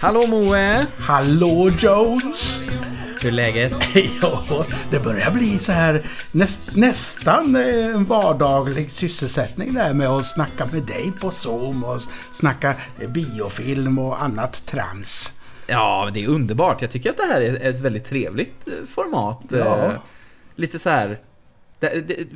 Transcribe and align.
Hallå 0.00 0.26
Moe! 0.26 0.86
Hallå 0.98 1.70
Jones! 1.78 2.64
Hur 3.22 3.28
är 3.28 3.32
läget? 3.32 3.72
ja, 4.22 4.66
det 4.90 5.00
börjar 5.00 5.30
bli 5.30 5.58
så 5.58 5.72
här 5.72 6.06
näst, 6.32 6.57
nästan 6.76 7.56
eh, 7.56 7.94
en 7.94 8.04
vardaglig 8.04 8.90
sysselsättning 8.90 9.74
där 9.74 9.94
med 9.94 10.08
att 10.08 10.26
snacka 10.26 10.66
med 10.72 10.82
dig 10.82 11.12
på 11.20 11.30
Zoom 11.30 11.84
och 11.84 12.00
snacka 12.32 12.74
biofilm 13.08 13.98
och 13.98 14.22
annat 14.22 14.66
trams. 14.66 15.34
Ja, 15.66 16.10
det 16.14 16.24
är 16.24 16.28
underbart. 16.28 16.82
Jag 16.82 16.90
tycker 16.90 17.10
att 17.10 17.16
det 17.16 17.26
här 17.32 17.40
är 17.40 17.68
ett 17.68 17.80
väldigt 17.80 18.04
trevligt 18.04 18.66
eh, 18.68 18.86
format. 18.86 19.42
Ja. 19.50 19.84
Eh, 19.84 19.92
Lite 20.54 20.78
så 20.78 20.90
här... 20.90 21.18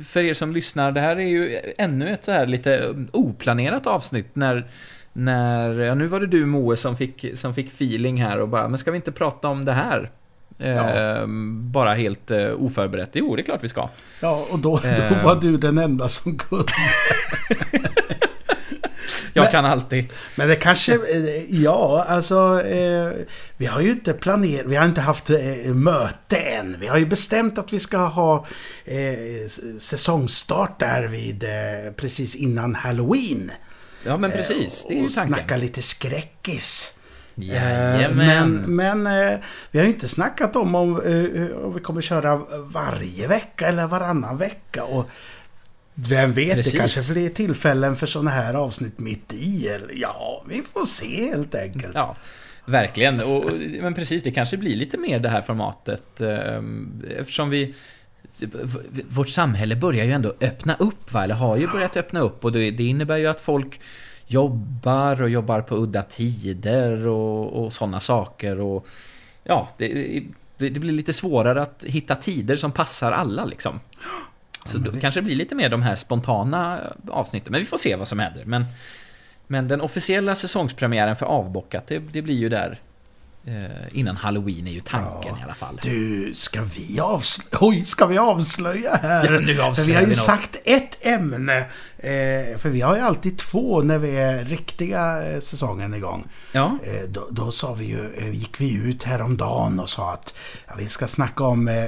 För 0.07 0.21
er 0.21 0.33
som 0.33 0.53
lyssnar, 0.53 0.91
det 0.91 1.01
här 1.01 1.15
är 1.15 1.27
ju 1.27 1.59
ännu 1.77 2.09
ett 2.09 2.23
så 2.23 2.31
här 2.31 2.47
lite 2.47 2.95
oplanerat 3.11 3.87
avsnitt 3.87 4.35
när... 4.35 4.67
När, 5.15 5.79
ja 5.79 5.95
nu 5.95 6.07
var 6.07 6.19
det 6.19 6.27
du 6.27 6.45
Moe 6.45 6.77
som 6.77 6.97
fick, 6.97 7.37
som 7.37 7.53
fick 7.53 7.67
feeling 7.67 8.21
här 8.21 8.39
och 8.39 8.49
bara, 8.49 8.67
men 8.67 8.79
ska 8.79 8.91
vi 8.91 8.95
inte 8.95 9.11
prata 9.11 9.47
om 9.47 9.65
det 9.65 9.73
här? 9.73 10.11
Eh, 10.59 11.25
bara 11.47 11.93
helt 11.93 12.31
eh, 12.31 12.51
oförberett. 12.63 13.09
Jo, 13.13 13.35
det 13.35 13.41
är 13.41 13.43
klart 13.43 13.63
vi 13.63 13.67
ska. 13.69 13.89
Ja, 14.19 14.45
och 14.51 14.59
då, 14.59 14.77
då 14.83 14.87
Eh. 14.89 15.23
var 15.25 15.35
du 15.41 15.57
den 15.57 15.77
enda 15.77 16.09
som 16.09 16.37
kunde. 16.37 16.65
Jag 19.35 19.43
Men- 19.43 19.51
kan 19.51 19.65
alltid. 19.65 20.05
Men 20.35 20.47
det 20.47 20.55
kanske, 20.55 20.93
eh, 20.93 21.61
ja 21.63 22.05
alltså, 22.07 22.61
eh, 22.65 23.09
vi 23.57 23.65
har 23.65 23.81
ju 23.81 23.91
inte 23.91 24.13
planerat, 24.13 24.65
vi 24.65 24.75
har 24.75 24.85
inte 24.85 25.01
haft 25.01 25.29
eh, 25.29 25.73
möte 25.73 26.37
än. 26.37 26.75
Vi 26.79 26.87
har 26.87 26.97
ju 26.97 27.05
bestämt 27.05 27.57
att 27.57 27.73
vi 27.73 27.79
ska 27.79 27.97
ha 27.97 28.45
eh, 28.85 29.47
säsongstart 29.79 30.79
där 30.79 31.03
vid, 31.03 31.43
eh, 31.43 31.91
precis 31.95 32.35
innan 32.35 32.75
Halloween. 32.75 33.51
Ja, 34.05 34.17
men 34.17 34.31
precis. 34.31 34.85
Det 34.87 34.93
är 34.93 34.97
ju 34.97 35.05
och 35.05 35.11
snacka 35.11 35.33
tanken. 35.35 35.59
lite 35.59 35.81
skräckis. 35.81 36.92
Eh, 37.37 37.45
Jajamän. 37.47 38.53
Men, 38.75 38.75
men 39.03 39.31
eh, 39.31 39.39
vi 39.71 39.79
har 39.79 39.85
ju 39.85 39.91
inte 39.93 40.07
snackat 40.09 40.55
om 40.55 40.75
om, 40.75 41.01
eh, 41.01 41.57
om 41.65 41.73
vi 41.73 41.79
kommer 41.79 42.01
köra 42.01 42.41
varje 42.65 43.27
vecka 43.27 43.67
eller 43.67 43.87
varannan 43.87 44.37
vecka. 44.37 44.83
Och 44.83 45.09
vem 45.95 46.33
vet, 46.33 46.55
Precis. 46.55 46.73
det 46.73 46.79
kanske 46.79 47.13
blir 47.13 47.29
tillfällen 47.29 47.95
för 47.95 48.07
sådana 48.07 48.31
här 48.31 48.53
avsnitt 48.53 48.99
mitt 48.99 49.33
i. 49.33 49.67
Eller, 49.67 49.89
ja, 49.93 50.43
vi 50.49 50.63
får 50.73 50.85
se 50.85 51.27
helt 51.29 51.55
enkelt. 51.55 51.91
Ja, 51.95 52.15
verkligen. 52.65 53.19
Och, 53.21 53.51
men 53.81 53.93
precis, 53.93 54.23
det 54.23 54.31
kanske 54.31 54.57
blir 54.57 54.75
lite 54.75 54.97
mer 54.97 55.19
det 55.19 55.29
här 55.29 55.41
formatet. 55.41 56.21
eh, 56.21 56.61
Eftersom 57.19 57.49
vi... 57.49 57.73
Vårt 59.09 59.29
samhälle 59.29 59.75
börjar 59.75 60.05
ju 60.05 60.11
ändå 60.11 60.33
öppna 60.41 60.75
upp, 60.79 61.13
va? 61.13 61.23
Eller 61.23 61.35
har 61.35 61.57
ju 61.57 61.67
börjat 61.67 61.97
öppna 61.97 62.19
upp. 62.19 62.45
Och 62.45 62.51
det 62.51 62.79
innebär 62.79 63.17
ju 63.17 63.27
att 63.27 63.41
folk 63.41 63.79
jobbar 64.27 65.21
och 65.21 65.29
jobbar 65.29 65.61
på 65.61 65.75
udda 65.75 66.03
tider 66.03 67.07
och, 67.07 67.63
och 67.63 67.73
sådana 67.73 67.99
saker. 67.99 68.59
Och 68.59 68.87
ja, 69.43 69.69
det, 69.77 70.23
det, 70.57 70.69
blir 70.69 70.93
lite 70.93 71.13
svårare 71.13 71.61
att 71.61 71.83
hitta 71.87 72.15
tider 72.15 72.55
som 72.55 72.71
passar 72.71 73.11
alla 73.11 73.45
liksom. 73.45 73.79
Så 74.65 74.77
men 74.77 74.85
då 74.85 74.91
visst. 74.91 75.01
kanske 75.01 75.19
det 75.19 75.25
blir 75.25 75.35
lite 75.35 75.55
mer 75.55 75.69
de 75.69 75.81
här 75.81 75.95
spontana 75.95 76.79
avsnitten. 77.09 77.51
Men 77.51 77.59
vi 77.59 77.65
får 77.65 77.77
se 77.77 77.95
vad 77.95 78.07
som 78.07 78.19
händer. 78.19 78.45
Men, 78.45 78.65
men 79.47 79.67
den 79.67 79.81
officiella 79.81 80.35
säsongspremiären 80.35 81.15
för 81.15 81.25
Avbockat, 81.25 81.87
det, 81.87 81.99
det 81.99 82.21
blir 82.21 82.35
ju 82.37 82.49
där 82.49 82.79
innan 83.91 84.15
Halloween 84.17 84.67
är 84.67 84.71
ju 84.71 84.79
tanken 84.81 85.31
Ja. 85.35 85.39
i 85.39 85.43
alla 85.43 85.53
fall. 85.53 85.79
Du, 85.83 86.31
ska 86.35 86.61
vi 86.61 86.99
avslöja? 86.99 87.57
Oj, 87.61 87.83
ska 87.83 88.05
vi 88.05 88.17
avslöja 88.17 88.95
här? 89.01 89.33
Ja, 89.33 89.39
nu 89.39 89.61
avslöjar 89.61 89.73
för 89.73 89.83
vi 89.83 89.93
har 89.93 90.01
ju 90.01 90.07
vi 90.07 90.15
sagt 90.15 90.61
ett 90.65 91.05
ämne. 91.05 91.57
Eh, 91.97 92.57
för 92.57 92.69
vi 92.69 92.81
har 92.81 92.95
ju 92.95 93.01
alltid 93.01 93.37
två 93.37 93.81
när 93.81 93.97
vi 93.97 94.15
är 94.17 94.45
riktiga 94.45 95.31
eh, 95.33 95.39
säsongen 95.39 95.93
igång. 95.93 96.23
Ja, 96.51 96.77
Eh, 96.83 97.09
då, 97.09 97.27
då 97.31 97.51
sa 97.51 97.73
vi 97.73 97.85
ju, 97.85 98.13
eh, 98.17 98.29
gick 98.33 98.61
vi 98.61 98.73
ut 98.73 99.03
häromdagen 99.03 99.79
och 99.79 99.89
sa 99.89 100.13
att 100.13 100.33
ja, 100.67 100.73
vi 100.77 100.87
ska 100.87 101.07
snacka 101.07 101.43
om 101.43 101.67
eh, 101.67 101.85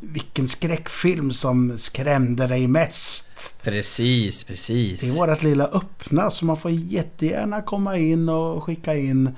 vilken 0.00 0.48
skräckfilm 0.48 1.32
som 1.32 1.78
skrämde 1.78 2.46
dig 2.46 2.66
mest. 2.66 3.56
precis, 3.62 4.44
Det 4.44 4.52
är 4.52 4.56
precis. 4.56 5.18
vårt 5.18 5.42
lilla 5.42 5.64
öppna 5.64 6.30
så 6.30 6.44
man 6.44 6.56
får 6.56 6.70
jättegärna 6.70 7.62
komma 7.62 7.96
in 7.98 8.28
och 8.28 8.64
skicka 8.64 8.94
in 8.94 9.26
eh, 9.26 9.32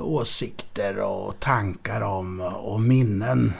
åsikter 0.00 0.98
och 1.02 1.40
tankar 1.40 2.00
om 2.00 2.40
och 2.40 2.80
minnen 2.80 3.52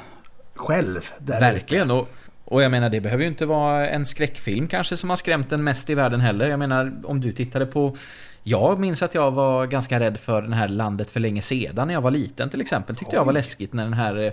själv. 0.54 1.00
Verkligen. 1.18 1.90
Och, 1.90 2.08
och 2.44 2.62
jag 2.62 2.70
menar, 2.70 2.88
det 2.90 3.00
behöver 3.00 3.22
ju 3.22 3.28
inte 3.28 3.46
vara 3.46 3.88
en 3.88 4.04
skräckfilm 4.06 4.68
kanske 4.68 4.96
som 4.96 5.10
har 5.10 5.16
skrämt 5.16 5.50
den 5.50 5.64
mest 5.64 5.90
i 5.90 5.94
världen 5.94 6.20
heller. 6.20 6.46
Jag 6.46 6.58
menar, 6.58 6.92
om 7.04 7.20
du 7.20 7.32
tittade 7.32 7.66
på... 7.66 7.96
Jag 8.42 8.78
minns 8.80 9.02
att 9.02 9.14
jag 9.14 9.30
var 9.30 9.66
ganska 9.66 10.00
rädd 10.00 10.18
för 10.18 10.42
den 10.42 10.52
här 10.52 10.68
Landet 10.68 11.10
för 11.10 11.20
länge 11.20 11.42
sedan 11.42 11.86
när 11.86 11.94
jag 11.94 12.00
var 12.00 12.10
liten 12.10 12.50
till 12.50 12.60
exempel. 12.60 12.96
Tyckte 12.96 13.16
jag 13.16 13.24
var 13.24 13.32
Oj. 13.32 13.34
läskigt 13.34 13.72
när 13.72 13.84
den 13.84 13.92
här... 13.94 14.16
eh, 14.26 14.32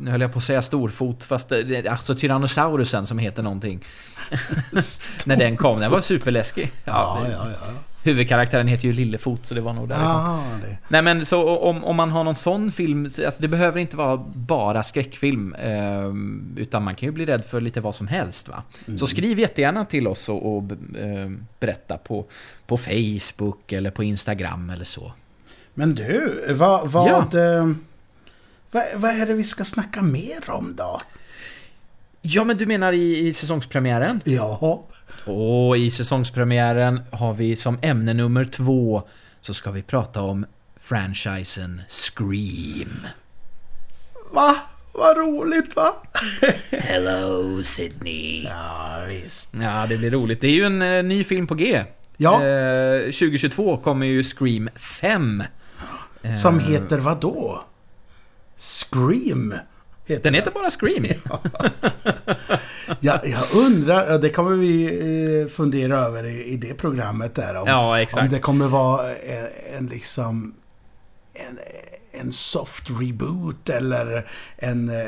Nu 0.00 0.10
höll 0.10 0.20
jag 0.20 0.32
på 0.32 0.38
att 0.38 0.44
säga 0.44 0.62
storfot, 0.62 1.24
fast 1.24 1.48
det, 1.48 1.88
alltså 1.88 2.14
Tyrannosaurusen 2.14 3.06
som 3.06 3.18
heter 3.18 3.42
någonting. 3.42 3.84
när 5.26 5.36
den 5.36 5.56
kom, 5.56 5.80
den 5.80 5.90
var 5.90 6.00
superläskig. 6.00 6.70
Ja, 6.84 7.26
ja, 7.32 7.46
ja. 7.50 7.66
Huvudkaraktären 8.08 8.68
heter 8.68 8.84
ju 8.84 8.92
Lillefot, 8.92 9.46
så 9.46 9.54
det 9.54 9.60
var 9.60 9.72
nog 9.72 9.88
därifrån. 9.88 10.10
ja 10.10 10.44
det. 10.62 10.78
Nej 10.88 11.02
men 11.02 11.26
så 11.26 11.58
om, 11.58 11.84
om 11.84 11.96
man 11.96 12.10
har 12.10 12.24
någon 12.24 12.34
sån 12.34 12.72
film, 12.72 13.04
alltså 13.04 13.42
det 13.42 13.48
behöver 13.48 13.80
inte 13.80 13.96
vara 13.96 14.16
bara 14.34 14.82
skräckfilm. 14.82 15.54
Eh, 15.54 16.12
utan 16.62 16.82
man 16.82 16.94
kan 16.94 17.06
ju 17.06 17.12
bli 17.12 17.26
rädd 17.26 17.44
för 17.44 17.60
lite 17.60 17.80
vad 17.80 17.94
som 17.94 18.06
helst 18.06 18.48
va. 18.48 18.62
Så 18.98 19.06
skriv 19.06 19.38
jättegärna 19.38 19.84
till 19.84 20.08
oss 20.08 20.28
och, 20.28 20.56
och 20.56 20.62
eh, 20.98 21.30
berätta 21.60 21.98
på, 21.98 22.24
på 22.66 22.76
Facebook 22.76 23.72
eller 23.72 23.90
på 23.90 24.04
Instagram 24.04 24.70
eller 24.70 24.84
så. 24.84 25.12
Men 25.74 25.94
du, 25.94 26.44
vad, 26.54 26.90
vad, 26.90 27.34
eh, 27.34 27.70
vad, 28.70 28.84
vad 28.94 29.10
är 29.10 29.26
det 29.26 29.34
vi 29.34 29.44
ska 29.44 29.64
snacka 29.64 30.02
mer 30.02 30.50
om 30.50 30.74
då? 30.76 31.00
Ja 32.22 32.44
men 32.44 32.56
du 32.56 32.66
menar 32.66 32.92
i, 32.92 33.26
i 33.28 33.32
säsongspremiären? 33.32 34.20
Ja, 34.24 34.84
Och 35.24 35.76
i 35.78 35.90
säsongspremiären 35.90 37.00
har 37.12 37.34
vi 37.34 37.56
som 37.56 37.78
ämne 37.82 38.14
nummer 38.14 38.44
två 38.44 39.02
så 39.40 39.54
ska 39.54 39.70
vi 39.70 39.82
prata 39.82 40.22
om 40.22 40.46
franchisen 40.80 41.82
Scream. 41.88 43.06
va? 44.32 44.56
Vad 44.92 45.16
roligt 45.16 45.76
va? 45.76 45.94
Hello 46.70 47.62
Sydney. 47.62 48.44
Ja, 48.44 49.04
visst. 49.08 49.54
Ja, 49.62 49.86
det 49.88 49.96
blir 49.96 50.10
roligt. 50.10 50.40
Det 50.40 50.46
är 50.46 50.52
ju 50.52 50.64
en 50.64 50.82
eh, 50.82 51.02
ny 51.02 51.24
film 51.24 51.46
på 51.46 51.54
G. 51.54 51.84
Ja. 52.16 52.44
Eh, 52.44 53.02
2022 53.04 53.76
kommer 53.76 54.06
ju 54.06 54.22
Scream 54.22 54.68
5. 54.76 55.42
Eh, 56.22 56.34
Som 56.34 56.58
heter 56.60 56.98
vad 56.98 57.20
då? 57.20 57.64
Scream? 58.56 59.54
Heter 60.08 60.22
Den 60.22 60.34
heter 60.34 60.50
bara 60.50 60.70
Scream. 60.70 61.06
Ja, 63.00 63.20
jag 63.24 63.44
undrar, 63.64 64.18
det 64.18 64.30
kommer 64.30 64.56
vi 64.56 64.84
eh, 65.42 65.48
fundera 65.48 65.96
över 65.98 66.24
i, 66.26 66.56
det 66.56 66.74
programmet 66.74 67.34
där. 67.34 67.54
Om, 67.56 67.68
Ja, 67.68 68.00
exakt. 68.00 68.22
om 68.22 68.28
det 68.34 68.38
kommer 68.40 68.66
vara 68.68 69.16
en, 69.16 69.46
en 69.78 69.86
liksom... 69.86 70.54
En, 71.34 71.58
en 72.20 72.32
soft 72.32 72.90
reboot 73.00 73.68
eller 73.68 74.30
en, 74.56 74.88
eh, 74.88 75.06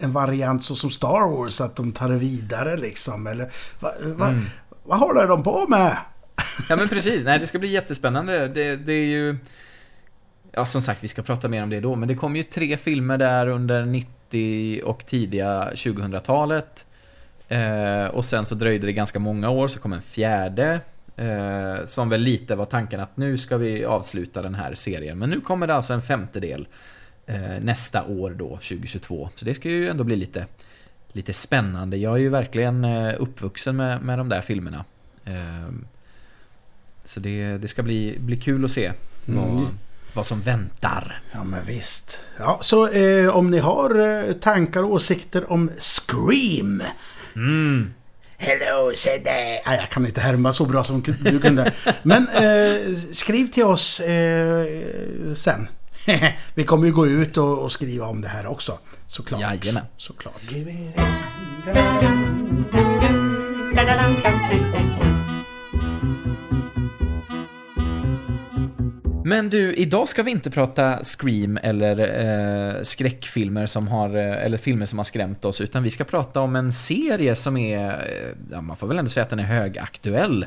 en 0.00 0.12
variant 0.12 0.64
så 0.64 0.74
som 0.76 0.90
Star 0.90 1.30
Wars, 1.36 1.60
att 1.60 1.76
de 1.76 1.92
tar 1.92 2.08
det 2.08 2.16
vidare 2.16 2.76
liksom. 2.76 3.26
Eller 3.26 3.50
va, 3.80 3.92
va, 4.04 4.28
Mm. 4.28 4.44
vad 4.84 4.98
håller 4.98 5.26
de 5.26 5.42
på 5.42 5.66
med? 5.68 5.96
Ja, 6.68 6.76
men 6.76 6.88
precis. 6.88 7.24
Nej, 7.24 7.38
det 7.38 7.46
ska 7.46 7.58
bli 7.58 7.68
jättespännande. 7.68 8.48
Det, 8.48 8.76
det 8.76 8.92
är 8.92 9.06
ju... 9.06 9.36
Ja, 10.52 10.64
som 10.64 10.82
sagt, 10.82 11.04
vi 11.04 11.08
ska 11.08 11.22
prata 11.22 11.48
mer 11.48 11.62
om 11.62 11.70
det 11.70 11.80
då. 11.80 11.94
Men 11.94 12.08
det 12.08 12.14
kom 12.14 12.36
ju 12.36 12.42
tre 12.42 12.76
filmer 12.76 13.18
där 13.18 13.48
under 13.48 13.86
90 13.86 14.82
och 14.84 15.06
tidiga 15.06 15.70
2000-talet. 15.74 16.86
Eh, 17.48 18.04
och 18.04 18.24
sen 18.24 18.46
så 18.46 18.54
dröjde 18.54 18.86
det 18.86 18.92
ganska 18.92 19.18
många 19.18 19.50
år, 19.50 19.68
så 19.68 19.80
kom 19.80 19.92
en 19.92 20.02
fjärde. 20.02 20.80
Eh, 21.16 21.84
som 21.84 22.08
väl 22.08 22.20
lite 22.20 22.54
var 22.54 22.64
tanken 22.64 23.00
att 23.00 23.16
nu 23.16 23.38
ska 23.38 23.56
vi 23.56 23.84
avsluta 23.84 24.42
den 24.42 24.54
här 24.54 24.74
serien. 24.74 25.18
Men 25.18 25.30
nu 25.30 25.40
kommer 25.40 25.66
det 25.66 25.74
alltså 25.74 25.92
en 25.92 26.02
femte 26.02 26.40
del. 26.40 26.68
Eh, 27.26 27.60
nästa 27.60 28.04
år 28.04 28.30
då, 28.30 28.48
2022. 28.48 29.30
Så 29.34 29.44
det 29.44 29.54
ska 29.54 29.68
ju 29.68 29.88
ändå 29.88 30.04
bli 30.04 30.16
lite, 30.16 30.46
lite 31.12 31.32
spännande. 31.32 31.96
Jag 31.96 32.14
är 32.14 32.18
ju 32.20 32.28
verkligen 32.28 32.84
eh, 32.84 33.14
uppvuxen 33.18 33.76
med, 33.76 34.02
med 34.02 34.18
de 34.18 34.28
där 34.28 34.40
filmerna. 34.40 34.84
Eh, 35.24 35.72
så 37.04 37.20
det, 37.20 37.58
det 37.58 37.68
ska 37.68 37.82
bli, 37.82 38.16
bli 38.18 38.36
kul 38.36 38.64
att 38.64 38.70
se 38.70 38.92
vad, 39.24 39.44
Mm 39.44 39.66
vad 40.12 40.26
som 40.26 40.40
väntar. 40.40 41.20
Ja 41.32 41.44
men 41.44 41.64
visst. 41.64 42.20
Ja, 42.38 42.58
så 42.62 42.88
eh, 42.88 43.36
om 43.36 43.50
ni 43.50 43.58
har 43.58 43.98
eh, 43.98 44.32
tankar 44.32 44.82
och 44.82 44.92
åsikter 44.92 45.52
om 45.52 45.70
Scream 45.78 46.82
Mm. 47.36 47.94
Hello, 48.36 48.92
say 48.94 49.18
that. 49.18 49.62
Ah, 49.64 49.74
jag 49.74 49.90
kan 49.90 50.06
inte 50.06 50.20
härma 50.20 50.52
så 50.52 50.64
bra 50.64 50.84
som 50.84 51.02
du 51.20 51.40
kunde. 51.40 51.72
Men 52.02 52.28
eh, 52.28 52.96
skriv 53.12 53.46
till 53.46 53.64
oss 53.64 54.00
eh, 54.00 54.66
sen. 55.34 55.68
Vi 56.54 56.64
kommer 56.64 56.86
ju 56.86 56.92
gå 56.92 57.06
ut 57.06 57.36
och, 57.36 57.58
och, 57.58 57.72
skriva 57.72 58.06
om 58.06 58.20
det 58.20 58.28
här 58.28 58.46
också. 58.46 58.78
Såklart. 59.06 59.40
Jajamän. 59.40 59.84
Såklart. 59.96 60.42
Men 69.28 69.50
du, 69.50 69.74
idag 69.74 70.08
ska 70.08 70.22
vi 70.22 70.30
inte 70.30 70.50
prata 70.50 71.04
Scream 71.04 71.58
eller 71.62 71.98
eh, 71.98 72.82
skräckfilmer 72.82 73.66
som 73.66 73.88
har, 73.88 74.16
eh, 74.16 74.44
eller 74.44 74.58
filmer 74.58 74.86
som 74.86 74.98
har 74.98 75.04
skrämt 75.04 75.44
oss, 75.44 75.60
utan 75.60 75.82
vi 75.82 75.90
ska 75.90 76.04
prata 76.04 76.40
om 76.40 76.56
en 76.56 76.72
serie 76.72 77.36
som 77.36 77.56
är, 77.56 77.88
eh, 77.88 78.36
ja, 78.50 78.60
man 78.60 78.76
får 78.76 78.86
väl 78.86 78.98
ändå 78.98 79.10
säga 79.10 79.24
att 79.24 79.30
den 79.30 79.38
är 79.38 79.44
högaktuell. 79.44 80.46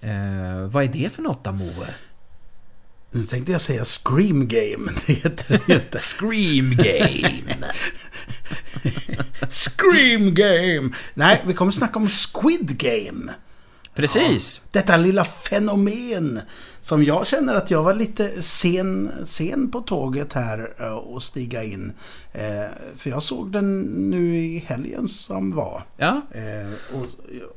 Eh, 0.00 0.60
vad 0.70 0.84
är 0.84 0.88
det 0.88 1.12
för 1.12 1.22
något, 1.22 1.46
Amoe? 1.46 1.94
Nu 3.10 3.22
tänkte 3.22 3.52
jag 3.52 3.60
säga 3.60 3.84
Scream 3.84 4.48
Game, 4.48 4.92
det 5.06 5.12
heter 5.12 5.60
det 5.66 5.74
inte. 5.74 5.98
Scream 6.18 6.70
Game! 6.76 7.56
Scream 9.48 10.34
Game! 10.34 10.90
Nej, 11.14 11.42
vi 11.46 11.54
kommer 11.54 11.72
snacka 11.72 11.98
om 11.98 12.08
Squid 12.08 12.78
Game. 12.78 13.32
Precis. 13.98 14.62
Ja, 14.64 14.68
detta 14.80 14.96
lilla 14.96 15.24
fenomen 15.24 16.40
som 16.80 17.04
jag 17.04 17.26
känner 17.26 17.54
att 17.54 17.70
jag 17.70 17.82
var 17.82 17.94
lite 17.94 18.42
sen, 18.42 19.10
sen 19.24 19.70
på 19.70 19.80
tåget 19.80 20.32
här 20.32 20.70
eh, 20.78 20.92
och 20.92 21.22
stiga 21.22 21.64
in. 21.64 21.92
Eh, 22.32 22.70
för 22.96 23.10
jag 23.10 23.22
såg 23.22 23.52
den 23.52 23.80
nu 23.80 24.36
i 24.36 24.58
helgen 24.66 25.08
som 25.08 25.54
var. 25.54 25.82
Ja. 25.96 26.22
Eh, 26.32 26.98
och 26.98 27.06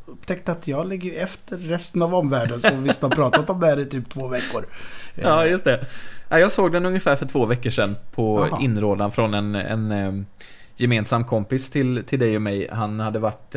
upptäckte 0.06 0.52
att 0.52 0.68
jag 0.68 0.88
ligger 0.88 1.24
efter 1.24 1.58
resten 1.58 2.02
av 2.02 2.16
omvärlden 2.16 2.60
som 2.60 2.84
visst 2.84 3.02
har 3.02 3.10
pratat 3.10 3.50
om 3.50 3.60
det 3.60 3.68
här 3.68 3.80
i 3.80 3.86
typ 3.86 4.10
två 4.10 4.28
veckor. 4.28 4.66
Ja, 5.16 5.46
just 5.46 5.64
det. 5.66 5.86
Jag 6.30 6.52
såg 6.52 6.72
den 6.72 6.86
ungefär 6.86 7.16
för 7.16 7.26
två 7.26 7.46
veckor 7.46 7.70
sedan 7.70 7.96
på 8.12 8.40
Aha. 8.40 8.62
inrådan 8.62 9.12
från 9.12 9.34
en, 9.34 9.56
en 9.56 10.26
gemensam 10.76 11.24
kompis 11.24 11.70
till, 11.70 12.04
till 12.08 12.20
dig 12.20 12.36
och 12.36 12.42
mig. 12.42 12.68
Han 12.72 13.00
hade 13.00 13.20
varit 13.20 13.56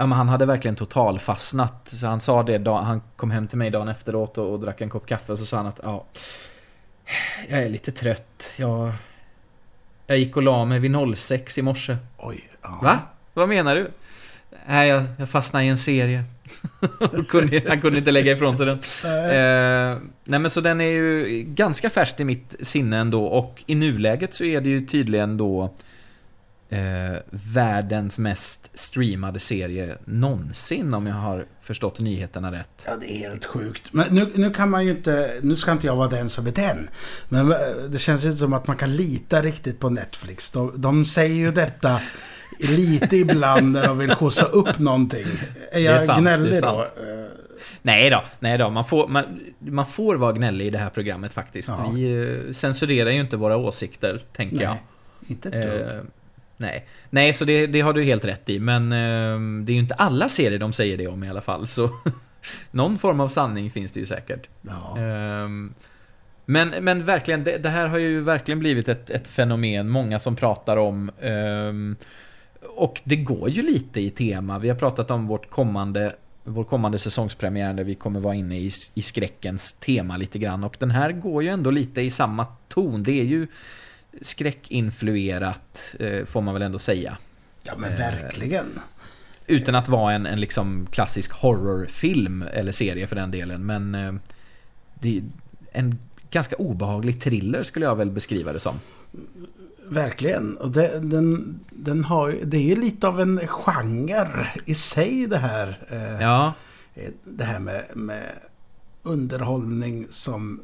Ja, 0.00 0.06
men 0.06 0.18
han 0.18 0.28
hade 0.28 0.46
verkligen 0.46 0.76
totalfastnat. 0.76 1.88
Så 1.88 2.06
han 2.06 2.20
sa 2.20 2.42
det, 2.42 2.70
han 2.70 3.02
kom 3.16 3.30
hem 3.30 3.48
till 3.48 3.58
mig 3.58 3.70
dagen 3.70 3.88
efteråt 3.88 4.38
och, 4.38 4.52
och 4.52 4.60
drack 4.60 4.80
en 4.80 4.90
kopp 4.90 5.06
kaffe 5.06 5.32
och 5.32 5.38
så 5.38 5.46
sa 5.46 5.56
han 5.56 5.66
att 5.66 5.80
ja, 5.82 6.04
jag 7.48 7.62
är 7.62 7.68
lite 7.68 7.92
trött. 7.92 8.50
Jag, 8.56 8.92
jag 10.06 10.18
gick 10.18 10.36
och 10.36 10.42
la 10.42 10.64
mig 10.64 10.78
vid 10.78 11.16
06 11.16 11.58
i 11.58 11.62
morse. 11.62 11.96
Oj. 12.16 12.48
Ja. 12.62 12.78
Va? 12.82 12.98
Vad 13.34 13.48
menar 13.48 13.76
du? 13.76 13.90
Nej, 14.66 14.88
jag, 14.88 15.04
jag 15.18 15.28
fastnade 15.28 15.64
i 15.64 15.68
en 15.68 15.76
serie. 15.76 16.24
han 17.68 17.80
kunde 17.80 17.98
inte 17.98 18.10
lägga 18.10 18.32
ifrån 18.32 18.56
sig 18.56 18.66
den. 18.66 18.78
Eh, 19.04 19.98
nej 20.24 20.40
men 20.40 20.50
så 20.50 20.60
den 20.60 20.80
är 20.80 20.90
ju 20.90 21.42
ganska 21.42 21.90
färsk 21.90 22.20
i 22.20 22.24
mitt 22.24 22.54
sinne 22.60 22.98
ändå 22.98 23.26
och 23.26 23.62
i 23.66 23.74
nuläget 23.74 24.34
så 24.34 24.44
är 24.44 24.60
det 24.60 24.68
ju 24.68 24.86
tydligen 24.86 25.36
då 25.36 25.74
eh, 26.68 27.16
världens 27.30 28.18
mest 28.18 28.70
streamade 28.74 29.40
serie 29.40 29.98
någonsin 30.04 30.94
om 30.94 31.06
jag 31.06 31.14
har 31.14 31.46
förstått 31.60 32.00
nyheterna 32.00 32.52
rätt. 32.52 32.84
Ja, 32.86 32.96
det 32.96 33.12
är 33.12 33.18
helt 33.18 33.44
sjukt. 33.44 33.92
Men 33.92 34.14
nu, 34.14 34.30
nu 34.34 34.50
kan 34.50 34.70
man 34.70 34.84
ju 34.84 34.90
inte, 34.90 35.32
nu 35.42 35.56
ska 35.56 35.72
inte 35.72 35.86
jag 35.86 35.96
vara 35.96 36.08
den 36.08 36.28
som 36.28 36.46
är 36.46 36.52
den. 36.52 36.88
Men 37.28 37.54
det 37.90 37.98
känns 37.98 38.24
inte 38.24 38.36
som 38.36 38.52
att 38.52 38.66
man 38.66 38.76
kan 38.76 38.96
lita 38.96 39.42
riktigt 39.42 39.80
på 39.80 39.90
Netflix. 39.90 40.50
De, 40.50 40.72
de 40.76 41.04
säger 41.04 41.34
ju 41.34 41.50
detta 41.50 42.00
lite 42.60 43.16
ibland 43.16 43.72
när 43.72 43.86
de 43.86 43.98
vill 43.98 44.14
skjutsa 44.14 44.44
upp 44.44 44.78
någonting. 44.78 45.26
Är 45.72 45.80
jag 45.80 46.02
sant, 46.02 46.20
gnällig 46.20 46.62
då? 46.62 46.86
Nej 47.82 48.10
då, 48.10 48.22
nej 48.38 48.58
då. 48.58 48.70
Man, 48.70 48.84
får, 48.84 49.08
man, 49.08 49.40
man 49.58 49.86
får 49.86 50.16
vara 50.16 50.32
gnällig 50.32 50.66
i 50.66 50.70
det 50.70 50.78
här 50.78 50.90
programmet 50.90 51.32
faktiskt. 51.32 51.68
Ja. 51.68 51.90
Vi 51.94 52.22
eh, 52.46 52.52
censurerar 52.52 53.10
ju 53.10 53.20
inte 53.20 53.36
våra 53.36 53.56
åsikter, 53.56 54.22
tänker 54.32 54.56
nej, 54.56 54.64
jag. 54.64 54.76
Inte 55.30 55.48
ett 55.48 55.90
eh, 55.90 56.00
Nej, 56.58 56.86
Nej 57.10 57.32
så 57.32 57.44
det, 57.44 57.66
det, 57.66 57.80
har 57.80 57.92
du 57.92 58.02
helt 58.02 58.24
rätt 58.24 58.48
i. 58.48 58.58
Men 58.60 58.92
eh, 58.92 59.64
det 59.64 59.72
är 59.72 59.74
ju 59.74 59.80
inte 59.80 59.94
alla 59.94 60.28
serier 60.28 60.58
de 60.58 60.72
säger 60.72 60.96
det 60.96 61.06
om 61.06 61.24
i 61.24 61.30
alla 61.30 61.40
fall. 61.40 61.66
Så 61.66 61.90
någon 62.70 62.98
form 62.98 63.20
av 63.20 63.28
sanning 63.28 63.70
finns 63.70 63.92
det 63.92 64.00
ju 64.00 64.06
säkert. 64.06 64.48
Ja. 64.62 64.98
Eh, 64.98 65.48
men, 66.44 66.68
men 66.80 67.04
verkligen, 67.04 67.44
det, 67.44 67.58
det, 67.58 67.68
här 67.68 67.88
har 67.88 67.98
ju 67.98 68.20
verkligen 68.20 68.58
blivit 68.58 68.88
ett, 68.88 69.10
ett 69.10 69.28
fenomen. 69.28 69.88
Många 69.88 70.18
som 70.18 70.36
pratar 70.36 70.76
om. 70.76 71.10
Eh, 71.20 71.98
och 72.76 73.00
det 73.04 73.16
går 73.16 73.50
ju 73.50 73.62
lite 73.62 74.00
i 74.00 74.10
tema. 74.10 74.58
Vi 74.58 74.68
har 74.68 74.76
pratat 74.76 75.10
om 75.10 75.26
vårt 75.26 75.50
kommande 75.50 76.14
vår 76.48 76.64
kommande 76.64 76.98
säsongspremiär 76.98 77.74
där 77.74 77.84
vi 77.84 77.94
kommer 77.94 78.20
vara 78.20 78.34
inne 78.34 78.58
i, 78.58 78.70
i 78.94 79.02
skräckens 79.02 79.72
tema 79.72 80.16
lite 80.16 80.38
grann. 80.38 80.64
Och 80.64 80.76
den 80.78 80.90
här 80.90 81.12
går 81.12 81.42
ju 81.42 81.48
ändå 81.48 81.70
lite 81.70 82.00
i 82.00 82.10
samma 82.10 82.44
ton. 82.68 83.02
Det 83.02 83.20
är 83.20 83.24
ju 83.24 83.46
skräckinfluerat, 84.22 85.94
eh, 86.00 86.24
får 86.24 86.40
man 86.40 86.54
väl 86.54 86.62
ändå 86.62 86.78
säga. 86.78 87.18
Ja 87.62 87.72
men 87.76 87.96
verkligen. 87.96 88.66
Utan 89.46 89.74
att 89.74 89.88
vara 89.88 90.12
en, 90.12 90.26
en 90.26 90.40
liksom 90.40 90.86
klassisk 90.90 91.32
horrorfilm 91.32 92.42
eller 92.42 92.72
serie 92.72 93.06
för 93.06 93.16
den 93.16 93.30
delen. 93.30 93.66
Men 93.66 93.94
eh, 93.94 94.14
det 94.94 95.16
är 95.16 95.22
en 95.72 95.98
ganska 96.30 96.56
obehaglig 96.56 97.20
thriller 97.20 97.62
skulle 97.62 97.86
jag 97.86 97.96
väl 97.96 98.10
beskriva 98.10 98.52
det 98.52 98.60
som. 98.60 98.80
Verkligen. 99.88 100.56
Och 100.56 100.70
det, 100.70 101.00
den, 101.00 101.60
den 101.70 102.04
har, 102.04 102.36
det 102.44 102.56
är 102.56 102.62
ju 102.62 102.76
lite 102.76 103.08
av 103.08 103.20
en 103.20 103.38
genre 103.46 104.48
i 104.64 104.74
sig 104.74 105.26
det 105.26 105.38
här. 105.38 105.78
Ja. 106.20 106.52
Det 107.24 107.44
här 107.44 107.58
med, 107.58 107.84
med 107.94 108.22
underhållning 109.02 110.06
som 110.10 110.60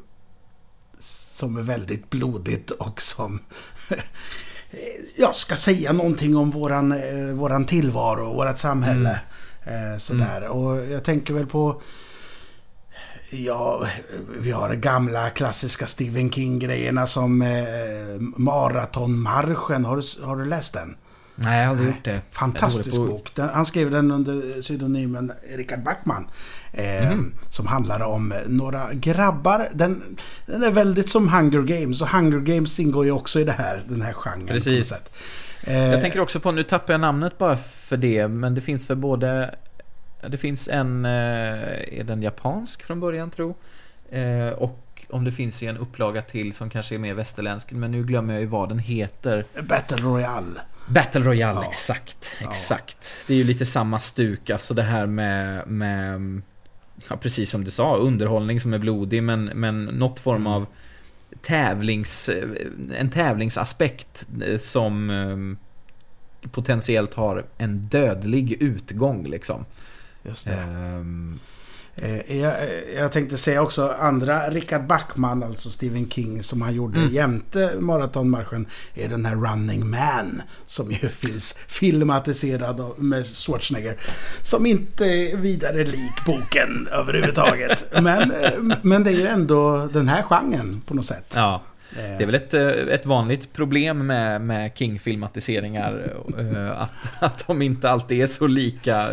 som 1.34 1.56
är 1.56 1.62
väldigt 1.62 2.10
blodigt 2.10 2.70
och 2.70 3.02
som 3.02 3.40
jag 5.16 5.34
ska 5.34 5.56
säga 5.56 5.92
någonting 5.92 6.36
om 6.36 6.50
våran, 6.50 6.92
eh, 6.92 7.34
våran 7.34 7.64
tillvaro, 7.64 8.34
vårat 8.34 8.58
samhälle. 8.58 9.20
Mm. 9.64 9.92
Eh, 9.92 9.98
sådär. 9.98 10.36
Mm. 10.36 10.50
Och 10.50 10.86
jag 10.86 11.04
tänker 11.04 11.34
väl 11.34 11.46
på 11.46 11.82
Ja, 13.31 13.86
vi 14.40 14.50
har 14.50 14.75
gamla 14.75 15.31
klassiska 15.31 15.86
Stephen 15.86 16.31
King-grejerna 16.31 17.06
som 17.06 17.42
eh, 17.42 18.20
Maratonmarschen. 18.36 19.84
Har 19.84 19.96
du, 19.96 20.26
har 20.26 20.36
du 20.36 20.44
läst 20.44 20.72
den? 20.72 20.96
Nej, 21.34 21.58
jag 21.58 21.64
har 21.64 21.70
aldrig 21.70 21.88
gjort 21.88 22.04
det. 22.04 22.20
Fantastisk 22.31 22.96
bok. 22.96 23.31
Den, 23.34 23.48
han 23.48 23.67
skrev 23.67 23.91
den 23.91 24.10
under 24.10 24.60
pseudonymen 24.60 25.32
Richard 25.56 25.82
Backman. 25.82 26.26
Eh, 26.76 27.12
mm. 27.12 27.34
Som 27.50 27.66
handlar 27.66 28.00
om 28.00 28.34
några 28.46 28.93
grabbar. 28.93 29.69
Den, 29.74 30.16
den, 30.46 30.62
är 30.62 30.70
väldigt 30.70 31.10
som 31.10 31.28
Hunger 31.28 31.62
Games. 31.62 32.02
Och 32.02 32.08
Hunger 32.08 32.38
Games 32.38 32.81
ingår 32.81 33.04
ju 33.04 33.10
också 33.10 33.40
i 33.40 33.44
det 33.44 33.52
här, 33.52 33.82
den 33.88 34.02
här 34.02 34.12
genren. 34.12 34.46
Precis. 34.46 35.02
Eh, 35.62 35.78
jag 35.78 36.00
tänker 36.00 36.20
också 36.20 36.40
på, 36.40 36.52
nu 36.52 36.62
tappar 36.62 36.94
jag 36.94 37.00
namnet 37.00 37.38
bara 37.38 37.56
för 37.56 37.96
det, 37.96 38.28
men 38.28 38.54
det 38.54 38.60
finns 38.60 38.86
för 38.86 38.94
både... 38.94 39.54
Det 40.28 40.36
finns 40.36 40.69
en... 40.69 41.04
Eh, 41.04 41.10
är 41.98 42.04
den 42.04 42.22
japansk 42.22 42.82
från 42.82 43.00
början, 43.00 43.31
tro? 43.31 43.56
Eh, 44.10 44.48
och 44.48 44.81
om 45.10 45.24
det 45.24 45.32
finns 45.32 45.62
i 45.62 45.66
en 45.66 45.76
upplaga 45.76 46.22
till 46.22 46.52
som 46.52 46.70
kanske 46.70 46.94
är 46.94 46.98
mer 46.98 47.14
västerländsk, 47.14 47.72
men 47.72 47.90
nu 47.90 48.04
glömmer 48.04 48.34
jag 48.34 48.40
ju 48.40 48.46
vad 48.46 48.69
den 48.69 48.78
heter. 48.78 49.44
Battle 49.69 49.96
Royale. 49.96 50.60
Battle 50.88 51.20
Royale, 51.20 51.60
ja. 51.62 51.69
exakt. 51.69 52.26
Exakt. 52.40 52.96
Ja. 53.00 53.24
Det 53.26 53.32
är 53.32 53.36
ju 53.36 53.44
lite 53.44 53.66
samma 53.66 53.98
stuk, 53.98 54.50
alltså 54.50 54.74
det 54.74 54.82
här 54.82 55.06
med, 55.06 55.66
med 55.66 56.43
ja, 57.10 57.17
precis 57.17 57.51
som 57.51 57.65
du 57.65 57.70
sa, 57.70 57.96
underhållning 57.96 58.60
som 58.60 58.74
är 58.74 58.79
blodig, 58.79 59.22
men, 59.22 59.44
men 59.44 59.84
något 59.84 60.20
form 60.20 60.41
mm. 60.41 60.53
av 60.53 60.67
tävlings, 61.41 62.31
en 62.96 63.10
tävlingsaspekt 63.10 64.27
eh, 64.46 64.58
som 64.58 65.10
eh, 65.10 66.48
potentiellt 66.51 67.15
har 67.15 67.44
en 67.58 67.82
dödlig 67.82 68.53
utgång 68.63 69.27
liksom. 69.27 69.65
Just 70.22 70.46
det. 70.46 70.63
Um, 70.63 71.41
Eh, 72.03 72.39
jag, 72.39 72.53
jag, 72.96 73.13
tänkte 73.13 73.36
säga 73.36 73.63
också 73.63 73.94
andra 73.98 74.51
Richard 74.51 74.86
Backman, 74.86 75.43
alltså 75.43 75.70
Stephen 75.70 76.10
King, 76.10 76.43
som 76.43 76.63
han 76.63 76.74
gjorde 76.74 76.98
mm. 76.98 77.15
jämte 77.15 77.72
maratonmarschen, 77.79 78.67
är 78.94 79.08
den 79.08 79.24
här 79.24 79.34
Running 79.34 79.91
Man, 79.91 80.43
som 80.67 80.93
ju 80.93 81.08
finns 81.08 81.58
filmatiserad 81.69 82.81
med 82.96 83.27
Schwarzenegger. 83.27 84.01
Som 84.43 84.67
inte 84.67 85.05
är 85.05 85.36
vidare 85.36 85.84
lik 85.84 86.24
boken 86.27 86.89
överhuvudtaget. 86.93 87.89
men, 88.03 88.31
eh, 88.31 88.53
men 88.82 89.05
det 89.05 89.10
är 89.10 89.17
ju 89.17 89.27
ändå 89.27 89.89
den 89.93 90.08
här 90.08 90.22
genren 90.22 90.82
på 90.86 90.94
något 90.94 91.06
sätt. 91.06 91.32
Ja. 91.36 91.63
Det 91.96 92.22
är 92.22 92.27
väl 92.27 92.34
ett, 92.34 92.55
eh, 92.55 92.69
ett 92.69 93.06
vanligt 93.06 93.53
problem 93.53 94.06
med, 94.06 94.41
med 94.41 94.72
King-filmatiseringar, 94.74 96.13
att, 96.77 97.13
att 97.19 97.46
de 97.46 97.63
inte 97.63 97.91
alltid 97.91 98.22
är 98.22 98.27
så 98.27 98.46
lika 98.46 99.10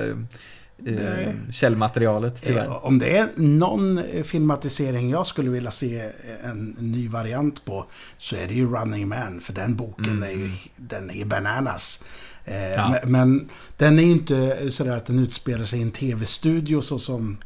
eh, 0.86 1.34
källmaterialet 1.52 2.42
tyvärr. 2.42 2.66
Eh, 2.66 2.86
om 2.86 3.00
det 3.00 3.18
är 3.18 3.30
någon 3.36 4.02
filmatisering 4.24 5.10
jag 5.10 5.28
skulle 5.28 5.50
vilja 5.50 5.72
se 5.72 6.10
en 6.44 6.76
ny 6.80 7.08
variant 7.08 7.66
på 7.66 7.86
så 8.18 8.36
är 8.36 8.48
det 8.48 8.54
ju 8.54 8.68
Running 8.68 9.08
Man. 9.08 9.42
För 9.42 9.54
den 9.54 9.76
boken 9.76 10.12
mm. 10.12 10.24
är 10.24 10.34
ju 10.34 10.52
den 10.76 11.12
är 11.12 11.26
bananas. 11.26 12.04
Eh, 12.46 12.72
Ja. 12.72 12.96
men, 13.04 13.12
men 13.12 13.50
den 13.78 14.00
är 14.00 14.04
inte 14.04 14.72
sådär 14.72 14.98
att 14.98 15.06
den 15.06 15.20
utspelar 15.20 15.66
sig 15.66 15.80
i 15.80 15.82
en 15.82 15.92
tv-studio 15.92 16.82
så 16.82 17.00
som 17.00 17.38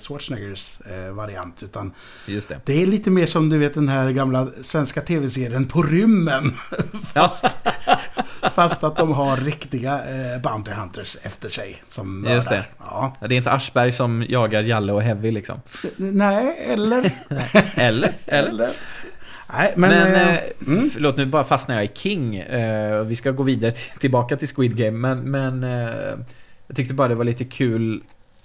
Schwarzeneggers 0.00 0.78
eh, 0.80 1.12
variant. 1.12 1.62
Utan 1.62 1.92
det. 2.26 2.58
det 2.64 2.82
är 2.82 2.86
lite 2.86 3.10
mer 3.10 3.26
som 3.26 3.48
du 3.48 3.58
vet 3.58 3.74
den 3.74 3.88
här 3.88 4.10
gamla 4.10 4.46
svenska 4.62 5.00
tv-serien 5.00 5.66
På 5.68 5.82
rymmen. 5.82 6.52
Fast, 7.14 7.46
Fast 8.54 8.84
att 8.84 8.96
de 8.96 9.12
har 9.12 9.36
riktiga 9.36 9.92
eh, 9.94 10.40
Bounty 10.42 10.70
Hunters 10.70 11.16
efter 11.22 11.48
sig 11.48 11.82
som 11.88 12.20
mördar. 12.20 12.34
Just 12.36 12.48
det. 12.50 12.64
Ja. 12.78 13.16
det 13.20 13.34
är 13.34 13.36
inte 13.36 13.52
Aschberg 13.52 13.92
som 13.92 14.26
jagar 14.28 14.62
Jalle 14.62 14.92
och 14.92 15.02
Heavy 15.02 15.30
liksom. 15.30 15.60
Nej, 15.96 16.56
eller? 16.68 17.10
Eller? 17.74 18.12
Eller? 18.26 18.70
Nej, 19.54 19.72
men... 19.76 19.90
Men, 19.90 20.14
eh, 20.14 20.34
eh, 20.34 20.40
f- 20.60 20.90
förlåt, 20.92 21.16
nu 21.16 21.26
bara 21.26 21.44
fastnar 21.44 21.74
jag 21.74 21.84
i 21.84 21.90
King. 21.94 22.36
Eh, 22.36 23.02
vi 23.04 23.16
ska 23.16 23.30
gå 23.30 23.42
vidare 23.42 23.70
till, 23.72 23.98
tillbaka 24.00 24.36
till 24.36 24.48
Squid 24.48 24.76
Game, 24.76 25.14
men, 25.14 25.30
men 25.30 25.64
eh, 25.64 26.18
jag 26.66 26.76
tyckte 26.76 26.94
bara 26.94 27.08
det 27.08 27.14
var 27.14 27.24
lite 27.24 27.44
kul. 27.44 28.02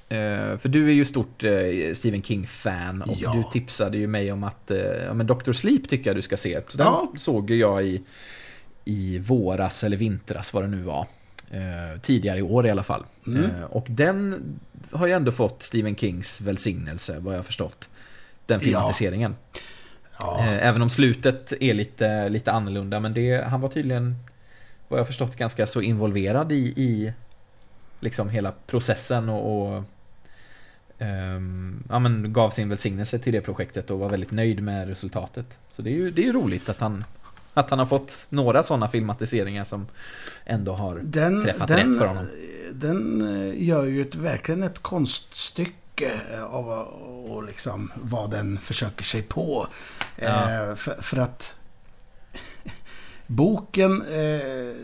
Eh, 0.09 0.57
för 0.57 0.67
du 0.69 0.87
är 0.87 0.93
ju 0.93 1.05
stort 1.05 1.43
eh, 1.43 1.51
Stephen 1.93 2.21
King-fan 2.21 3.01
och 3.01 3.15
Ja. 3.19 3.33
du 3.33 3.43
tipsade 3.59 3.97
ju 3.97 4.07
mig 4.07 4.31
om 4.31 4.43
att 4.43 4.71
eh, 4.71 4.77
ja, 4.77 5.13
men 5.13 5.27
Dr. 5.27 5.51
Sleep 5.51 5.89
tycker 5.89 6.09
jag 6.09 6.17
du 6.17 6.21
ska 6.21 6.37
se. 6.37 6.61
Så 6.67 6.77
den 6.77 6.87
Ja. 6.87 7.11
såg 7.17 7.49
ju 7.49 7.55
jag 7.57 7.85
i, 7.85 8.01
i 8.85 9.19
våras 9.19 9.83
eller 9.83 9.97
vintras, 9.97 10.53
vad 10.53 10.63
det 10.63 10.67
nu 10.67 10.81
var. 10.81 11.07
Tidigare 12.01 12.39
i 12.39 12.41
år 12.41 12.67
i 12.67 12.69
alla 12.69 12.83
fall. 12.83 13.05
Mm. 13.27 13.49
Och 13.69 13.85
den 13.89 14.41
har 14.91 15.07
ju 15.07 15.13
ändå 15.13 15.31
fått 15.31 15.63
Stephen 15.63 15.95
Kings 15.95 16.41
välsignelse, 16.41 17.19
vad 17.19 17.35
jag 17.35 17.45
förstått. 17.45 17.89
Den 18.45 18.59
filmatiseringen. 18.59 19.35
ja. 20.19 20.43
Även 20.43 20.81
om 20.81 20.89
slutet 20.89 21.53
är 21.59 21.73
lite, 21.73 22.29
lite 22.29 22.51
annorlunda, 22.51 22.99
men 22.99 23.13
det, 23.13 23.43
han 23.47 23.61
var 23.61 23.69
tydligen, 23.69 24.15
vad 24.87 24.99
jag 24.99 25.07
förstått, 25.07 25.35
ganska 25.35 25.67
så 25.67 25.81
involverad 25.81 26.51
i, 26.51 26.55
i 26.55 27.13
liksom 27.99 28.29
hela 28.29 28.53
processen 28.67 29.29
och, 29.29 29.75
och 29.77 29.83
ehm, 30.99 31.83
ja, 31.89 31.99
men 31.99 32.33
gav 32.33 32.49
sin 32.49 32.69
välsignelse 32.69 33.19
till 33.19 33.33
det 33.33 33.41
projektet 33.41 33.91
och 33.91 33.99
var 33.99 34.09
väldigt 34.09 34.31
nöjd 34.31 34.63
med 34.63 34.87
resultatet. 34.87 35.57
Så 35.69 35.81
det 35.81 35.89
är 35.89 35.93
ju, 35.93 36.11
det 36.11 36.21
är 36.21 36.25
ju 36.25 36.33
roligt 36.33 36.69
att 36.69 36.79
han, 36.79 37.03
att 37.53 37.69
han 37.69 37.79
har 37.79 37.85
fått 37.85 38.27
några 38.29 38.63
sådana 38.63 38.87
filmatiseringar 38.87 39.63
som 39.63 39.87
ändå 40.45 40.73
har 40.73 40.99
Den, 41.03 41.43
träffat 41.43 41.67
den, 41.67 41.77
rätt 41.77 41.99
för 41.99 42.05
honom. 42.05 42.27
Den 42.73 43.21
eh, 43.21 43.63
gör 43.63 43.83
ju 43.83 44.01
ett, 44.01 44.15
verkligen 44.15 44.63
ett 44.63 44.79
konststycke 44.79 46.11
av 46.49 46.69
och 47.29 47.43
liksom 47.43 47.91
vad 47.95 48.31
den 48.31 48.59
försöker 48.59 49.03
sig 49.03 49.21
på. 49.21 49.67
Ja. 50.15 50.27
Eh, 50.27 50.75
för, 50.75 51.01
för 51.01 51.17
att 51.17 51.55
boken 53.27 54.01
eh, 54.01 54.75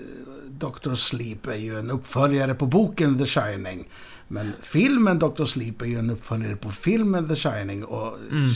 Dr. 0.50 0.94
Sleep 0.94 1.48
är 1.48 1.56
ju 1.56 1.80
en 1.80 1.92
uppföljare 1.92 2.56
på 2.56 2.66
boken 2.66 3.18
The 3.18 3.26
Shining. 3.26 3.88
Men 4.28 4.54
filmen 4.62 5.20
Dr. 5.20 5.46
Sleep 5.46 5.82
är 5.82 5.86
ju 5.86 6.00
en 6.00 6.10
uppföljare 6.10 6.56
på 6.56 6.72
filmen 6.72 7.28
The 7.28 7.36
Shining. 7.36 7.84
Och 7.84 8.18
Mm. 8.32 8.50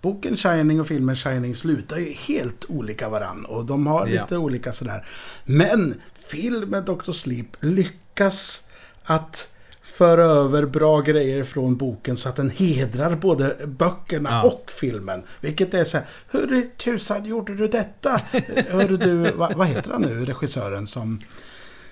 Boken 0.00 0.36
Shining 0.36 0.80
och 0.80 0.86
filmen 0.86 1.16
Shining 1.16 1.54
slutar 1.54 1.98
ju 1.98 2.12
helt 2.12 2.64
olika 2.68 3.08
varann 3.08 3.44
och 3.44 3.64
de 3.64 3.86
har 3.86 4.06
Ja. 4.06 4.22
lite 4.22 4.36
olika 4.36 4.72
sådär. 4.72 5.06
Men 5.44 6.00
filmen 6.28 6.84
Dr. 6.84 7.12
Sleep 7.12 7.46
lyckas 7.60 8.62
att 9.04 9.48
föra 9.82 10.22
över 10.22 10.66
bra 10.66 11.00
grejer 11.00 11.44
från 11.44 11.76
boken 11.76 12.16
så 12.16 12.28
att 12.28 12.36
den 12.36 12.50
hedrar 12.50 13.16
både 13.16 13.56
böckerna 13.66 14.28
Ja. 14.30 14.42
och 14.42 14.72
filmen. 14.80 15.22
Vilket 15.40 15.74
är 15.74 15.84
så 15.84 15.96
här, 15.98 16.06
hur 16.30 16.62
tusan 16.76 17.24
gjorde 17.24 17.54
du 17.54 17.66
detta? 17.68 18.20
Hör 18.70 18.98
du, 18.98 19.30
vad, 19.32 19.54
vad 19.56 19.66
heter 19.66 19.90
han 19.90 20.02
nu, 20.02 20.24
regissören 20.24 20.86
som... 20.86 21.20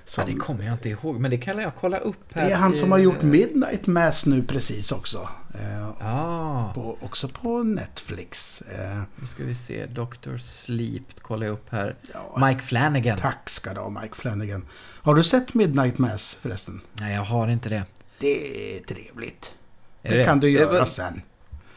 Ja, 0.06 0.10
som 0.10 0.24
det 0.26 0.34
kommer 0.40 0.64
jag 0.64 0.74
inte 0.74 0.88
ihåg, 0.88 1.20
men 1.20 1.30
det 1.30 1.38
kan 1.38 1.58
jag 1.58 1.72
kolla 1.80 1.98
upp 1.98 2.32
här. 2.34 2.46
det 2.46 2.52
är 2.52 2.56
han 2.56 2.74
som 2.74 2.92
har 2.92 2.98
gjort 2.98 3.22
Midnight 3.22 3.86
Mass 3.86 4.26
nu 4.26 4.42
precis 4.42 4.92
också. 4.92 5.28
Eh, 5.54 5.90
Ja, 6.00 6.72
på, 6.74 6.98
också 7.00 7.28
på 7.28 7.62
Netflix. 7.62 8.62
Eh, 8.62 9.02
nu 9.16 9.26
ska 9.26 9.44
vi 9.44 9.54
se. 9.54 9.86
Dr. 9.86 10.36
Sleep, 10.36 11.20
kollar 11.22 11.46
jag 11.46 11.52
upp 11.52 11.70
här. 11.70 11.96
ja, 12.12 12.46
Mike 12.46 12.60
Flanagan. 12.62 13.18
Tack 13.18 13.50
ska 13.50 13.74
du 13.74 13.80
ha, 13.80 13.88
Mike 13.88 14.14
Flanagan. 14.14 14.66
Har 15.02 15.14
du 15.14 15.22
sett 15.22 15.54
Midnight 15.54 15.98
Mass 15.98 16.38
förresten? 16.40 16.80
Nej, 16.92 17.14
jag 17.14 17.22
har 17.24 17.48
inte 17.48 17.68
det. 17.68 17.84
Det 18.18 18.76
är 18.76 18.80
trevligt. 18.82 19.54
Är 20.02 20.18
Det, 20.18 20.24
kan 20.24 20.40
du 20.40 20.46
Det 20.46 20.52
göra 20.52 20.86
sen. 20.86 21.22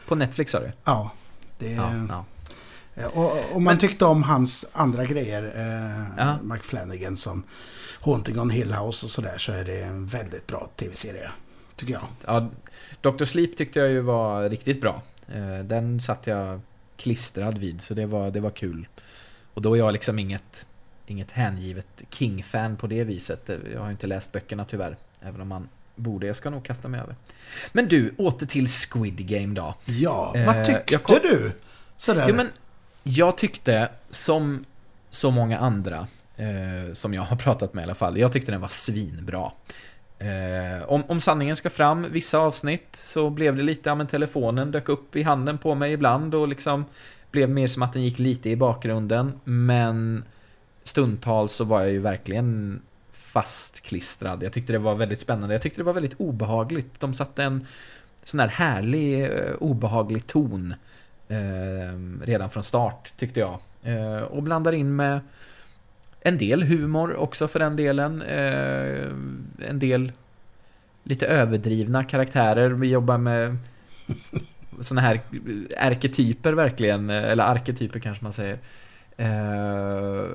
På 0.08 0.14
Netflix 0.14 0.52
sa 0.52 0.60
du? 0.60 0.72
Ja. 0.84 1.10
Det, 1.58 1.72
Ja, 1.72 1.92
ja. 2.08 2.24
Eh, 2.98 3.06
Och, 3.06 3.32
och 3.52 3.62
man 3.62 3.64
Men- 3.64 3.78
tyckte 3.78 4.04
om 4.04 4.22
hans 4.22 4.64
andra 4.72 5.04
grejer, 5.04 5.42
eh, 5.56 6.24
Ja. 6.26 6.38
Mike 6.42 6.64
Flanagan 6.64 7.16
som 7.16 7.42
Haunting 8.00 8.38
on 8.40 8.50
Hill 8.50 8.72
House 8.72 9.06
och 9.06 9.10
sådär, 9.10 9.38
så 9.38 9.52
är 9.52 9.64
det 9.64 9.80
en 9.82 10.06
väldigt 10.06 10.46
bra 10.46 10.68
tv-serie. 10.76 11.30
Tycker 11.76 11.92
jag. 11.92 12.02
ja. 12.26 12.48
Dr. 13.00 13.24
Sleep 13.24 13.56
tyckte 13.56 13.78
jag 13.78 13.88
ju 13.88 14.00
var 14.00 14.48
riktigt 14.48 14.80
bra. 14.80 15.02
Eh, 15.34 15.58
Den 15.64 16.00
satt 16.00 16.26
jag 16.26 16.60
klistrad 16.96 17.58
vid, 17.58 17.80
så 17.80 17.94
det 17.94 18.06
var, 18.06 18.30
det 18.30 18.40
var 18.40 18.50
kul. 18.50 18.86
Och 19.54 19.62
då 19.62 19.74
är 19.74 19.78
jag 19.78 19.92
liksom 19.92 20.18
inget, 20.18 20.66
inget 21.06 21.30
hängivet 21.30 21.86
King-fan 22.10 22.76
på 22.76 22.86
det 22.86 23.04
viset. 23.04 23.50
Jag 23.72 23.80
har 23.80 23.86
ju 23.86 23.92
inte 23.92 24.06
läst 24.06 24.32
böckerna 24.32 24.64
tyvärr, 24.64 24.96
även 25.20 25.40
om 25.40 25.48
man 25.48 25.68
borde. 25.96 26.26
Jag 26.26 26.36
ska 26.36 26.50
nog 26.50 26.64
kasta 26.64 26.88
mig 26.88 27.00
över. 27.00 27.16
Men 27.72 27.88
du, 27.88 28.14
åter 28.18 28.46
till 28.46 28.68
Squid 28.68 29.28
Game 29.28 29.54
då. 29.54 29.74
Ja, 29.84 30.32
Eh, 30.36 30.46
vad 30.46 30.64
tyckte 30.64 30.84
jag 30.94 31.02
kom- 31.02 31.18
du? 31.22 31.52
Sådär. 31.96 32.26
Jo, 32.28 32.34
men 32.34 32.48
jag 33.08 33.38
tyckte, 33.38 33.88
som 34.10 34.64
så 35.10 35.30
många 35.30 35.58
andra 35.58 36.06
eh, 36.36 36.92
som 36.92 37.14
jag 37.14 37.22
har 37.22 37.36
pratat 37.46 37.74
med 37.74 37.82
i 37.82 37.84
alla 37.84 37.94
fall, 37.94 38.18
jag 38.18 38.32
tyckte 38.32 38.52
den 38.52 38.60
var 38.60 38.68
svinbra. 38.68 39.52
Eh, 40.18 40.84
om, 40.86 41.02
om 41.08 41.20
sanningen 41.20 41.56
ska 41.56 41.70
fram, 41.70 42.06
vissa 42.10 42.38
avsnitt, 42.38 42.88
så 42.92 43.30
blev 43.30 43.56
det 43.56 43.62
lite, 43.62 43.90
ja 43.90 43.94
men 43.94 44.06
telefonen 44.06 44.70
dök 44.70 44.88
upp 44.88 45.16
i 45.16 45.22
handen 45.22 45.58
på 45.58 45.74
mig 45.74 45.92
ibland 45.92 46.34
och 46.34 46.48
liksom 46.48 46.84
blev 47.30 47.50
mer 47.50 47.66
som 47.66 47.82
att 47.82 47.92
den 47.92 48.02
gick 48.02 48.18
lite 48.18 48.50
i 48.50 48.56
bakgrunden, 48.56 49.32
men 49.44 50.24
stundtals 50.82 51.52
så 51.52 51.64
var 51.64 51.80
jag 51.80 51.90
ju 51.90 51.98
verkligen 51.98 52.80
fastklistrad. 53.12 54.42
Jag 54.42 54.52
tyckte 54.52 54.72
det 54.72 54.78
var 54.78 54.94
väldigt 54.94 55.20
spännande. 55.20 55.54
Jag 55.54 55.62
tyckte 55.62 55.80
det 55.80 55.84
var 55.84 55.92
väldigt 55.92 56.20
obehagligt. 56.20 57.00
De 57.00 57.14
satte 57.14 57.44
en 57.44 57.66
sån 58.22 58.40
här 58.40 58.48
härlig, 58.48 59.24
eh, 59.24 59.54
obehaglig 59.60 60.26
ton 60.26 60.70
eh, 60.72 60.76
Ehm, 61.28 62.22
redan 62.24 62.50
från 62.50 62.62
start, 62.62 63.12
tyckte 63.16 63.40
jag. 63.40 63.58
Eh, 63.82 64.22
och 64.22 64.42
blandar 64.42 64.72
in 64.72 64.96
med 64.96 65.20
en 66.20 66.38
del 66.38 66.62
humor 66.62 67.16
också 67.16 67.48
för 67.48 67.58
den 67.58 67.76
delen. 67.76 68.22
Eh, 68.22 69.08
en 69.68 69.78
del 69.78 70.12
lite 71.02 71.26
överdrivna 71.26 72.04
karaktärer. 72.04 72.70
Vi 72.70 72.88
jobbar 72.88 73.18
med 73.18 73.56
såna 74.80 75.00
här 75.00 75.20
arketyper 75.78 76.52
verkligen, 76.52 77.10
eller 77.10 77.44
arketyper 77.44 78.00
kanske 78.00 78.24
man 78.24 78.32
säger. 78.32 78.58
Eh, 79.16 80.26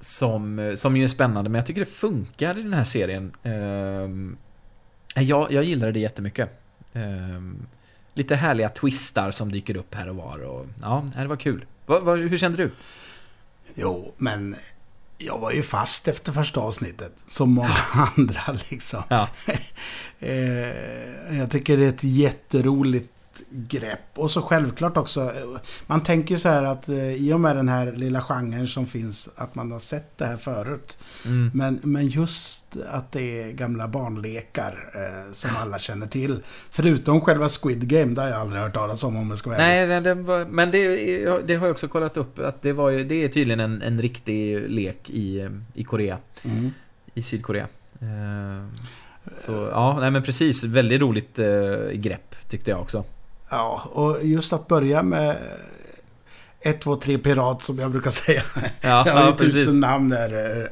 som, 0.00 0.74
som 0.76 0.96
ju 0.96 1.04
är 1.04 1.08
spännande, 1.08 1.50
men 1.50 1.58
jag 1.58 1.66
tycker 1.66 1.80
det 1.80 1.90
funkar 1.90 2.58
i 2.58 2.62
den 2.62 2.74
här 2.74 2.84
serien. 2.84 3.32
Eh, 3.42 5.22
jag, 5.22 5.52
jag 5.52 5.64
gillar 5.64 5.92
det 5.92 6.00
jättemycket. 6.00 6.60
Eh, 6.92 7.40
lite 8.18 8.36
härliga 8.36 8.68
twistar 8.68 9.30
som 9.30 9.52
dyker 9.52 9.76
upp 9.76 9.94
här 9.94 10.08
och 10.08 10.16
var. 10.16 10.38
Och, 10.38 10.66
ja, 10.80 11.04
det 11.14 11.26
var 11.26 11.36
kul. 11.36 11.64
Va, 11.86 12.00
va, 12.00 12.14
hur 12.14 12.36
kände 12.36 12.58
du? 12.58 12.70
Jo, 13.74 14.14
men 14.16 14.56
jag 15.18 15.38
var 15.38 15.52
ju 15.52 15.62
fast 15.62 16.08
efter 16.08 16.32
första 16.32 16.60
avsnittet. 16.60 17.12
Som 17.28 17.52
många 17.52 17.76
andra 18.16 18.58
liksom. 18.70 19.02
Ja, 19.08 19.28
Eh, 20.20 21.38
jag 21.38 21.50
tycker 21.50 21.76
det 21.76 21.84
är 21.84 21.88
ett 21.88 22.04
jätteroligt 22.04 23.12
grepp. 23.50 24.00
Och 24.14 24.30
så 24.30 24.42
självklart 24.42 24.96
också, 24.96 25.32
man 25.86 26.02
tänker 26.02 26.36
så 26.36 26.48
här 26.48 26.64
att 26.64 26.88
eh, 26.88 27.12
i 27.12 27.32
och 27.32 27.40
med 27.40 27.56
den 27.56 27.68
här 27.68 27.92
lilla 27.92 28.22
genren 28.22 28.68
som 28.68 28.86
finns, 28.86 29.28
att 29.36 29.54
man 29.54 29.72
har 29.72 29.78
sett 29.78 30.18
det 30.18 30.26
här 30.26 30.36
förut. 30.36 30.98
mm. 31.24 31.50
Men, 31.54 31.80
men 31.82 32.08
just 32.08 32.57
att 32.90 33.12
det 33.12 33.42
är 33.42 33.52
gamla 33.52 33.88
barnlekar 33.88 34.90
eh, 34.94 35.32
som 35.32 35.50
alla 35.56 35.78
känner 35.78 36.06
till. 36.06 36.42
Förutom 36.70 37.20
själva 37.20 37.48
Squid 37.48 37.88
Game, 37.88 38.20
har 38.20 38.28
jag 38.28 38.40
aldrig 38.40 38.62
hört 38.62 38.74
talas 38.74 39.04
om 39.04 39.16
om 39.16 39.28
jag 39.28 39.38
ska 39.38 39.50
vara. 39.50 39.58
Nej, 39.60 39.86
nej, 39.86 40.00
det 40.00 40.14
var, 40.14 40.44
men 40.44 40.70
det, 40.70 40.86
det 41.46 41.54
har 41.54 41.66
jag 41.66 41.70
också 41.70 41.88
kollat 41.88 42.16
upp 42.16 42.38
att 42.38 42.62
det, 42.62 42.72
var 42.72 42.90
ju, 42.90 43.04
det 43.04 43.24
är 43.24 43.28
tydligen 43.28 43.60
en, 43.60 43.82
en 43.82 44.00
riktig 44.00 44.70
lek 44.70 45.10
i, 45.10 45.48
i 45.74 45.84
Korea. 45.84 46.18
Mm. 46.44 46.70
I 47.14 47.22
Sydkorea. 47.22 47.66
Eh, 48.00 48.66
Så 49.38 49.68
ja, 49.72 49.96
nej 50.00 50.10
men 50.10 50.22
precis. 50.22 50.64
Väldigt 50.64 51.00
roligt 51.00 51.38
eh, 51.38 51.46
grepp 51.92 52.48
tyckte 52.48 52.70
jag 52.70 52.80
också. 52.80 53.04
Ja, 53.50 53.82
och 53.92 54.24
just 54.24 54.52
att 54.52 54.68
börja 54.68 55.02
med 55.02 55.36
1, 56.60 56.80
2, 56.80 56.96
3 56.96 57.18
pirat 57.18 57.62
som 57.62 57.78
jag 57.78 57.90
brukar 57.90 58.10
säga. 58.10 58.42
Ja, 58.80 59.02
ja 59.06 59.34
precis. 59.38 59.64
tusen 59.64 59.80
namn 59.80 60.08
där. 60.08 60.70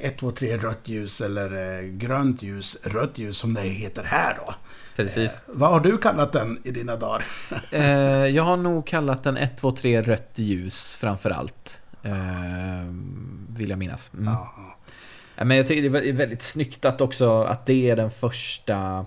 1, 0.00 0.16
2, 0.18 0.30
3 0.30 0.56
rött 0.56 0.88
ljus 0.88 1.20
eller 1.20 1.78
eh, 1.78 1.88
grönt 1.88 2.42
ljus, 2.42 2.78
rött 2.82 3.18
ljus 3.18 3.38
som 3.38 3.54
det 3.54 3.60
heter 3.60 4.02
här 4.02 4.38
då. 4.46 4.54
precis. 4.96 5.32
Eh, 5.32 5.54
vad 5.54 5.70
har 5.70 5.80
du 5.80 5.98
kallat 5.98 6.32
den 6.32 6.58
i 6.64 6.70
dina 6.70 6.96
dagar? 6.96 7.24
Eh, 7.70 7.84
jag 8.26 8.42
har 8.42 8.56
nog 8.56 8.86
kallat 8.86 9.22
den 9.22 9.36
1, 9.36 9.56
2, 9.56 9.72
3 9.72 10.02
rött 10.02 10.32
ljus 10.34 10.96
framför 10.96 11.30
allt. 11.30 11.80
Eh, 12.02 12.12
vill 13.56 13.70
jag 13.70 13.78
minnas. 13.78 14.10
Mm. 14.14 14.26
Ja, 14.26 14.54
ja. 15.36 15.44
Men 15.44 15.56
jag 15.56 15.66
tycker 15.66 15.90
det 15.90 16.08
är 16.08 16.12
väldigt 16.12 16.42
snyggt 16.42 16.84
att 16.84 17.00
också 17.00 17.42
att 17.42 17.66
det 17.66 17.90
är 17.90 17.96
den 17.96 18.10
första... 18.10 19.06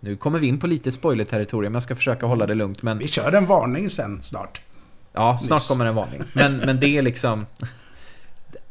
Nu 0.00 0.16
kommer 0.16 0.38
vi 0.38 0.46
in 0.46 0.58
på 0.60 0.66
lite 0.66 0.92
spoiler-territorium, 0.92 1.74
jag 1.74 1.82
ska 1.82 1.96
försöka 1.96 2.26
hålla 2.26 2.46
det 2.46 2.54
lugnt 2.54 2.82
men... 2.82 2.98
Vi 2.98 3.08
kör 3.08 3.32
en 3.32 3.46
varning 3.46 3.90
sen 3.90 4.22
snart. 4.22 4.60
Ja, 5.12 5.38
snart 5.42 5.60
Nyss. 5.60 5.68
kommer 5.68 5.86
en 5.86 5.94
varning. 5.94 6.22
Men, 6.32 6.56
men 6.56 6.80
det 6.80 6.98
är 6.98 7.02
liksom... 7.02 7.46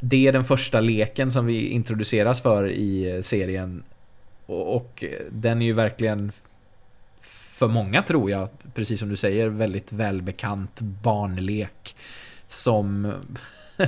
Det 0.03 0.27
är 0.27 0.31
den 0.31 0.43
första 0.43 0.79
leken 0.79 1.31
som 1.31 1.45
vi 1.45 1.67
introduceras 1.67 2.41
för 2.41 2.69
i 2.69 3.15
eh, 3.15 3.21
serien. 3.21 3.83
Och, 4.45 4.75
och 4.75 5.03
eh, 5.03 5.25
den 5.31 5.61
är 5.61 5.65
ju 5.65 5.73
verkligen... 5.73 6.31
För 7.21 7.67
många 7.67 8.01
tror 8.01 8.31
jag, 8.31 8.49
precis 8.73 8.99
som 8.99 9.09
du 9.09 9.15
säger, 9.15 9.47
väldigt 9.47 9.91
välbekant 9.91 10.81
barnlek. 10.81 11.95
Som... 12.47 13.13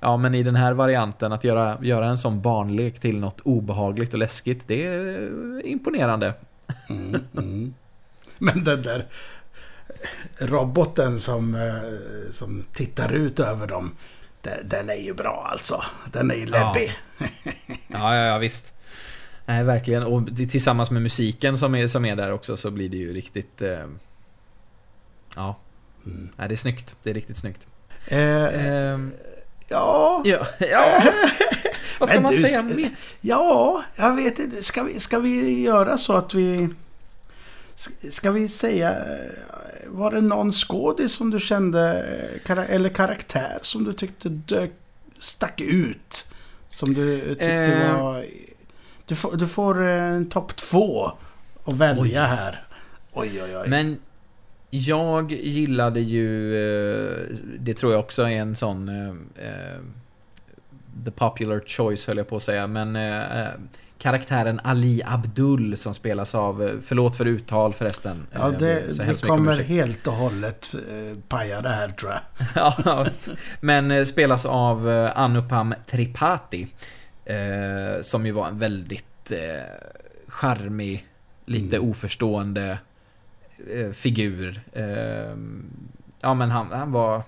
Ja, 0.00 0.16
men 0.16 0.34
i 0.34 0.42
den 0.42 0.54
här 0.54 0.72
varianten, 0.72 1.32
att 1.32 1.44
göra, 1.44 1.78
göra 1.82 2.08
en 2.08 2.18
sån 2.18 2.42
barnlek 2.42 3.00
till 3.00 3.18
något 3.18 3.40
obehagligt 3.40 4.12
och 4.12 4.18
läskigt, 4.18 4.68
det 4.68 4.86
är 4.86 5.66
imponerande. 5.66 6.34
Mm, 6.88 7.20
mm. 7.36 7.74
Men 8.38 8.64
den 8.64 8.82
där 8.82 9.06
roboten 10.38 11.20
som, 11.20 11.54
eh, 11.54 12.30
som 12.30 12.64
tittar 12.72 13.12
ut 13.12 13.40
över 13.40 13.66
dem. 13.66 13.90
Den, 14.42 14.68
den 14.68 14.90
är 14.90 14.94
ju 14.94 15.14
bra 15.14 15.48
alltså. 15.52 15.84
Den 16.12 16.30
är 16.30 16.34
ju 16.34 16.46
läbbig. 16.46 16.98
Ja, 17.88 18.16
ja, 18.16 18.24
ja 18.24 18.38
visst. 18.38 18.74
Nej, 19.46 19.64
verkligen. 19.64 20.02
Och 20.02 20.26
tillsammans 20.36 20.90
med 20.90 21.02
musiken 21.02 21.58
som 21.58 21.74
är, 21.74 21.86
som 21.86 22.04
är 22.04 22.16
där 22.16 22.32
också 22.32 22.56
så 22.56 22.70
blir 22.70 22.88
det 22.88 22.96
ju 22.96 23.12
riktigt... 23.12 23.62
Eh, 23.62 23.86
ja. 25.36 25.56
Mm. 26.06 26.28
Nej, 26.36 26.48
det 26.48 26.54
är 26.54 26.56
snyggt. 26.56 26.96
Det 27.02 27.10
är 27.10 27.14
riktigt 27.14 27.36
snyggt. 27.36 27.66
Eh, 28.06 28.66
Ehm, 28.66 29.12
ja, 29.68 30.22
ja, 30.24 30.46
ja. 30.58 31.02
Vad 31.98 32.08
ska 32.08 32.16
Men 32.16 32.22
man 32.22 32.32
du, 32.32 32.42
säga 32.42 32.62
mer? 32.62 32.90
ja, 33.20 33.82
jag 33.96 34.16
vet 34.16 34.38
inte. 34.38 34.62
Ska 34.62 34.82
vi, 34.82 35.00
ska 35.00 35.18
vi 35.18 35.60
göra 35.62 35.98
så 35.98 36.12
att 36.12 36.34
vi... 36.34 36.68
ska- 38.12 38.30
vi 38.30 38.48
säga... 38.48 38.90
eh, 38.90 39.30
Var 39.88 40.10
det 40.10 40.20
någon 40.20 40.52
skådis 40.52 41.12
som 41.12 41.30
du 41.30 41.40
kände, 41.40 42.04
eh, 42.48 42.74
eller 42.74 42.88
karaktär 42.88 43.58
som 43.62 43.84
du 43.84 43.92
tyckte 43.92 44.28
dök, 44.28 44.70
stack 45.18 45.60
ut? 45.60 46.26
Som 46.68 46.94
du 46.94 47.20
tyckte 47.28 47.50
Eh. 47.50 48.02
var... 48.02 48.24
Du 49.06 49.16
får, 49.16 49.36
du 49.36 49.46
får 49.46 49.82
eh, 49.86 50.02
en 50.04 50.28
topp 50.28 50.56
två 50.56 51.12
att 51.64 51.74
välja 51.74 52.02
Oj. 52.02 52.10
här. 52.14 52.64
Oj, 53.12 53.42
oj, 53.44 53.56
oj. 53.56 53.68
Men 53.68 53.96
jag 54.70 55.32
gillade 55.32 56.00
ju... 56.00 56.50
Det 57.58 57.74
tror 57.74 57.92
jag 57.92 58.00
också 58.00 58.22
är 58.22 58.28
en 58.30 58.56
sån... 58.56 58.90
The 61.04 61.10
popular 61.10 61.62
choice 61.66 62.06
höll 62.06 62.16
jag 62.16 62.28
på 62.28 62.36
att 62.36 62.42
säga, 62.42 62.66
men 62.66 62.96
karaktären 64.02 64.60
Ali 64.64 65.02
Abdul 65.06 65.76
som 65.76 65.94
spelas 65.94 66.34
av... 66.34 66.62
eh, 66.62 66.74
Förlåt 66.84 67.16
för 67.16 67.24
uttal 67.24 67.72
förresten. 67.72 68.26
ja, 68.32 68.52
Eh, 68.52 68.58
det, 68.58 68.94
så 68.94 69.02
det 69.02 69.22
kommer 69.28 69.62
helt 69.62 70.06
och 70.06 70.12
hållet 70.12 70.74
eh, 70.74 71.18
paja 71.28 71.60
det 71.62 71.68
här 71.68 71.88
tror 71.88 72.12
jag. 72.12 72.20
Ja, 72.84 73.06
men 73.60 74.06
spelas 74.06 74.44
av 74.46 74.88
Anupam 75.14 75.74
Tripathi. 75.86 76.66
Eh, 77.24 78.00
som 78.02 78.26
ju 78.26 78.32
var 78.32 78.48
en 78.48 78.58
väldigt 78.58 79.32
charmig, 80.28 81.06
lite 81.46 81.76
Mm. 81.76 81.90
oförstående 81.90 82.78
figur. 83.94 84.60
Ja, 86.20 86.34
men 86.34 86.50
han, 86.50 86.72
han 86.72 86.92
var... 86.92 87.22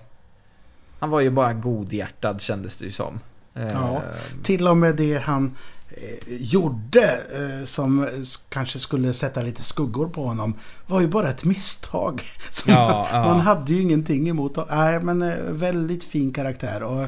Han 0.99 1.09
var 1.09 1.19
ju 1.21 1.29
bara 1.29 1.53
godhjärtad 1.53 2.41
kändes 2.41 2.77
det 2.77 2.85
ju 2.85 2.91
som. 2.91 3.19
Ja. 3.53 4.01
Till 4.43 4.67
och 4.67 4.77
med 4.77 4.95
det 4.95 5.17
han 5.17 5.55
gjorde 6.27 7.03
eh, 7.13 7.65
som 7.65 8.03
eh, 8.03 8.09
kanske 8.49 8.79
skulle 8.79 9.13
sätta 9.13 9.41
lite 9.41 9.63
skuggor 9.63 10.07
på 10.09 10.25
honom 10.27 10.53
var 10.87 11.01
ju 11.01 11.07
bara 11.07 11.29
ett 11.29 11.43
misstag. 11.43 12.21
Så 12.49 12.71
Ja, 12.71 13.07
man, 13.11 13.21
ja. 13.21 13.25
man 13.33 13.39
hade 13.39 13.73
ju 13.73 13.81
ingenting 13.81 14.29
emot 14.29 14.55
honom. 14.55 14.77
Nej, 14.77 14.99
men 14.99 15.21
eh, 15.21 15.35
väldigt 15.49 16.03
fin 16.03 16.33
karaktär. 16.33 16.83
Och, 16.83 17.07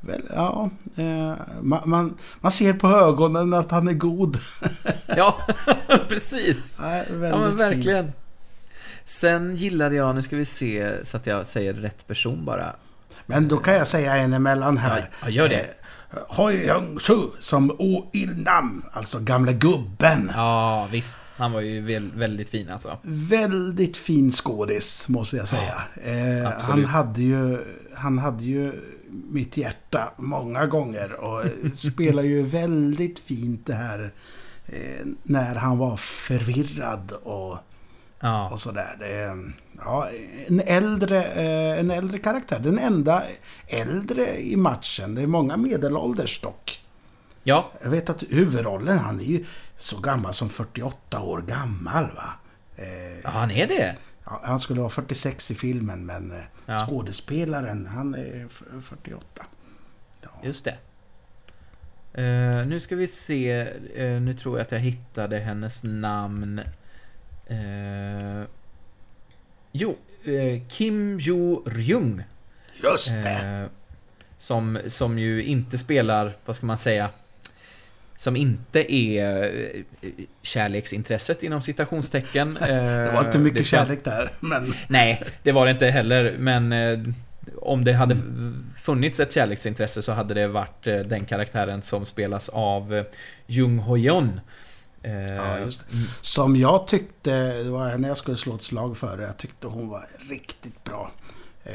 väl, 0.00 0.22
ja, 0.34 0.70
eh, 0.96 1.34
man, 1.62 1.80
man, 1.90 2.16
man 2.40 2.52
ser 2.52 2.72
på 2.72 2.88
ögonen 2.88 3.54
att 3.54 3.70
han 3.70 3.88
är 3.88 3.92
god. 3.92 4.36
Ja, 5.16 5.36
precis. 6.08 6.78
Nej, 6.82 7.04
Ja 7.10 7.16
men 7.38 7.48
fin. 7.48 7.56
verkligen. 7.56 8.12
Sen 9.04 9.56
gillade 9.56 9.94
jag, 9.96 10.14
nu 10.14 10.22
ska 10.22 10.36
vi 10.36 10.44
se 10.44 11.04
så 11.06 11.16
att 11.16 11.26
jag 11.26 11.46
säger 11.46 11.74
rätt 11.74 12.06
person 12.06 12.44
bara. 12.44 12.72
Men 13.26 13.48
då 13.48 13.56
kan 13.56 13.74
jag 13.74 13.88
säga 13.88 14.16
en 14.16 14.32
emellan 14.32 14.78
här. 14.78 15.10
Ja, 15.22 15.28
gör 15.28 15.48
det. 15.48 15.66
Hoi 16.28 16.66
Young-Soo 16.68 17.30
som 17.40 17.70
O 17.70 18.10
Il-Nam, 18.12 18.84
alltså 18.92 19.20
gamla 19.20 19.52
gubben. 19.52 20.30
Ja, 20.34 20.88
visst. 20.92 21.20
Han 21.36 21.52
var 21.52 21.60
ju 21.60 21.80
väl, 21.80 22.12
väldigt 22.14 22.48
fin 22.48 22.68
alltså. 22.70 22.98
Väldigt 23.02 23.96
fin 23.96 24.32
skådis, 24.32 25.08
måste 25.08 25.36
jag 25.36 25.48
säga. 25.48 25.82
eh, 25.94 26.52
han, 26.60 26.84
hade 26.84 27.22
ju, 27.22 27.58
han 27.94 28.18
hade 28.18 28.44
ju 28.44 28.72
mitt 29.10 29.56
hjärta 29.56 30.12
många 30.16 30.66
gånger 30.66 31.20
och 31.20 31.42
spelar 31.74 32.22
ju 32.22 32.42
väldigt 32.42 33.18
fint 33.18 33.66
det 33.66 33.74
här 33.74 34.12
eh, 34.66 35.06
när 35.22 35.54
han 35.54 35.78
var 35.78 35.96
förvirrad 35.96 37.12
och, 37.22 37.58
Ja, 38.20 38.48
och 38.50 38.60
sådär. 38.60 38.96
Det, 38.98 39.36
ja, 39.84 40.08
en, 40.48 40.60
äldre, 40.60 41.24
eh, 41.24 41.78
en 41.78 41.90
äldre 41.90 42.18
karaktär. 42.18 42.58
Den 42.58 42.78
enda 42.78 43.22
äldre 43.68 44.40
i 44.40 44.56
matchen. 44.56 45.14
Det 45.14 45.22
är 45.22 45.26
många 45.26 45.56
medelålders 45.56 46.40
dock. 46.40 46.80
ja, 47.42 47.70
Jag 47.82 47.90
vet 47.90 48.10
att 48.10 48.22
huvudrollen, 48.30 48.98
han 48.98 49.20
är 49.20 49.24
ju 49.24 49.44
så 49.76 50.00
gammal 50.00 50.34
som 50.34 50.48
48 50.48 51.20
år 51.22 51.42
gammal 51.42 52.04
va. 52.16 52.32
Eh, 52.76 53.18
ja 53.24 53.30
han 53.30 53.50
är 53.50 53.66
det. 53.66 53.96
Ja, 54.24 54.40
han 54.44 54.60
skulle 54.60 54.80
vara 54.80 54.90
46 54.90 55.50
i 55.50 55.54
filmen 55.54 56.06
men 56.06 56.30
eh, 56.30 56.36
Ja. 56.66 56.86
skådespelaren 56.88 57.86
han 57.86 58.14
är 58.14 58.46
f- 58.46 58.62
48. 58.82 59.22
Ja. 60.22 60.28
Just 60.42 60.64
det. 60.64 60.76
Eh, 62.22 62.66
nu 62.66 62.80
ska 62.80 62.96
vi 62.96 63.06
se. 63.06 63.50
eh, 63.94 64.20
nu 64.20 64.34
tror 64.34 64.58
jag 64.58 64.64
att 64.64 64.72
jag 64.72 64.78
hittade 64.78 65.38
hennes 65.38 65.84
namn. 65.84 66.58
Eh, 67.46 68.42
jo, 69.72 69.96
eh, 70.24 70.62
Kim 70.68 71.18
Jo-Ryung. 71.20 72.22
Just 72.82 73.08
det! 73.10 73.30
Eh, 73.30 73.70
som, 74.38 74.78
som 74.86 75.18
ju 75.18 75.42
inte 75.42 75.78
spelar, 75.78 76.32
vad 76.44 76.56
ska 76.56 76.66
man 76.66 76.78
säga, 76.78 77.10
som 78.16 78.36
inte 78.36 78.94
är 78.94 79.44
eh, 80.00 80.10
kärleksintresset 80.42 81.42
inom 81.42 81.62
citationstecken. 81.62 82.54
det 82.60 83.10
var 83.14 83.24
inte 83.24 83.38
mycket 83.38 83.66
ska- 83.66 83.76
kärlek 83.76 84.04
där 84.04 84.30
men 84.40 84.74
Nej, 84.88 85.22
det 85.42 85.52
var 85.52 85.66
det 85.66 85.72
inte 85.72 85.86
heller, 85.86 86.36
men 86.38 86.72
eh, 86.72 86.98
om 87.56 87.84
det 87.84 87.92
hade 87.92 88.16
funnits 88.76 89.20
ett 89.20 89.32
kärleksintresse 89.32 90.02
så 90.02 90.12
hade 90.12 90.34
det 90.34 90.46
varit 90.48 90.86
eh, 90.86 90.98
den 90.98 91.24
karaktären 91.24 91.82
som 91.82 92.06
spelas 92.06 92.48
av 92.48 92.94
eh, 92.94 93.04
Jung 93.46 93.78
Ho-yeon. 93.78 94.40
Eh, 95.02 95.34
Ja, 95.36 95.58
just 95.58 95.80
som 96.20 96.56
jag 96.56 96.86
tyckte, 96.86 97.62
det 97.62 97.70
var 97.70 97.88
henne 97.88 98.08
jag 98.08 98.16
skulle 98.16 98.36
slå 98.36 98.54
ett 98.54 98.62
slag 98.62 98.96
för. 98.96 99.18
Jag 99.18 99.36
tyckte 99.36 99.66
hon 99.66 99.88
var 99.88 100.04
riktigt 100.28 100.84
bra. 100.84 101.10
Eh, 101.64 101.72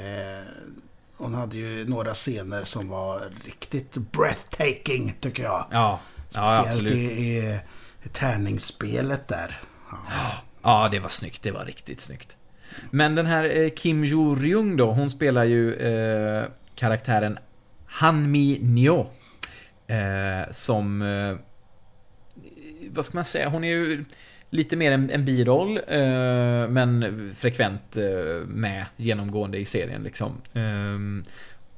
hon 1.17 1.33
hade 1.33 1.57
ju 1.57 1.89
några 1.89 2.13
scener 2.13 2.63
som 2.63 2.89
var 2.89 3.21
riktigt 3.45 3.93
breathtaking 3.93 5.15
tycker 5.19 5.43
jag. 5.43 5.65
Ja, 5.71 5.99
ja 6.33 6.49
Speciellt 6.57 6.67
absolut. 6.67 6.91
i, 6.91 6.97
i, 7.27 7.59
i 8.03 8.09
tärningsspelet 8.13 9.27
där. 9.27 9.59
Ja. 9.91 10.31
Ja, 10.61 10.87
det 10.91 10.99
var 10.99 11.09
snyggt. 11.09 11.41
Det 11.43 11.51
var 11.51 11.65
riktigt 11.65 12.01
snyggt. 12.01 12.37
Men 12.91 13.15
den 13.15 13.25
här 13.25 13.57
eh, 13.57 13.69
Kim 13.69 14.03
Jo-Ryung 14.03 14.77
då, 14.77 14.91
hon 14.91 15.09
spelar 15.09 15.43
ju 15.43 15.73
eh, 15.73 16.45
karaktären 16.75 17.37
Hanmi 17.85 18.59
Nyo. 18.61 19.07
Eh, 19.87 20.51
som... 20.51 21.01
Vad 22.97 23.05
ska 23.05 23.17
man 23.17 23.25
säga? 23.25 23.49
Hon 23.49 23.63
är 23.63 23.67
ju 23.67 24.05
lite 24.49 24.75
mer 24.75 24.91
en, 24.91 25.09
en 25.09 25.25
biroll, 25.25 25.79
eh, 25.87 26.69
men 26.69 27.31
frekvent 27.35 27.97
eh, 27.97 28.47
med 28.47 28.85
genomgående 28.97 29.57
i 29.57 29.65
serien 29.65 30.03
liksom. 30.03 30.31
Eh, 30.53 31.25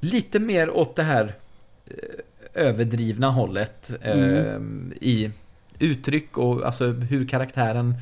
lite 0.00 0.38
mer 0.38 0.70
åt 0.70 0.96
det 0.96 1.02
här 1.02 1.34
eh, 1.86 2.64
överdrivna 2.66 3.30
hållet 3.30 3.92
eh, 4.02 4.60
i 5.00 5.30
uttryck 5.78 6.38
och 6.38 6.66
alltså 6.66 6.86
hur 6.86 7.28
karaktären 7.28 7.94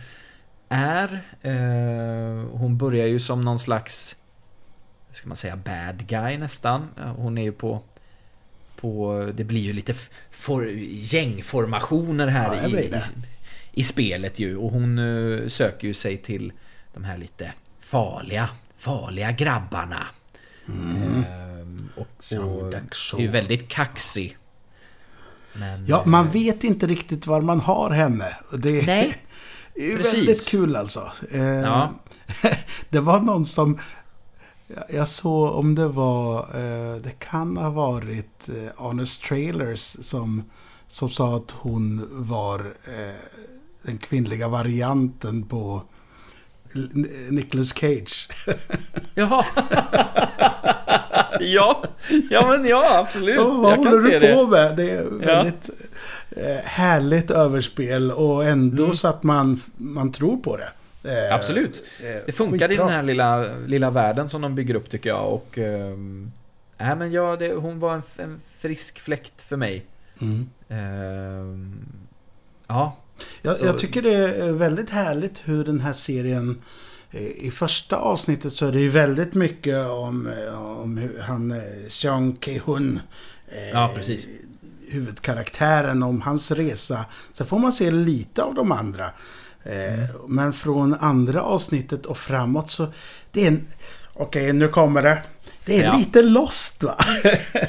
är. 0.68 1.20
Eh, 1.42 2.46
hon 2.50 2.78
börjar 2.78 3.07
ju 3.07 3.18
som 3.18 3.40
någon 3.40 3.59
slags, 3.59 4.16
ska 5.12 5.28
man 5.28 5.37
säga, 5.37 5.57
bad 5.57 6.07
guy 6.07 6.38
nästan. 6.38 6.88
Hon 7.16 7.38
är 7.38 7.42
ju 7.42 7.52
på, 7.52 7.83
på 8.81 9.33
det 9.35 9.45
blir 9.45 9.61
ju 9.61 9.73
lite 9.73 9.95
for, 10.31 10.69
gängformationer 10.91 12.27
här 12.27 12.57
Ja, 12.62 12.69
i, 12.69 12.85
i, 12.85 13.01
i 13.73 13.85
spelet 13.85 14.38
ju. 14.38 14.57
Och 14.57 14.71
hon 14.71 14.99
eh, 14.99 15.49
söker 15.49 15.88
ju 15.88 15.95
sig 15.95 16.17
till 16.17 16.53
de 16.95 17.05
här 17.05 17.19
lite 17.19 17.53
farliga, 17.81 18.49
farliga 18.77 19.33
grabbarna. 19.33 20.07
Mm. 20.69 21.25
Ehm, 21.25 21.88
och, 21.97 22.71
Daxon. 22.71 23.21
är 23.21 23.25
ju 23.25 23.31
väldigt 23.31 23.69
kaxig. 23.69 24.37
Men, 25.53 25.87
Ja, 25.87 26.03
man 26.07 26.27
eh, 26.27 26.33
vet 26.33 26.64
inte 26.64 26.87
riktigt 26.87 27.27
var 27.27 27.41
man 27.41 27.61
har 27.61 27.91
henne. 27.91 28.37
Det 28.59 28.87
Nej, 28.87 29.17
är 29.75 29.97
precis. 29.97 30.14
väldigt 30.14 30.49
kul 30.49 30.77
alltså. 30.77 31.12
Eh, 31.31 31.43
Ja. 31.43 31.95
det 32.88 33.01
var 33.01 33.21
någon 33.21 33.45
som... 33.45 33.79
jag- 34.88 35.09
såg 35.09 35.54
om 35.57 35.74
det 35.74 35.88
var... 35.88 36.38
eh, 36.38 36.96
Det 36.96 37.18
kan 37.18 37.57
ha 37.57 37.70
varit 37.70 38.48
eh, 38.48 38.54
Honest 38.85 39.22
Trailers 39.24 39.96
som, 40.00 40.42
som 40.87 41.09
sa 41.11 41.37
att 41.37 41.50
hon 41.50 42.09
var 42.11 42.59
eh, 42.85 43.14
den 43.83 43.98
kvinnliga 43.98 44.48
varianten 44.48 45.42
på 45.42 45.83
Nicolas 47.31 47.68
Cage. 47.74 48.28
Jaha. 49.14 49.44
ja, 51.40 51.85
ja 52.31 52.46
men 52.48 52.64
ja 52.64 52.98
absolut. 52.98 53.37
Ja, 53.37 53.44
vad 53.50 53.72
jag 53.72 53.76
håller 53.76 53.90
kan 53.90 54.02
se 54.02 54.18
du 54.18 54.35
på 54.35 54.42
det. 54.44 54.48
med? 54.50 54.76
Det 54.76 54.90
är 54.90 55.04
väldigt 55.04 55.70
eh, 56.31 56.64
härligt 56.64 57.31
överspel 57.31 58.11
och 58.11 58.44
ändå 58.44 58.83
Mm. 58.85 58.94
så 58.94 59.09
att 59.09 59.22
man, 59.22 59.61
man 59.76 60.12
tror 60.12 60.37
på 60.37 60.57
det. 60.57 60.68
Eh, 61.09 61.35
Absolut. 61.35 61.85
eh, 62.03 62.23
Det 62.27 62.33
funkar 62.33 62.73
i 62.73 62.77
den 62.77 62.88
här 62.88 63.03
lilla, 63.03 63.57
lilla 63.66 63.90
världen 63.90 64.29
som 64.29 64.42
de 64.42 64.55
bygger 64.55 64.75
upp 64.75 64.90
tycker 64.90 65.11
jag. 65.11 65.33
Och, 65.33 65.59
nej 66.79 66.97
men 66.97 67.12
ja, 67.12 67.37
det, 67.37 67.53
hon 67.53 67.79
var 67.81 67.94
en, 67.94 68.03
en 68.16 68.40
frisk 68.59 68.99
fläkt 69.01 69.42
för 69.42 69.57
mig. 69.57 69.87
Mm. 70.21 70.49
Ehm, 70.68 71.83
ja, 72.66 72.97
Jag, 73.42 73.57
jag 73.62 73.79
tycker 73.79 74.03
det 74.03 74.14
är 74.14 74.53
väldigt 74.53 74.90
härligt 74.90 75.42
hur 75.44 75.64
den 75.64 75.81
här 75.81 75.92
serien 75.92 76.62
eh, 77.11 77.23
i 77.27 77.51
första 77.51 77.97
avsnittet 77.97 78.53
så 78.53 78.66
är 78.66 78.73
det 78.73 78.81
ju 78.81 78.88
väldigt 78.88 79.35
mycket 79.35 79.87
om, 79.87 80.27
eh, 80.27 80.79
om 80.79 80.97
hur 80.97 81.18
han, 81.21 81.51
eh, 81.51 81.59
Sean 81.88 82.37
Ki-Hun, 82.37 83.01
eh, 83.49 83.68
Ja, 83.68 83.92
precis. 83.94 84.29
huvudkaraktären, 84.88 86.03
om 86.03 86.21
hans 86.21 86.51
resa. 86.51 87.05
Så 87.33 87.44
får 87.44 87.59
man 87.59 87.73
se 87.73 87.90
lite 87.90 88.42
av 88.42 88.55
de 88.55 88.73
andra. 88.73 89.11
Eh, 89.68 90.04
Men 90.28 90.52
från 90.52 90.94
andra 90.94 91.42
avsnittet 91.42 92.07
och 92.07 92.18
framåt 92.18 92.70
så, 92.70 92.87
det 93.33 93.42
är 93.42 93.48
en, 93.48 93.66
okej 94.14 94.52
nu 94.52 94.68
kommer 94.68 95.02
det. 95.02 95.18
Det 95.64 95.78
är 95.78 95.85
Ja. 95.85 95.96
lite 95.96 96.22
lost 96.22 96.83
va? 96.83 96.94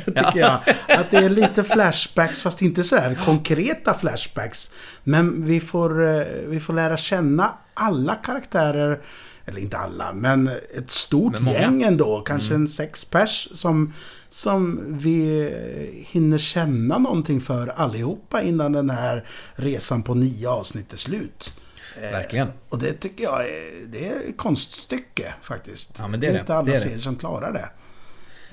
Tycker 0.06 0.32
Ja. 0.40 0.62
jag. 0.88 1.00
Att 1.00 1.10
det 1.10 1.18
är 1.18 1.30
lite 1.30 1.64
flashbacks, 1.64 2.42
fast 2.42 2.62
inte 2.62 2.84
så 2.84 2.96
här 2.96 3.16
konkreta 3.26 3.94
flashbacks. 3.94 4.72
Men 5.04 5.46
vi 5.46 5.60
får, 5.62 6.16
eh, 6.18 6.24
vi 6.48 6.60
får 6.60 6.74
lära 6.74 6.98
känna 6.98 7.52
alla 7.74 8.16
karaktärer. 8.16 9.00
Eller 9.46 9.62
inte 9.62 9.78
alla, 9.78 10.14
men 10.14 10.48
ett 10.78 10.92
stort 10.92 11.34
Men 11.34 11.44
många. 11.44 11.58
Mm. 11.58 11.72
gäng 11.80 11.88
ändå. 11.88 12.22
Kanske 12.22 12.54
en 12.56 12.68
sex 12.68 13.06
pers 13.06 13.48
som, 13.52 13.94
som 14.30 14.80
vi 14.88 15.42
eh, 15.42 16.06
hinner 16.12 16.38
känna 16.38 16.98
någonting 16.98 17.42
för 17.42 17.68
allihopa 17.68 18.42
innan 18.42 18.72
den 18.72 18.90
här 18.90 19.28
resan 19.56 20.04
på 20.04 20.14
nio 20.14 20.50
avsnitt 20.50 20.94
är 20.94 20.98
slut. 20.98 21.54
Eh, 21.98 22.12
verkligen. 22.12 22.48
Och 22.70 22.80
det 22.80 22.94
tycker 22.94 23.24
jag 23.24 23.42
är, 23.50 23.88
det 23.88 24.08
är 24.08 24.32
konststycke 24.38 25.34
faktiskt. 25.42 25.96
Ja, 26.00 26.08
men 26.08 26.20
det 26.20 26.28
är 26.28 26.34
det. 26.34 26.40
inte 26.40 26.54
alla 26.56 26.66
Det 26.66 26.72
är 26.72 26.74
det. 26.74 26.80
serier 26.80 27.00
som 27.00 27.16
klarar 27.16 27.54
det. 27.54 27.70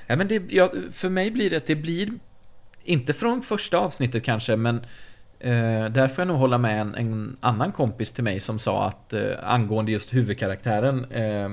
Ja, 0.06 0.16
men 0.16 0.28
det, 0.28 0.42
ja, 0.48 0.72
för 0.92 1.08
mig 1.08 1.30
blir 1.30 1.50
det 1.50 1.56
att 1.56 1.66
det 1.66 1.74
blir, 1.76 2.08
inte 2.84 3.12
från 3.12 3.42
första 3.42 3.78
avsnittet 3.78 4.24
kanske, 4.24 4.56
men 4.56 4.76
eh, 5.40 5.84
där 5.90 6.08
får 6.08 6.22
jag 6.22 6.28
nog 6.28 6.36
hålla 6.36 6.58
med 6.58 6.80
en, 6.80 6.94
en 6.94 7.36
annan 7.40 7.72
kompis 7.72 8.12
till 8.12 8.24
mig 8.24 8.40
som 8.40 8.58
sa 8.58 8.84
att 8.86 9.12
eh, 9.12 9.22
angående 9.42 9.92
just 9.92 10.14
huvudkaraktären, 10.14 11.04
eh, 11.12 11.50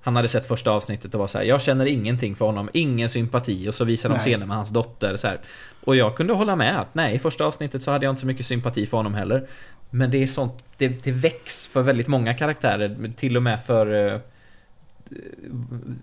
han 0.00 0.16
hade 0.16 0.28
sett 0.28 0.46
första 0.46 0.70
avsnittet 0.70 1.14
och 1.14 1.20
var 1.20 1.26
så 1.26 1.38
här, 1.38 1.44
jag 1.44 1.60
känner 1.62 1.86
ingenting 1.86 2.34
för 2.36 2.44
honom, 2.44 2.70
ingen 2.72 3.08
sympati 3.08 3.68
och 3.68 3.74
så 3.74 3.84
visar 3.84 4.08
de 4.08 4.12
Nej. 4.12 4.20
scener 4.20 4.46
med 4.46 4.56
hans 4.56 4.70
dotter 4.70 5.16
så 5.16 5.26
här. 5.26 5.40
Och 5.84 5.96
jag 5.96 6.16
kunde 6.16 6.32
hålla 6.32 6.56
med 6.56 6.80
att 6.80 6.94
nej, 6.94 7.14
i 7.14 7.18
första 7.18 7.44
avsnittet 7.44 7.82
så 7.82 7.90
hade 7.90 8.06
jag 8.06 8.12
inte 8.12 8.20
så 8.20 8.26
mycket 8.26 8.46
sympati 8.46 8.86
för 8.86 8.96
honom 8.96 9.14
heller. 9.14 9.48
Men 9.90 10.10
det 10.10 10.22
är 10.22 10.26
sånt, 10.26 10.63
det, 10.76 10.88
det 11.04 11.12
väcks 11.12 11.66
för 11.66 11.82
väldigt 11.82 12.08
många 12.08 12.34
karaktärer, 12.34 13.12
till 13.16 13.36
och 13.36 13.42
med 13.42 13.64
för 13.64 14.14
eh, 14.14 14.20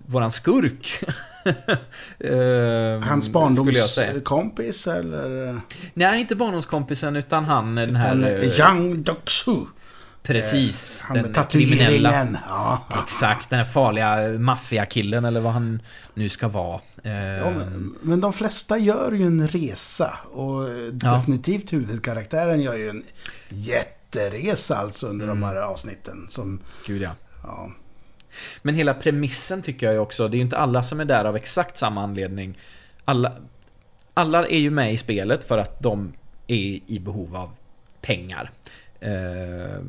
våran 0.06 0.32
skurk. 0.32 1.00
Ehm, 2.20 3.04
Hans 3.04 3.30
barndomskompis 3.30 4.88
eller? 4.88 5.60
Nej, 5.94 6.20
inte 6.22 6.36
barndomskompisen 6.36 7.16
utan 7.16 7.46
han 7.46 7.76
den 7.76 7.96
här... 7.96 8.16
Utan 8.16 8.50
eh, 8.50 8.60
Yang 8.60 8.98
Doksu. 9.04 9.56
Precis. 10.24 11.02
Han 11.02 11.18
med 11.22 11.34
tatueringen. 11.34 12.38
Ja. 12.48 12.84
Exakt, 13.04 13.50
den 13.50 13.60
här 13.60 13.66
farliga 13.66 14.40
maffiakillen 14.40 15.26
eller 15.26 15.40
vad 15.40 15.54
han 15.54 15.82
nu 16.14 16.30
ska 16.30 16.48
vara. 16.48 16.82
Ehm, 17.04 17.14
Ja, 17.38 17.50
men, 17.50 17.96
men 18.02 18.22
de 18.22 18.34
flesta 18.34 18.78
gör 18.78 19.12
ju 19.12 19.26
en 19.26 19.48
resa. 19.48 20.18
Och 20.32 20.64
Ja. 20.64 21.14
definitivt 21.18 21.74
huvudkaraktären 21.74 22.62
gör 22.62 22.76
ju 22.76 22.90
en 22.90 23.04
jätteresa 24.16 24.78
alltså 24.78 25.08
under 25.08 25.26
Mm. 25.26 25.40
de 25.40 25.46
här 25.46 25.56
avsnitten. 25.56 26.26
Som, 26.30 26.60
Gud 26.88 27.02
ja. 27.02 27.12
ja. 27.44 27.72
Men 28.62 28.76
hela 28.76 28.94
premissen 28.94 29.62
tycker 29.62 29.92
jag 29.92 30.04
också, 30.04 30.28
det 30.28 30.36
är 30.36 30.38
ju 30.38 30.44
inte 30.44 30.58
alla 30.58 30.84
som 30.84 31.00
är 31.00 31.06
där 31.06 31.26
av 31.26 31.36
exakt 31.36 31.78
samma 31.78 32.04
anledning. 32.04 32.58
Alla, 33.06 33.34
alla 34.14 34.48
är 34.48 34.58
ju 34.60 34.70
med 34.70 34.94
i 34.94 34.98
spelet 34.98 35.44
för 35.44 35.58
att 35.58 35.80
de 35.84 36.14
är 36.48 36.80
i 36.88 37.00
behov 37.06 37.36
av 37.36 37.50
pengar. 38.02 38.52
Eh, 39.00 39.82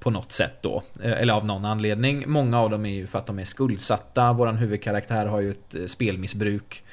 på 0.00 0.10
något 0.10 0.32
sätt 0.32 0.54
då. 0.62 0.82
Eh, 1.02 1.12
Eller 1.12 1.34
av 1.34 1.46
någon 1.46 1.64
anledning. 1.64 2.24
Många 2.26 2.60
av 2.60 2.70
dem 2.70 2.86
är 2.86 2.94
ju 2.94 3.06
för 3.06 3.18
att 3.18 3.26
de 3.26 3.38
är 3.38 3.44
skuldsatta. 3.44 4.32
Våran 4.32 4.56
huvudkaraktär 4.56 5.26
har 5.26 5.40
ju 5.40 5.50
ett 5.50 5.74
eh, 5.74 5.86
spelmissbruk. 5.86 6.84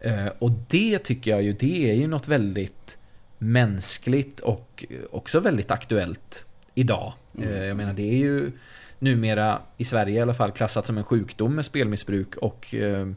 Eh, 0.00 0.26
och 0.38 0.50
det 0.50 0.98
tycker 0.98 1.30
jag 1.30 1.42
ju, 1.42 1.52
det 1.52 1.90
är 1.90 1.94
ju 1.94 2.06
något 2.06 2.28
väldigt 2.28 2.98
mänskligt 3.42 4.40
och 4.40 4.84
också 5.10 5.40
väldigt 5.40 5.70
aktuellt 5.70 6.44
idag. 6.74 7.12
Eh, 7.38 7.64
Jag 7.64 7.76
menar, 7.76 7.92
det 7.92 8.02
är 8.02 8.16
ju 8.16 8.52
numera 8.98 9.62
i 9.76 9.84
Sverige 9.84 10.18
i 10.18 10.22
alla 10.22 10.34
fall 10.34 10.52
klassat 10.52 10.86
som 10.86 10.98
en 10.98 11.04
sjukdom 11.04 11.54
med 11.54 11.64
spelmissbruk 11.64 12.36
och 12.36 12.74
eh, 12.74 13.08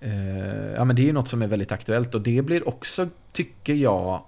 eh, 0.00 0.72
ja 0.74 0.84
men 0.84 0.96
det 0.96 1.02
är 1.02 1.06
ju 1.06 1.12
något 1.12 1.28
som 1.28 1.42
är 1.42 1.46
väldigt 1.46 1.72
aktuellt 1.72 2.14
och 2.14 2.20
det 2.20 2.42
blir 2.42 2.68
också, 2.68 3.08
tycker 3.32 3.74
jag, 3.74 4.22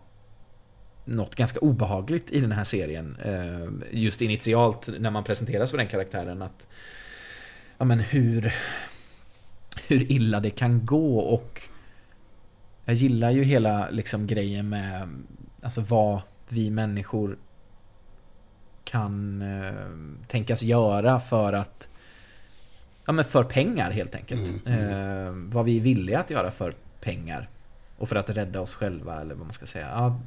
något 1.05 1.35
ganska 1.35 1.61
obehagligt 1.61 2.31
i 2.31 2.41
den 2.41 2.53
här 2.53 2.65
serien. 2.65 3.17
Eh, 3.25 3.99
just 3.99 4.23
initialt 4.23 4.89
när 4.99 5.11
man 5.11 5.25
presenteras 5.25 5.71
för 5.71 5.79
den 5.79 5.89
karaktären 5.89 6.43
att 6.43 6.67
ja 7.79 7.85
men 7.85 8.01
hur 8.01 8.55
hur 9.87 10.13
illa 10.13 10.41
det 10.41 10.51
kan 10.51 10.87
gå 10.87 11.19
och 11.19 11.63
jag 12.93 12.99
gillar 12.99 13.31
ju 13.31 13.43
hela 13.43 13.91
liksom 13.91 14.27
grejen 14.27 14.69
med 14.69 15.09
alltså 15.63 15.81
vad 15.81 16.21
vi 16.49 16.71
människor 16.71 17.39
kan 18.85 19.43
eh, 19.43 19.73
tänkas 20.29 20.63
göra 20.63 21.21
för 21.21 21.53
att 21.53 21.89
Ja 23.07 23.13
men 23.13 23.25
för 23.25 23.45
pengar 23.45 23.91
helt 23.91 24.15
enkelt. 24.15 24.67
Mm, 24.67 24.91
Eh, 24.91 25.33
vad 25.55 25.65
vi 25.65 25.77
är 25.77 25.81
villiga 25.81 26.21
att 26.21 26.31
göra 26.31 26.51
för 26.51 26.73
pengar. 27.01 27.49
Och 27.99 28.09
för 28.09 28.17
att 28.17 28.31
rädda 28.31 28.61
oss 28.61 28.75
själva 28.75 29.21
eller 29.21 29.35
vad 29.35 29.47
man 29.47 29.53
ska 29.53 29.67
säga. 29.67 29.89
Ja, 29.89 30.21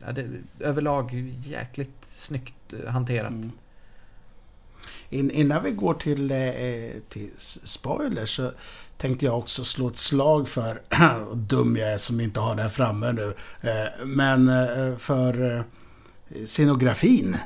ja, 0.00 0.12
det, 0.12 0.26
överlag 0.60 1.14
jäkligt 1.44 2.04
snyggt 2.08 2.72
eh, 2.72 2.90
hanterat. 2.92 3.30
Mm. 3.30 3.50
In, 5.10 5.30
innan 5.30 5.62
vi 5.64 5.70
går 5.70 5.94
till, 5.94 6.30
eh, 6.30 6.38
till 7.08 7.30
s- 7.36 7.58
spoilers 7.68 8.36
så 8.36 8.52
tänkte 8.98 9.26
jag 9.26 9.38
också 9.38 9.64
slå 9.64 9.88
ett 9.88 9.96
slag 9.98 10.48
för, 10.48 10.82
dum 11.34 11.76
jag 11.76 11.92
är 11.92 11.98
som 11.98 12.20
inte 12.20 12.40
har 12.40 12.54
det 12.56 12.62
här 12.62 12.68
framme 12.68 13.12
nu, 13.12 13.34
eh, 13.70 14.06
men 14.06 14.48
eh, 14.48 14.96
för 14.98 15.56
eh, 15.56 16.44
scenografin. 16.44 17.36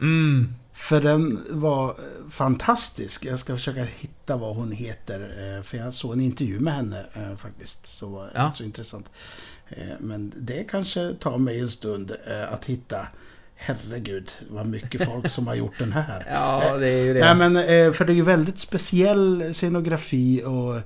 Mm. 0.00 0.48
För 0.72 1.00
den 1.00 1.44
var 1.50 1.88
eh, 1.90 2.30
fantastisk. 2.30 3.24
Jag 3.24 3.38
ska 3.38 3.56
försöka 3.56 3.84
hitta 3.84 4.36
vad 4.36 4.56
hon 4.56 4.72
heter. 4.72 5.20
eh, 5.56 5.62
För 5.62 5.76
jag 5.78 5.94
såg 5.94 6.12
en 6.12 6.20
intervju 6.20 6.60
med 6.60 6.74
henne 6.74 7.06
eh, 7.14 7.36
faktiskt. 7.36 7.86
Så 7.86 8.08
var 8.08 8.30
Ja. 8.34 8.52
så 8.52 8.64
intressant. 8.64 9.06
Eh, 9.68 9.86
Men 10.00 10.32
det 10.36 10.64
kanske 10.70 11.14
tar 11.20 11.38
mig 11.38 11.60
en 11.60 11.68
stund 11.68 12.12
eh, 12.26 12.52
att 12.52 12.64
hitta. 12.64 13.06
Herregud, 13.60 14.30
vad 14.50 14.66
mycket 14.66 15.04
folk 15.04 15.28
som 15.30 15.46
har 15.46 15.54
gjort 15.54 15.78
den 15.78 15.92
här. 15.92 16.26
Ja, 16.30 16.76
det 16.76 16.88
är 16.88 17.04
ju 17.04 17.14
det. 17.14 17.20
Nej 17.20 17.34
men 17.34 17.56
eh, 17.56 17.92
för 17.92 18.04
det 18.04 18.12
är 18.12 18.14
ju 18.16 18.22
väldigt 18.22 18.58
speciell 18.58 19.54
scenografi 19.54 20.42
och 20.44 20.80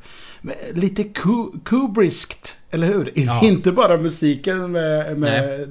lite 0.75 1.03
Ku- 1.03 1.61
Kubrickskt, 1.65 2.59
eller 2.71 2.87
hur? 2.87 3.13
Ja. 3.15 3.41
Inte 3.45 3.73
bara 3.73 3.97
musiken 3.97 4.73
med, 4.73 5.19
med 5.19 5.69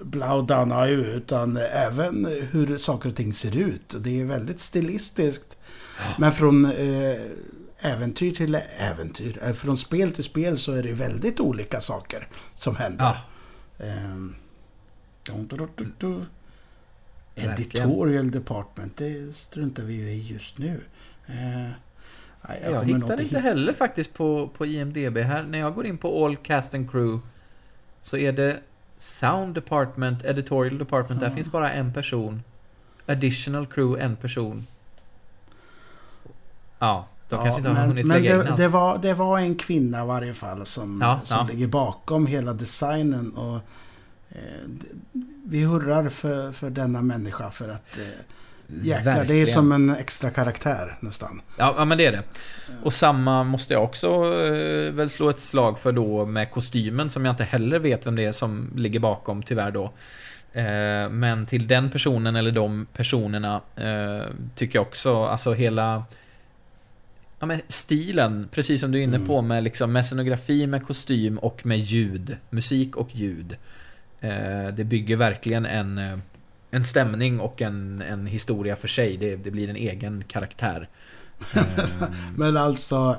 Blau 0.00 0.42
Danai 0.42 0.90
utan 0.92 1.56
även 1.56 2.28
hur 2.50 2.76
saker 2.76 3.08
och 3.08 3.16
ting 3.16 3.32
ser 3.34 3.56
ut. 3.56 3.94
Det 4.00 4.20
är 4.20 4.24
väldigt 4.24 4.60
stilistiskt. 4.60 5.56
Men 6.18 6.32
från 6.32 6.64
eh, 6.64 7.16
äventyr 7.80 8.34
till 8.34 8.58
äventyr, 8.78 9.38
eh, 9.42 9.52
från 9.52 9.76
spel 9.76 10.12
till 10.12 10.24
spel 10.24 10.58
så 10.58 10.72
är 10.72 10.82
det 10.82 10.92
väldigt 10.92 11.40
olika 11.40 11.80
saker 11.80 12.28
som 12.54 12.76
händer. 12.76 13.04
Ja. 13.04 13.16
Editorial 17.34 18.30
department, 18.30 18.96
det 18.96 19.36
struntar 19.36 19.82
vi 19.82 19.94
ju 19.94 20.10
i 20.10 20.20
just 20.32 20.58
nu. 20.58 20.80
Eh, 21.26 21.70
Jag, 22.72 22.84
hittar 22.84 23.20
inte 23.20 23.38
heller 23.38 23.72
faktiskt 23.72 24.14
på, 24.14 24.48
på 24.56 24.66
IMDB 24.66 25.16
här. 25.18 25.42
När 25.42 25.58
jag 25.58 25.74
går 25.74 25.86
in 25.86 25.98
på 25.98 26.24
All 26.24 26.36
Cast 26.36 26.74
and 26.74 26.90
Crew 26.90 27.20
så 28.00 28.16
är 28.16 28.32
det 28.32 28.60
Sound 28.96 29.54
Department, 29.54 30.24
Editorial 30.24 30.78
Department. 30.78 31.20
Där 31.20 31.28
Ja. 31.28 31.34
finns 31.34 31.52
bara 31.52 31.72
en 31.72 31.92
person. 31.92 32.42
Additional 33.06 33.66
Crew, 33.66 34.04
en 34.04 34.16
person. 34.16 34.66
Ja, 36.78 37.06
de 37.28 37.36
Ja, 37.36 37.42
kanske 37.42 37.58
inte 37.58 37.68
har 37.70 37.74
men, 37.76 37.88
hunnit 37.88 38.06
men 38.06 38.22
lägga 38.22 38.34
in 38.34 38.40
det, 38.40 38.48
allt. 38.48 38.56
det, 38.56 38.68
var, 38.68 38.98
det 38.98 39.14
var 39.14 39.38
en 39.38 39.54
kvinna 39.54 40.02
i 40.02 40.06
varje 40.06 40.34
fall 40.34 40.66
som, 40.66 41.00
Ja, 41.00 41.20
som 41.24 41.46
ligger 41.46 41.66
bakom 41.66 42.26
hela 42.26 42.52
designen. 42.52 43.32
Och, 43.36 43.60
vi 45.44 45.62
hurrar 45.62 46.08
för, 46.08 46.52
för 46.52 46.70
denna 46.70 47.02
människa 47.02 47.50
för 47.50 47.68
att... 47.68 47.98
Eh, 47.98 48.04
jäklar, 48.82 49.24
det 49.24 49.34
är 49.34 49.46
som 49.46 49.72
en 49.72 49.90
extra 49.90 50.30
karaktär 50.30 50.96
nästan. 51.00 51.40
Ja, 51.56 51.74
ja, 51.78 51.84
men 51.84 51.98
det 51.98 52.06
är 52.06 52.12
det. 52.12 52.22
Och 52.82 52.92
samma 52.92 53.44
måste 53.44 53.74
jag 53.74 53.84
också 53.84 54.08
eh, 54.08 54.92
väl 54.92 55.10
slå 55.10 55.30
ett 55.30 55.40
slag 55.40 55.78
för 55.78 55.92
då 55.92 56.26
med 56.26 56.50
kostymen 56.50 57.10
som 57.10 57.24
jag 57.24 57.32
inte 57.32 57.44
heller 57.44 57.78
vet 57.78 58.06
vem 58.06 58.16
det 58.16 58.24
är 58.24 58.32
som 58.32 58.70
ligger 58.76 59.00
bakom 59.00 59.42
tyvärr 59.42 59.70
då. 59.70 59.84
Eh, 60.52 61.08
men 61.10 61.46
till 61.46 61.66
den 61.66 61.90
personen 61.90 62.36
eller 62.36 62.50
de 62.50 62.86
personerna 62.92 63.60
eh, 63.76 64.26
tycker 64.54 64.78
jag 64.78 64.86
också, 64.86 65.24
alltså 65.24 65.52
hela 65.52 66.04
Ja 67.40 67.46
men 67.46 67.60
stilen, 67.68 68.48
precis 68.52 68.80
som 68.80 68.90
du 68.90 68.98
är 68.98 69.02
inne 69.02 69.16
Mm. 69.16 69.28
på 69.28 69.42
med 69.42 69.64
liksom 69.64 69.92
med 69.92 70.06
scenografi, 70.06 70.66
med 70.66 70.86
kostym 70.86 71.38
och 71.38 71.66
med 71.66 71.78
ljud. 71.78 72.36
Musik 72.50 72.96
och 72.96 73.14
ljud. 73.14 73.56
Eh, 74.20 74.68
det 74.74 74.84
bygger 74.84 75.16
verkligen 75.16 75.66
en, 75.66 75.98
eh, 75.98 76.18
en 76.70 76.84
stämning 76.84 77.40
och 77.40 77.62
en, 77.62 78.02
en 78.02 78.26
historia 78.26 78.76
för 78.76 78.88
sig. 78.88 79.16
Det, 79.16 79.36
det 79.36 79.50
blir 79.50 79.68
en 79.70 79.76
egen 79.76 80.24
karaktär. 80.28 80.88
Eh, 81.54 81.84
Men 82.36 82.56
alltså, 82.56 83.16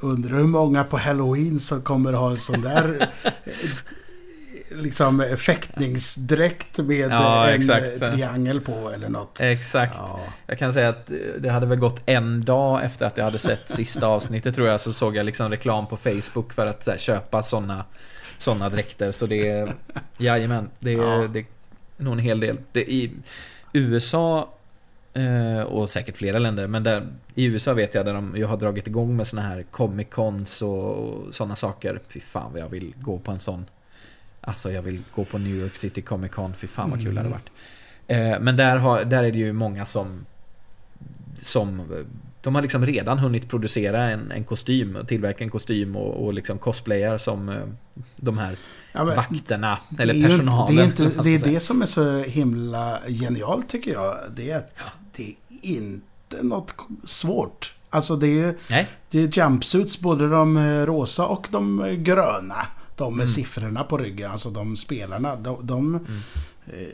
undrar 0.00 0.36
hur 0.36 0.44
många 0.44 0.84
på 0.84 0.96
Halloween 0.98 1.60
som 1.60 1.82
kommer 1.82 2.12
ha 2.12 2.30
en 2.30 2.36
sån 2.36 2.60
där 2.60 3.08
liksom 4.70 5.36
fäktningsdräkt 5.38 6.78
med 6.78 7.10
Ja, 7.10 7.48
en 7.48 7.54
exakt. 7.60 7.98
triangel 7.98 8.60
på 8.60 8.90
eller 8.94 9.08
något. 9.08 9.40
Exakt. 9.40 9.94
Ja. 9.98 10.20
Jag 10.46 10.58
kan 10.58 10.72
säga 10.72 10.88
att 10.88 11.10
det 11.38 11.48
hade 11.50 11.66
väl 11.66 11.78
gått 11.78 12.02
en 12.06 12.44
dag 12.44 12.84
efter 12.84 13.06
att 13.06 13.16
jag 13.16 13.24
hade 13.24 13.38
sett 13.38 13.68
sista 13.68 14.06
avsnittet 14.06 14.54
tror 14.54 14.68
jag, 14.68 14.80
så 14.80 14.92
såg 14.92 15.16
jag 15.16 15.26
liksom 15.26 15.50
reklam 15.50 15.86
på 15.86 15.96
Facebook 15.96 16.52
för 16.52 16.66
att 16.66 16.86
här, 16.86 16.96
köpa 16.98 17.42
sådana 17.42 17.84
såna 18.42 18.68
dräkter. 18.68 19.12
Så 19.12 19.26
det 19.26 19.48
är, 19.48 19.74
jajamän, 20.18 20.68
det 20.78 20.92
är, 20.92 20.96
Ja. 20.98 21.28
det 21.28 21.38
är 21.38 21.44
nog 21.96 22.12
en 22.12 22.18
hel 22.18 22.40
del. 22.40 22.58
Det, 22.72 22.92
I 22.92 23.12
USA 23.72 24.48
eh, 25.14 25.62
och 25.62 25.90
säkert 25.90 26.16
flera 26.16 26.38
länder, 26.38 26.66
men 26.66 26.82
där, 26.82 27.06
i 27.34 27.44
USA 27.44 27.74
vet 27.74 27.94
jag 27.94 28.04
där 28.04 28.14
de 28.14 28.36
ju 28.36 28.44
har 28.44 28.56
dragit 28.56 28.86
igång 28.86 29.16
med 29.16 29.26
såna 29.26 29.42
här 29.42 29.62
Comic 29.70 30.08
Cons 30.10 30.62
och, 30.62 30.90
och 30.90 31.34
sådana 31.34 31.56
saker. 31.56 32.00
Fy 32.08 32.20
fan 32.20 32.52
vad 32.52 32.60
jag 32.60 32.68
vill 32.68 32.94
gå 33.00 33.18
på 33.18 33.32
en 33.32 33.38
sån. 33.38 33.64
Alltså 34.40 34.72
jag 34.72 34.82
vill 34.82 35.00
gå 35.14 35.24
på 35.24 35.38
New 35.38 35.54
York 35.56 35.76
City 35.76 36.02
Comic 36.02 36.30
Con, 36.32 36.54
fy 36.54 36.66
fan 36.66 36.90
vad 36.90 37.02
kul 37.04 37.14
det 37.14 37.20
hade 37.20 37.28
Mm. 37.28 37.40
varit. 37.40 37.50
Eh, 38.06 38.40
men 38.44 38.56
där, 38.56 38.76
har, 38.76 39.04
där 39.04 39.22
är 39.24 39.32
det 39.32 39.38
ju 39.38 39.52
många 39.52 39.86
som 39.86 40.26
som 41.40 41.82
de 42.42 42.54
har 42.54 42.62
liksom 42.62 42.86
redan 42.86 43.18
hunnit 43.18 43.48
producera 43.48 44.10
en, 44.10 44.30
en 44.32 44.44
kostym, 44.44 44.98
tillverka 45.08 45.44
en 45.44 45.50
kostym 45.50 45.96
och, 45.96 46.24
och 46.26 46.34
liksom 46.34 46.58
cosplayar 46.58 47.18
som 47.18 47.48
eh, 47.48 47.56
de 48.16 48.38
här 48.38 48.56
Ja, 48.92 49.04
vakterna, 49.04 49.78
eller 49.98 50.14
ju 50.14 50.28
personalen. 50.28 50.76
Det 50.76 50.82
är, 50.82 50.86
inte, 50.86 51.22
det, 51.22 51.30
är 51.34 51.38
det 51.52 51.60
som 51.60 51.82
är 51.82 51.86
så 51.86 52.18
himla 52.18 52.98
genialt 53.08 53.68
tycker 53.68 53.92
jag. 53.92 54.16
Det 54.36 54.50
är 54.50 54.56
att 54.56 54.72
det 55.16 55.22
är 55.28 55.34
inte 55.62 56.42
något 56.42 56.74
svårt. 57.04 57.74
Alltså 57.90 58.16
det 58.16 58.40
är, 58.40 58.54
Nej, 58.70 58.88
det 59.10 59.18
är 59.22 59.38
jumpsuits, 59.38 60.00
både 60.00 60.28
de 60.28 60.56
eh, 60.56 60.86
rosa 60.86 61.26
och 61.26 61.46
de 61.50 61.80
eh, 61.84 61.92
gröna. 61.92 62.66
De 62.96 63.16
med 63.16 63.24
Mm. 63.24 63.28
siffrorna 63.34 63.84
på 63.84 63.98
ryggen, 63.98 64.30
alltså 64.30 64.50
de 64.50 64.76
spelarna. 64.76 65.36
De, 65.36 65.66
de, 65.66 65.88
Mm. 65.94 66.20
eh, 66.66 66.88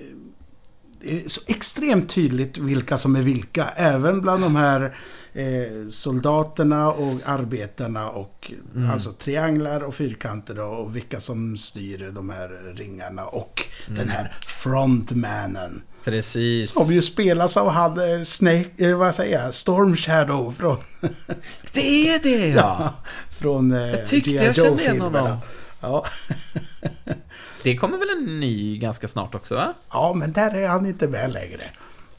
det 1.01 1.25
är 1.25 1.29
så 1.29 1.41
extremt 1.47 2.09
tydligt 2.09 2.59
vilka 2.59 2.99
som 2.99 3.17
är 3.17 3.23
vilka. 3.23 3.65
Även 3.77 4.21
bland 4.21 4.43
de 4.43 4.57
här 4.57 4.97
eh, 5.33 5.89
soldaterna 5.91 6.89
och 6.93 7.21
arbetarna 7.25 8.09
och 8.11 8.53
Mm. 8.77 8.91
alltså 8.91 9.13
trianglar 9.13 9.81
och 9.81 9.95
fyrkanter 9.95 10.61
och, 10.61 10.97
vilka 10.97 11.21
som 11.21 11.57
styr 11.57 12.11
de 12.15 12.31
här 12.31 12.75
ringarna. 12.77 13.25
Och 13.25 13.63
den 13.89 14.09
här 14.09 14.37
frontmannen. 14.47 15.83
precis. 16.05 16.71
Som 16.71 16.93
ju 16.95 17.03
spelas 17.03 17.57
av 17.57 17.69
han, 17.69 17.99
eh, 18.13 18.23
Snake, 18.25 18.71
eh, 18.89 18.97
vad 18.97 19.15
säger 19.15 19.43
jag, 19.45 19.55
Storm 19.55 19.97
Shadow 19.97 20.53
från, 20.53 20.77
Det 21.73 22.09
är 22.09 22.19
det 22.23 22.49
ja! 22.57 22.95
från 23.41 23.73
eh, 23.73 23.79
Jag 23.91 24.07
tyckte 24.07 24.31
jag 24.31 24.55
kände 24.57 24.83
igen 24.83 25.01
honom. 25.01 25.37
Ja. 25.81 26.07
Det 27.63 27.77
kommer 27.77 27.99
väl 27.99 28.09
en 28.11 28.41
ny 28.41 28.79
ganska 28.79 29.09
snart 29.09 29.35
också 29.35 29.55
va? 29.55 29.75
ja, 29.91 30.13
men 30.17 30.33
där 30.33 30.55
är 30.55 30.69
han 30.69 30.87
inte 30.87 31.09
med 31.09 31.33
längre. 31.33 31.57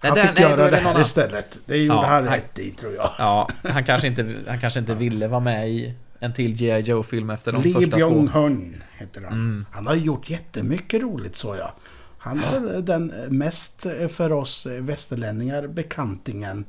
Nej, 0.01 0.09
Han 0.09 0.15
där- 0.15 0.27
fick 0.27 0.35
nej, 0.39 0.43
göra 0.49 0.63
det 0.65 0.69
det 0.71 0.77
här 0.77 0.89
annan. 0.89 1.01
istället. 1.01 1.59
Det 1.65 1.77
gjorde 1.77 1.95
Ja, 1.95 2.05
han 2.05 2.25
nej. 2.25 2.37
rätt 2.37 2.59
i 2.59 2.71
tror 2.71 2.93
jag. 2.95 3.09
Ja, 3.17 3.49
han 3.63 3.83
kanske 3.85 4.07
inte, 4.07 4.35
han 4.47 4.59
kanske 4.59 4.79
inte 4.79 4.95
ville 4.95 5.27
vara 5.27 5.39
med 5.39 5.69
i 5.69 5.93
en 6.19 6.33
till 6.33 6.55
G.I. 6.55 6.79
Joe-film 6.79 7.29
efter 7.29 7.51
de 7.51 7.61
Lee 7.63 7.73
första 7.73 7.91
två. 7.91 7.97
Byung-hun 7.97 8.83
heter 8.97 9.21
han. 9.21 9.33
Mm. 9.33 9.65
Han 9.71 9.87
har 9.87 9.95
gjort 9.95 10.29
jättemycket 10.29 11.01
roligt 11.01 11.35
så 11.35 11.55
jag. 11.55 11.71
Han 12.17 12.43
är 12.43 12.81
den 12.81 13.05
mest 13.29 13.85
eh, 13.85 14.07
för 14.07 14.31
oss 14.31 14.65
eh, 14.65 14.81
västerlänningar 14.83 15.67
bekantingen. 15.67 16.65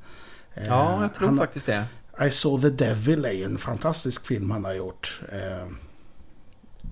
Eh, 0.54 0.64
Ja, 0.66 1.02
jag 1.02 1.14
tror 1.14 1.28
han, 1.28 1.38
faktiskt 1.38 1.66
det. 1.66 1.85
I 2.26 2.30
saw 2.30 2.70
the 2.70 2.85
devil 2.85 3.24
är 3.24 3.33
ju 3.33 3.44
en 3.44 3.59
fantastisk 3.59 4.26
film 4.26 4.50
han 4.50 4.64
har 4.64 4.74
gjort. 4.74 5.20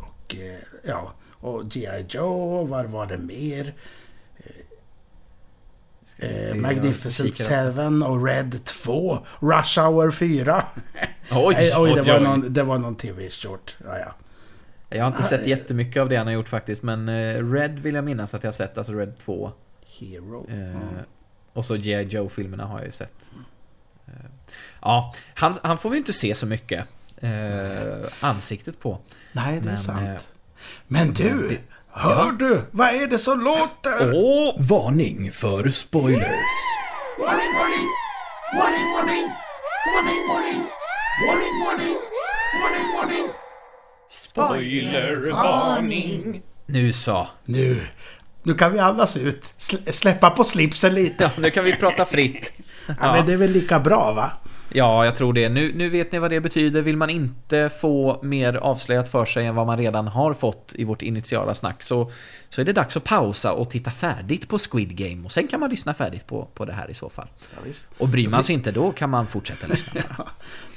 Och 0.01 0.37
ja, 0.85 1.13
och 1.41 1.71
G.I. 1.71 2.05
Joe, 2.09 2.65
vad 2.67 2.87
var 2.87 3.07
det 3.07 3.19
mer? 3.19 3.75
Eh, 6.19 6.55
Magnificent 6.55 7.29
jag 7.29 7.49
kikar 7.49 7.69
också. 7.69 7.81
7 8.01 8.03
och 8.05 8.25
Red 8.27 8.65
2. 8.65 9.19
Rush 9.41 9.81
Hour 9.81 10.11
4. 10.11 10.67
Oj, 11.31 11.55
Nej, 11.55 11.73
oj, 11.77 11.93
det, 11.95 12.01
oj, 12.01 12.09
var 12.09 12.17
oj. 12.19 12.23
någon, 12.25 12.53
det 12.53 12.63
var 12.63 12.79
någon 12.79 12.95
TV-short. 12.97 13.77
Ja, 13.85 13.99
ja. 13.99 14.15
Jag 14.91 15.05
har 15.05 15.11
inte 15.11 15.23
sett 15.23 15.47
jättemycket 15.47 16.01
av 16.01 16.09
det 16.09 16.17
han 16.17 16.27
har 16.27 16.35
gjort 16.35 16.49
faktiskt, 16.49 16.83
men 16.83 17.09
eh, 17.09 17.53
Red 17.53 17.79
vill 17.79 17.95
jag 17.95 18.05
minnas 18.05 18.35
att 18.35 18.43
jag 18.43 18.49
har 18.49 18.53
sett, 18.53 18.79
alltså 18.79 18.93
Red 18.93 19.19
2. 19.19 19.53
Hero. 19.99 20.47
Eh, 20.51 20.59
Mm. 20.59 20.85
Och 21.53 21.65
så 21.65 21.77
G.I. 21.77 22.03
Joe-filmerna 22.03 22.65
har 22.65 22.79
jag 22.79 22.87
ju 22.87 22.93
sett. 22.93 23.15
Eh, 24.07 24.13
ja, 24.83 25.15
han, 25.35 25.55
han 25.63 25.79
får 25.79 25.91
vi 25.91 25.99
inte 25.99 26.13
se 26.13 26.35
så 26.35 26.47
mycket 26.47 26.89
eh, 27.17 28.09
ansiktet 28.21 28.81
på. 28.81 28.99
Nej, 29.33 29.53
det 29.53 29.59
är 29.59 29.63
men, 29.65 29.75
eh, 29.75 29.77
sant. 29.77 30.33
Men 30.87 31.13
du! 31.13 31.59
Hör 31.93 32.33
du? 32.33 32.63
Vad 32.71 32.89
är 32.89 33.07
det 33.07 33.19
som 33.19 33.41
låter? 33.41 34.13
Åh! 34.15 34.55
Varning 34.59 35.33
för 35.33 35.69
spoilers. 35.69 36.25
Warning, 37.19 37.53
warning! 37.59 37.87
Warning, 38.59 38.87
warning! 38.95 39.27
Warning, 39.95 40.23
warning! 40.29 40.63
Warning, 41.27 41.55
warning! 41.65 41.97
Warning, 42.63 42.87
warning! 42.97 43.27
Spoilervarning. 44.11 46.43
Nu 46.67 46.93
så. 46.93 47.29
Nu. 47.45 47.81
Nu 48.43 48.55
kan 48.55 48.73
vi 48.73 48.79
andas 48.79 49.17
ut. 49.17 49.55
Sl- 49.59 49.91
släppa 49.93 50.31
på 50.31 50.45
slipsen 50.45 50.95
lite. 50.95 51.25
Ja, 51.25 51.31
nu 51.39 51.51
kan 51.51 51.65
vi 51.65 51.77
prata 51.77 52.05
fritt. 52.05 52.53
Ja, 52.87 53.13
men 53.13 53.27
det 53.27 53.33
är 53.33 53.37
väl 53.37 53.51
lika 53.51 53.81
bra 53.81 54.13
va? 54.13 54.31
Ja, 54.73 55.05
jag 55.05 55.15
tror 55.15 55.33
det. 55.33 55.49
Nu, 55.49 55.73
nu 55.75 55.89
vet 55.89 56.13
ni 56.13 56.19
vad 56.19 56.31
det 56.31 56.41
betyder. 56.41 56.81
Vill 56.81 56.97
man 56.97 57.11
inte 57.11 57.71
få 57.81 58.21
mer 58.23 58.55
avslöjat 58.55 59.09
för 59.09 59.25
sig 59.25 59.47
än 59.47 59.55
vad 59.55 59.67
man 59.67 59.79
redan 59.79 60.09
har 60.09 60.35
fått 60.35 60.73
i 60.75 60.85
vårt 60.85 61.03
initiala 61.03 61.55
snack 61.55 61.83
så, 61.83 62.11
så 62.49 62.61
är 62.61 62.65
det 62.65 62.73
dags 62.73 62.97
att 62.97 63.05
pausa 63.05 63.53
och 63.53 63.71
titta 63.71 63.91
färdigt 63.91 64.49
på 64.49 64.59
Squid 64.59 64.97
Game. 64.97 65.25
Och 65.25 65.33
sen 65.33 65.49
kan 65.49 65.61
man 65.61 65.71
lyssna 65.71 65.95
färdigt 65.95 66.27
på, 66.27 66.49
på 66.55 66.65
det 66.65 66.73
här 66.73 66.91
i 66.91 66.95
så 66.95 67.09
fall. 67.09 67.29
Ja. 67.41 67.73
Och 67.99 68.09
bryr 68.09 68.29
man 68.29 68.45
sig 68.45 68.55
inte 68.55 68.73
då 68.73 68.93
kan 68.93 69.11
man 69.11 69.27
fortsätta 69.27 69.67
lyssna. 69.67 70.01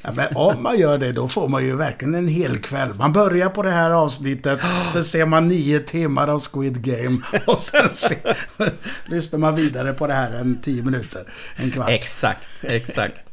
Ja, 0.04 0.12
men 0.16 0.36
om 0.36 0.64
man 0.64 0.80
gör 0.80 0.98
det 0.98 1.12
då 1.12 1.28
får 1.28 1.48
man 1.48 1.64
ju 1.64 1.76
verkligen 1.76 2.16
en 2.16 2.28
hel 2.28 2.60
kväll. 2.60 2.94
Man 2.94 3.14
börjar 3.14 3.50
på 3.50 3.64
det 3.64 3.72
här 3.72 3.92
avsnittet, 3.92 4.60
sen 4.94 5.04
ser 5.04 5.26
man 5.26 5.48
nio 5.48 5.80
timmar 5.80 6.28
av 6.28 6.40
Squid 6.40 6.82
Game 6.84 7.18
och 7.46 7.58
sen 7.58 7.90
se, 7.94 8.16
lyssnar 9.06 9.40
man 9.40 9.56
vidare 9.56 9.94
på 9.94 10.08
det 10.08 10.14
här 10.14 10.32
en 10.32 10.62
tio 10.62 10.84
minuter, 10.84 11.34
en 11.56 11.72
kvart. 11.72 11.90
Exakt, 11.90 12.50
exakt. 12.62 13.31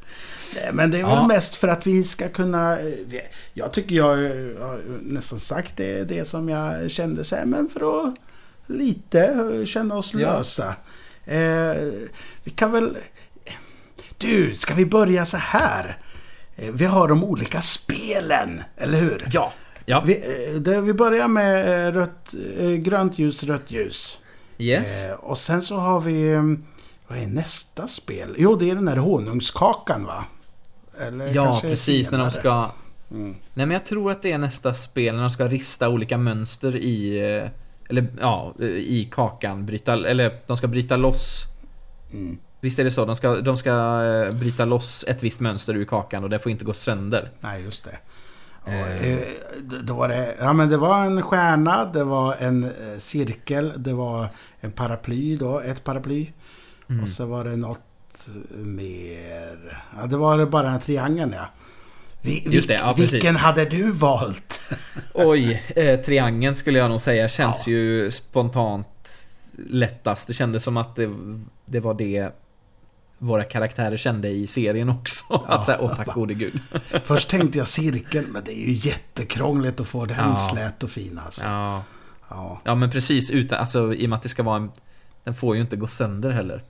Men 0.72 0.90
det 0.90 0.98
är 0.98 1.02
väl 1.02 1.12
Ja. 1.12 1.26
mest 1.26 1.54
för 1.56 1.68
att 1.68 1.86
vi 1.86 2.04
ska 2.04 2.28
kunna... 2.28 2.80
eh, 2.80 3.20
Jag 3.54 3.72
tycker 3.72 3.94
jag 3.96 4.24
eh, 4.24 4.60
har 4.60 4.80
nästan 5.02 5.38
sagt 5.40 5.76
det, 5.76 6.04
det 6.04 6.24
som 6.24 6.48
jag 6.48 6.90
kände 6.90 7.24
så 7.24 7.36
här, 7.36 7.44
men 7.46 7.68
för 7.68 8.04
att 8.08 8.14
lite 8.66 9.24
eh, 9.24 9.64
känna 9.64 9.96
oss 9.96 10.14
Ja. 10.14 10.18
lösa. 10.36 10.74
Eh, 11.24 11.74
vi 12.44 12.50
kan 12.54 12.72
väl... 12.72 12.96
Du, 14.18 14.54
ska 14.54 14.74
vi 14.74 14.86
börja 14.86 15.24
så 15.26 15.36
här? 15.36 15.98
Vi 16.72 16.84
har 16.84 17.08
de 17.08 17.24
olika 17.24 17.60
spelen, 17.60 18.62
eller 18.76 18.98
hur? 18.98 19.28
Ja, 19.32 19.52
ja. 19.86 20.02
Vi, 20.06 20.14
det, 20.60 20.80
vi 20.80 20.92
börjar 20.92 21.28
med 21.28 21.94
rött, 21.94 22.34
grönt 22.78 23.18
ljus, 23.18 23.42
rött 23.42 23.70
ljus. 23.70 24.18
Yes. 24.58 25.04
Eh, 25.04 25.12
och 25.12 25.38
sen 25.38 25.62
så 25.62 25.76
har 25.76 26.00
vi... 26.00 26.32
eh, 26.32 26.42
Vad 27.08 27.18
är 27.18 27.26
nästa 27.26 27.86
spel? 27.88 28.34
Jo, 28.38 28.56
det 28.56 28.70
är 28.70 28.74
den 28.74 28.88
här 28.88 28.96
honungskakan 28.96 30.04
va? 30.04 30.24
Eller 31.00 31.34
Ja, 31.34 31.58
precis 31.62 32.10
när 32.10 32.18
de 32.18 32.30
senare. 32.30 32.70
ska... 32.70 32.70
Mm. 33.10 33.34
Nej 33.54 33.66
men 33.66 33.70
jag 33.70 33.84
tror 33.86 34.10
att 34.10 34.22
det 34.22 34.32
är 34.32 34.38
nästa 34.38 34.74
spel 34.74 35.14
när 35.14 35.20
de 35.20 35.30
ska 35.30 35.46
rista 35.48 35.88
olika 35.88 36.18
mönster 36.18 36.76
i... 36.76 37.18
eh, 37.42 37.50
Eller 37.90 38.06
ja, 38.20 38.54
i 38.64 39.08
kakan. 39.12 39.66
Bryta, 39.66 39.92
eller 39.92 40.32
de 40.46 40.56
ska 40.56 40.66
bryta 40.66 40.96
loss. 40.96 41.44
Mm. 42.12 42.38
Visst 42.60 42.78
är 42.78 42.84
det 42.84 42.90
så? 42.90 43.04
De 43.04 43.14
ska, 43.16 43.36
de 43.40 43.56
ska 43.56 43.70
eh, 44.04 44.32
bryta 44.34 44.64
loss 44.64 45.04
ett 45.08 45.22
visst 45.22 45.40
mönster 45.40 45.74
ur 45.74 45.84
kakan 45.84 46.24
och 46.24 46.30
det 46.30 46.38
får 46.38 46.52
inte 46.52 46.64
gå 46.64 46.72
sönder. 46.72 47.30
Nej, 47.40 47.62
just 47.64 47.84
det. 47.84 47.98
Och, 48.62 48.72
Eh. 48.72 49.12
eh, 49.12 49.18
då 49.84 49.94
var 49.94 50.08
det, 50.08 50.34
ja, 50.40 50.52
men 50.52 50.68
det 50.68 50.76
var 50.76 51.04
en 51.04 51.22
stjärna, 51.22 51.84
det 51.84 52.04
var 52.04 52.34
en 52.38 52.64
eh, 52.64 52.70
cirkel, 52.98 53.72
det 53.76 53.92
var 53.92 54.28
en 54.60 54.72
paraply 54.72 55.36
då, 55.36 55.60
ett 55.60 55.84
paraply. 55.84 56.32
Mm. 56.90 57.02
Och 57.02 57.08
så 57.08 57.26
var 57.26 57.44
det 57.44 57.56
något 57.56 57.80
mer. 58.50 59.82
Ja, 60.00 60.06
det 60.06 60.16
var 60.16 60.46
bara 60.46 60.70
en 60.70 60.80
triangeln 60.80 61.32
ja. 61.32 61.48
Vi, 62.22 62.44
Just 62.54 62.68
det, 62.68 62.74
ja, 62.74 62.94
precis. 62.96 63.12
vilken 63.14 63.36
hade 63.36 63.64
du 63.64 63.90
valt? 63.92 64.60
Oj, 65.14 65.62
eh, 65.76 66.00
triangeln 66.00 66.54
skulle 66.54 66.78
jag 66.78 66.90
nog 66.90 67.00
säga 67.00 67.28
känns 67.28 67.66
Ja. 67.66 67.72
ju 67.72 68.10
spontant 68.10 69.10
lättast. 69.68 70.28
Det 70.28 70.34
kändes 70.34 70.64
som 70.64 70.76
att 70.76 70.96
det, 70.96 71.10
det 71.66 71.80
var 71.80 71.94
det 71.94 72.32
våra 73.18 73.44
karaktärer 73.44 73.96
kände 73.96 74.28
i 74.28 74.46
serien 74.46 74.88
också. 74.88 75.34
Att 75.48 75.64
säga, 75.64 75.78
åh 75.80 75.96
tack 75.96 76.06
gode 76.14 76.34
gud. 76.34 76.60
Först 77.04 77.28
tänkte 77.30 77.58
jag 77.58 77.68
cirkeln, 77.68 78.26
men 78.28 78.44
det 78.44 78.52
är 78.52 78.66
ju 78.68 78.72
jättekrångligt 78.72 79.80
att 79.80 79.86
få 79.86 80.06
den 80.06 80.16
Ja. 80.18 80.36
slät 80.36 80.82
och 80.82 80.90
fin 80.90 81.20
alltså. 81.24 81.42
Ja. 81.44 81.82
Ja. 82.28 82.60
ja, 82.64 82.74
men 82.74 82.90
precis 82.90 83.30
utan, 83.30 83.58
alltså 83.58 83.94
i 83.94 84.06
och 84.06 84.10
med 84.10 84.16
att 84.16 84.22
det 84.22 84.28
ska 84.28 84.42
vara 84.42 84.56
en... 84.56 84.70
Den 85.24 85.34
får 85.34 85.54
ju 85.56 85.62
inte 85.62 85.76
gå 85.76 85.86
sönder 85.86 86.30
heller. 86.30 86.62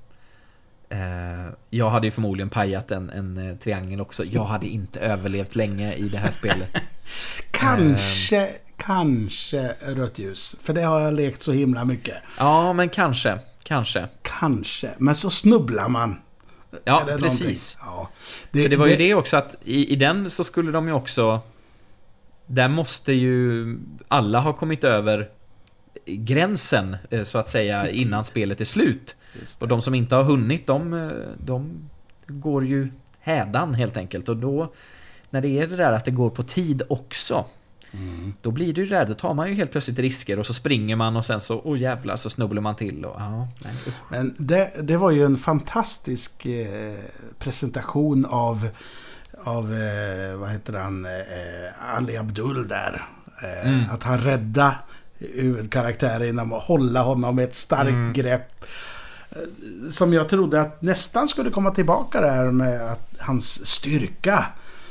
Eh, 0.89 1.53
jag 1.71 1.91
hade 1.91 2.07
ju 2.07 2.11
förmodligen 2.11 2.51
pajat 2.51 2.91
en, 2.91 3.11
en 3.11 3.39
eh, 3.39 3.57
triangel 3.57 4.01
också. 4.01 4.25
Jag 4.25 4.45
hade 4.45 4.67
inte 4.67 5.01
överlevt 5.01 5.57
länge 5.57 5.95
i 5.95 6.09
det 6.09 6.19
här 6.19 6.31
spelet. 6.31 6.71
Kanske, 7.51 8.49
kanske 8.77 9.75
rött 9.81 10.19
ljus. 10.19 10.57
För 10.63 10.73
det 10.73 10.83
har 10.83 11.01
jag 11.01 11.15
lekt 11.15 11.43
så 11.43 11.53
himla 11.53 11.85
mycket. 11.85 12.17
Ja, 12.39 12.73
men 12.73 12.89
kanske. 12.89 13.39
Kanske. 13.63 14.09
Kanske. 14.23 14.91
Men 14.99 15.15
så 15.15 15.31
snubblar 15.31 15.89
man. 15.89 16.21
Ja, 16.85 17.05
det 17.07 17.19
precis. 17.19 17.79
Ja. 17.81 18.09
För 18.53 18.69
det 18.69 18.77
var 18.77 18.87
ju 18.87 18.97
det 18.97 19.15
också 19.15 19.37
att 19.37 19.57
i, 19.65 19.93
i 19.93 19.97
den 19.97 20.31
så 20.31 20.45
skulle 20.45 20.73
de 20.73 20.89
ju 20.89 20.93
också... 20.93 21.41
Där 22.47 22.69
måste 22.69 23.13
ju 23.13 23.77
alla 24.09 24.41
ha 24.41 24.53
kommit 24.53 24.85
över 24.85 25.29
gränsen, 26.07 26.97
eh, 27.11 27.23
så 27.23 27.39
att 27.39 27.49
säga, 27.49 27.91
innan 27.91 28.25
spelet 28.25 28.61
är 28.61 28.65
slut. 28.65 29.17
Och 29.59 29.69
de 29.69 29.83
som 29.83 29.95
inte 29.95 30.15
har 30.15 30.23
hunnit, 30.23 30.67
de, 30.67 31.11
de 31.45 31.89
går 32.27 32.65
ju 32.67 32.89
hädan 33.21 33.75
helt 33.75 33.97
enkelt. 33.97 34.29
Och 34.29 34.37
då, 34.37 34.73
när 35.31 35.41
det 35.41 35.49
är 35.49 35.67
det 35.67 35.77
där 35.77 35.93
att 35.93 36.05
det 36.05 36.11
går 36.11 36.31
på 36.31 36.43
tid 36.43 36.83
också, 36.89 37.45
Mm. 37.93 38.35
då 38.43 38.51
blir 38.51 38.73
det 38.73 38.81
ju 38.81 38.87
där, 38.87 39.07
då 39.07 39.15
tar 39.15 39.35
man 39.35 39.49
ju 39.49 39.55
helt 39.55 39.71
plötsligt 39.73 39.99
risker 39.99 40.39
och 40.39 40.47
så 40.47 40.55
springer 40.55 40.97
man 40.97 41.17
och 41.17 41.25
sen 41.25 41.41
så, 41.41 41.59
oh 41.59 41.79
jävlar, 41.81 42.17
så 42.17 42.31
snubblar 42.31 42.63
man 42.63 42.77
till 42.77 43.05
och 43.05 43.17
ja, 43.21 43.49
nej. 43.65 43.75
Men 44.11 44.35
det, 44.39 44.71
det 44.83 44.97
var 44.97 45.11
ju 45.11 45.25
en 45.25 45.37
fantastisk 45.37 46.47
eh, 46.47 46.95
presentation 47.39 48.27
av, 48.29 48.69
av 49.45 49.73
eh, 49.75 50.37
vad 50.39 50.51
heter 50.51 50.73
han, 50.73 51.05
eh, 51.05 51.95
Ali 51.97 52.17
Abdul 52.17 52.69
där. 52.69 53.07
Eh, 53.43 53.69
Mm. 53.69 53.85
Att 53.91 54.03
han 54.03 54.19
rädda 54.21 54.75
huvudkaraktären 55.19 56.27
genom 56.27 56.53
att 56.53 56.63
hålla 56.63 57.03
honom 57.03 57.37
med 57.37 57.45
ett 57.45 57.55
starkt 57.55 57.89
Mm. 57.93 58.13
grepp. 58.13 58.65
Som 59.91 60.13
jag 60.13 60.29
trodde 60.29 60.61
att 60.61 60.83
nästan 60.83 61.29
skulle 61.29 61.51
komma 61.51 61.71
tillbaka 61.71 62.21
där 62.21 62.51
med 62.51 62.93
att 62.93 63.09
hans 63.19 63.67
styrka. 63.67 64.47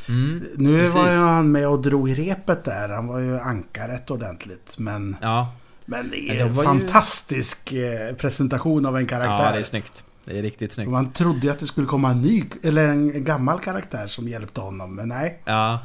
Mm, 0.10 0.44
Nu 0.58 0.80
Precis. 0.80 0.96
var 0.96 1.12
ju 1.12 1.18
han 1.18 1.52
med 1.52 1.68
och 1.68 1.82
drog 1.82 2.10
i 2.10 2.16
repet 2.16 2.64
där. 2.64 2.90
Han 2.90 3.08
var 3.08 3.20
ju 3.20 3.40
ankaret 3.40 4.12
ordentligt. 4.12 4.76
Men, 4.78 5.16
ja, 5.22 5.54
men 5.86 6.10
det 6.10 6.30
är 6.30 6.36
de 6.36 6.42
en 6.42 6.56
var 6.56 6.64
ju- 6.64 6.68
fantastisk 6.68 7.72
eh, 7.74 8.16
presentation 8.16 8.86
av 8.86 8.98
en 8.98 9.06
karaktär. 9.06 9.46
ja, 9.46 9.52
det 9.52 9.58
är 9.58 9.64
snyggt. 9.64 10.04
Det 10.26 10.38
är 10.38 10.42
riktigt 10.42 10.74
snyggt. 10.74 10.92
Man 10.92 11.12
trodde 11.12 11.40
ju 11.40 11.50
att 11.50 11.60
det 11.60 11.66
skulle 11.68 11.88
komma 11.88 12.12
en 12.12 12.22
ny, 12.22 12.44
eller 12.64 12.88
en 12.88 13.24
gammal 13.24 13.60
karaktär 13.60 14.08
som 14.08 14.28
hjälpte 14.28 14.62
honom. 14.62 14.96
Men 14.96 15.08
nej, 15.10 15.42
Ja, 15.46 15.80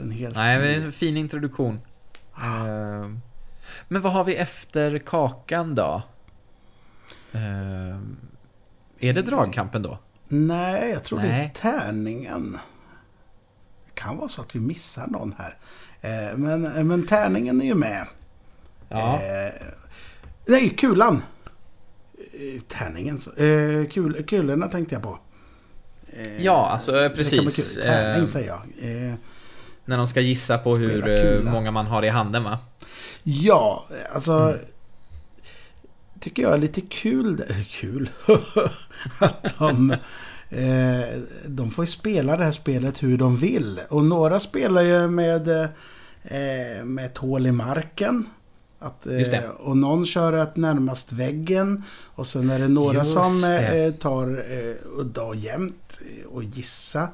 en 0.00 0.10
helt 0.10 0.36
nej, 0.36 0.58
men 0.58 0.80
det 0.80 0.86
en 0.86 0.92
fin 0.92 1.16
introduktion. 1.16 1.80
Ehm, 2.42 3.20
Men 3.88 4.02
vad 4.02 4.12
har 4.12 4.24
vi 4.24 4.34
efter 4.36 4.98
kakan 4.98 5.74
då? 5.74 6.02
Ehm, 7.34 8.16
Är 8.98 9.12
det 9.12 9.22
dragkampen 9.22 9.82
då? 9.82 9.98
Nej, 10.28 10.90
jag 10.90 11.04
tror 11.04 11.18
det 11.18 11.26
är 11.28 11.38
Nej. 11.38 11.52
tärningen. 11.56 12.58
Det 13.86 14.00
kan 14.00 14.16
vara 14.16 14.28
så 14.28 14.40
att 14.42 14.54
vi 14.56 14.60
missar 14.60 15.06
någon 15.06 15.34
här. 15.38 15.56
Eh, 16.00 16.36
men, 16.36 16.62
men 16.88 17.06
tärningen 17.06 17.60
är 17.60 17.66
ju 17.66 17.74
med. 17.74 18.06
Ja. 18.88 19.22
Eh, 19.22 19.52
nej, 20.46 20.68
kulan. 20.68 21.22
Eh, 22.18 22.60
tärningen. 22.68 23.20
Eh, 23.36 23.90
kul, 23.90 24.24
kulorna 24.28 24.68
tänkte 24.68 24.94
jag 24.94 25.02
på. 25.02 25.18
Eh, 26.12 26.42
Ja, 26.42 26.68
alltså 26.70 26.92
precis. 27.14 27.74
Tärning 27.82 28.20
Eh, 28.22 28.26
säger 28.26 28.48
jag. 28.48 28.60
Eh, 29.08 29.14
När 29.84 29.96
de 29.96 30.06
ska 30.06 30.20
gissa 30.20 30.58
på 30.58 30.76
hur 30.76 31.08
eh, 31.08 31.22
kula. 31.22 31.50
många 31.52 31.70
man 31.70 31.86
har 31.86 32.02
i 32.04 32.08
handen 32.08 32.44
va? 32.44 32.58
Ja, 33.22 33.86
alltså... 34.14 34.32
Mm. 34.32 34.56
Tycker 36.24 36.42
jag 36.42 36.54
är 36.54 36.58
lite 36.58 36.80
kul. 36.80 37.42
Eller 37.48 37.64
kul. 37.80 38.10
att 39.18 39.58
de... 39.58 39.90
Eh, 40.50 41.18
de 41.46 41.70
får 41.70 41.84
ju 41.84 41.90
spela 41.90 42.36
det 42.36 42.44
här 42.44 42.50
spelet 42.50 43.02
hur 43.02 43.18
de 43.18 43.36
vill. 43.36 43.80
Och 43.88 44.04
några 44.04 44.40
spelar 44.40 44.82
ju 44.82 45.08
med, 45.08 45.48
eh, 45.48 46.84
med 46.84 47.04
ett 47.06 47.18
hål 47.18 47.46
i 47.46 47.52
marken. 47.52 48.28
Att, 48.78 49.06
eh, 49.06 49.44
och 49.58 49.76
någon 49.76 50.06
kör 50.06 50.32
att 50.32 50.56
närmast 50.56 51.12
väggen. 51.12 51.82
Och 52.14 52.26
sen 52.26 52.50
är 52.50 52.58
det 52.58 52.68
några 52.68 52.98
Just 52.98 53.12
som 53.12 53.40
det. 53.40 53.92
tar 54.00 54.44
udda 54.98 55.22
och 55.22 55.36
jämnt 55.36 56.00
och 56.32 56.44
gissa. 56.44 57.08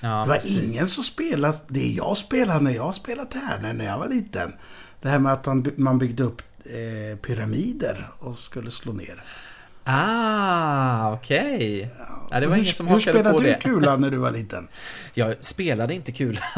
Ja, 0.00 0.08
Det 0.08 0.28
var 0.28 0.36
precis. 0.36 0.62
ingen 0.62 0.88
som 0.88 1.04
spelade 1.04 1.58
det 1.68 1.88
jag 1.92 2.16
spelade 2.16 2.60
när 2.60 2.74
jag 2.74 2.94
spelade 2.94 3.30
tärnor 3.30 3.72
när 3.72 3.84
jag 3.84 3.98
var 3.98 4.08
liten. 4.08 4.52
Det 5.02 5.08
här 5.08 5.18
med 5.18 5.32
att 5.32 5.46
man 5.78 5.98
byggde 5.98 6.22
upp 6.22 6.42
eh, 6.74 7.16
pyramider 7.18 8.10
och 8.18 8.38
skulle 8.38 8.70
slå 8.70 8.92
ner. 8.92 9.22
Ah, 9.88 11.12
okej. 11.12 11.90
Ja, 12.30 12.40
det 12.40 12.46
var 12.46 12.54
hur, 12.56 12.62
ingen 12.62 12.74
som 12.74 12.86
hur 12.86 12.94
hakade 12.94 13.12
spelade 13.18 13.30
på 13.36 13.42
du 13.42 13.48
det. 13.50 13.58
kula 13.62 13.96
när 13.96 14.10
du 14.10 14.16
var 14.16 14.30
liten? 14.30 14.68
Jag 15.14 15.44
spelade 15.44 15.94
inte 15.94 16.12
kul. 16.12 16.40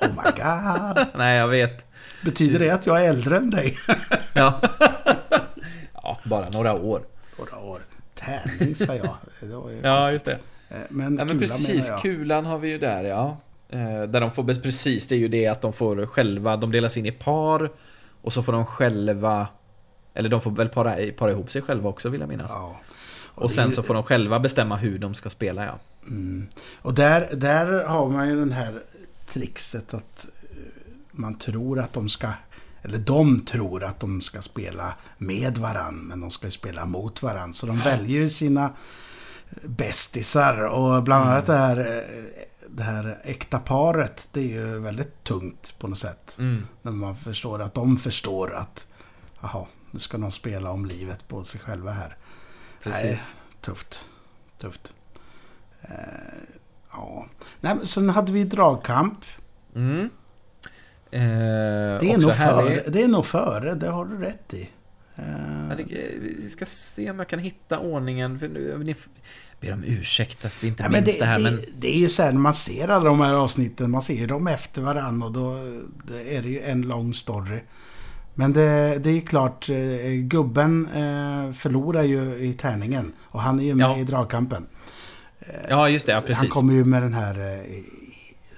Oh 0.00 0.08
my 0.08 0.30
god. 0.36 1.06
Nej, 1.18 1.36
jag 1.38 1.48
vet. 1.48 1.84
Betyder 2.24 2.58
det 2.58 2.70
att 2.70 2.86
jag 2.86 3.04
är 3.04 3.08
äldre 3.08 3.36
än 3.36 3.50
dig? 3.50 3.78
Ja. 4.32 4.60
ja, 5.94 6.18
bara 6.24 6.48
några 6.48 6.74
år. 6.74 7.02
Några 7.38 7.58
år. 7.58 7.80
Tärning 8.14 8.74
sa 8.74 8.94
jag. 8.94 9.16
Ja, 9.82 10.12
just 10.12 10.24
det. 10.24 10.32
Eh, 10.68 10.76
Men, 10.88 11.04
Ja, 11.18 11.24
men 11.24 11.28
kula 11.28 11.38
precis. 11.38 11.90
Kulan 12.02 12.46
har 12.46 12.58
vi 12.58 12.68
ju 12.70 12.78
där, 12.78 13.04
ja. 13.04 13.36
Eh, 13.68 14.02
Där 14.02 14.20
de 14.20 14.32
får, 14.32 14.44
precis, 14.62 15.08
det 15.08 15.14
är 15.14 15.18
ju 15.18 15.28
det 15.28 15.46
att 15.46 15.60
de 15.60 15.72
får 15.72 16.06
själva, 16.06 16.56
de 16.56 16.72
delas 16.72 16.96
in 16.96 17.06
i 17.06 17.12
par. 17.12 17.70
Och 18.22 18.32
så 18.32 18.42
får 18.42 18.52
de 18.52 18.66
själva, 18.66 19.48
eller 20.14 20.28
de 20.28 20.40
får 20.40 20.50
väl 20.50 20.68
para, 20.68 21.12
para 21.18 21.30
ihop 21.30 21.50
sig 21.50 21.62
själva 21.62 21.88
också 21.88 22.08
vill 22.08 22.20
jag 22.20 22.28
minnas. 22.28 22.50
Ja. 22.54 22.80
och 23.34 23.50
sen 23.50 23.70
så 23.70 23.82
får 23.82 23.94
de 23.94 24.02
själva 24.02 24.40
bestämma 24.40 24.76
hur 24.76 24.98
de 24.98 25.14
ska 25.14 25.30
spela, 25.30 25.64
ja. 25.64 25.78
Mm. 26.06 26.46
Och 26.82 26.94
där, 26.94 27.28
där 27.34 27.84
har 27.84 28.08
man 28.08 28.28
ju 28.28 28.36
den 28.36 28.52
här 28.52 28.82
trixet 29.26 29.94
att 29.94 30.28
eh, 30.50 30.56
man 31.10 31.34
tror 31.38 31.80
att 31.80 31.92
de 31.92 32.08
ska, 32.08 32.28
eller 32.82 32.98
de 32.98 33.40
tror 33.44 33.84
att 33.84 34.00
de 34.00 34.20
ska 34.20 34.42
spela 34.42 34.94
med 35.18 35.58
varann, 35.58 35.94
men 35.94 36.20
de 36.20 36.30
ska 36.30 36.46
ju 36.46 36.50
spela 36.50 36.86
mot 36.86 37.22
varann. 37.22 37.54
Så 37.54 37.66
de 37.66 37.78
väljer 37.78 38.20
ju 38.20 38.28
sina 38.28 38.70
bästisar 39.62 40.68
och 40.68 41.02
bland 41.02 41.28
annat 41.28 41.46
det 41.46 41.56
här, 41.56 41.78
eh, 41.78 42.46
det 42.68 42.82
här 42.82 43.20
äkta 43.24 43.58
paret, 43.58 44.28
det 44.32 44.40
är 44.40 44.48
ju 44.48 44.78
väldigt 44.80 45.24
tungt 45.24 45.74
på 45.78 45.88
något 45.88 45.98
sätt. 45.98 46.36
Mm. 46.38 46.66
När 46.82 46.92
man 46.92 47.16
förstår 47.16 47.62
att 47.62 47.74
de 47.74 47.96
förstår 47.96 48.54
att, 48.54 48.86
jaha, 49.40 49.66
nu 49.90 49.98
ska 49.98 50.18
de 50.18 50.30
spela 50.30 50.70
om 50.70 50.86
livet 50.86 51.28
på 51.28 51.44
sig 51.44 51.60
själva 51.60 51.90
här. 51.90 52.16
Precis. 52.82 53.02
Nej, 53.04 53.18
tufft. 53.60 54.06
Tufft. 54.58 54.92
Eh, 55.82 55.88
ja. 56.92 57.26
Nej, 57.60 57.74
men 57.74 57.86
sen 57.86 58.08
hade 58.08 58.32
vi 58.32 58.44
dragkamp. 58.44 59.18
Mm. 59.74 60.10
Eh, 61.10 61.20
Det 62.00 62.12
är, 62.12 62.18
nog 62.18 62.34
före, 62.36 62.82
det 62.90 63.02
är 63.02 63.08
nog 63.08 63.26
före, 63.26 63.74
det 63.74 63.88
har 63.88 64.04
du 64.04 64.18
rätt 64.18 64.54
i. 64.54 64.70
Eh, 65.16 65.76
det- 65.76 65.84
Vi 66.20 66.48
ska 66.50 66.66
se 66.66 67.10
om 67.10 67.18
jag 67.18 67.28
kan 67.28 67.38
hitta 67.38 67.78
ordningen. 67.78 68.38
För 68.38 68.48
nu, 68.48 68.78
ni 68.78 68.94
ber 69.60 69.72
om 69.72 69.84
ursäkt 69.84 70.44
att 70.44 70.52
vi 70.62 70.68
inte 70.68 70.82
ja, 70.82 70.88
minns 70.88 71.04
det, 71.04 71.18
det, 71.18 71.24
här, 71.24 71.38
det, 71.38 71.44
men... 71.44 71.60
det 71.78 71.96
är 71.96 71.98
ju 71.98 72.08
så 72.08 72.22
här 72.22 72.32
när 72.32 72.40
man 72.40 72.54
ser 72.54 72.88
alla 72.88 73.04
de 73.04 73.20
här 73.20 73.34
avsnitten, 73.34 73.90
man 73.90 74.02
ser 74.02 74.26
dem 74.26 74.46
efter 74.46 74.82
varandra 74.82 75.26
och 75.26 75.32
då 75.32 75.54
är 76.26 76.42
det 76.42 76.48
ju 76.48 76.60
en 76.60 76.82
lång 76.82 77.14
story. 77.14 77.60
Men 78.34 78.52
det, 78.52 78.98
det 78.98 79.10
är 79.10 79.14
ju 79.14 79.20
klart, 79.20 79.68
eh, 79.68 79.76
gubben 80.12 80.86
eh, 80.86 81.52
förlorar 81.52 82.02
ju 82.02 82.36
i 82.36 82.52
tärningen 82.52 83.12
och 83.20 83.40
han 83.40 83.60
är 83.60 83.64
ju 83.64 83.74
med 83.74 83.84
Ja. 83.84 83.98
i 83.98 84.04
dragkampen. 84.04 84.66
Ja, 85.68 85.88
just 85.88 86.06
det. 86.06 86.12
Ja, 86.12 86.18
Han 86.18 86.26
precis. 86.26 86.50
kommer 86.50 86.74
ju 86.74 86.84
med 86.84 87.02
den 87.02 87.14
här 87.14 87.40
eh, 87.40 87.82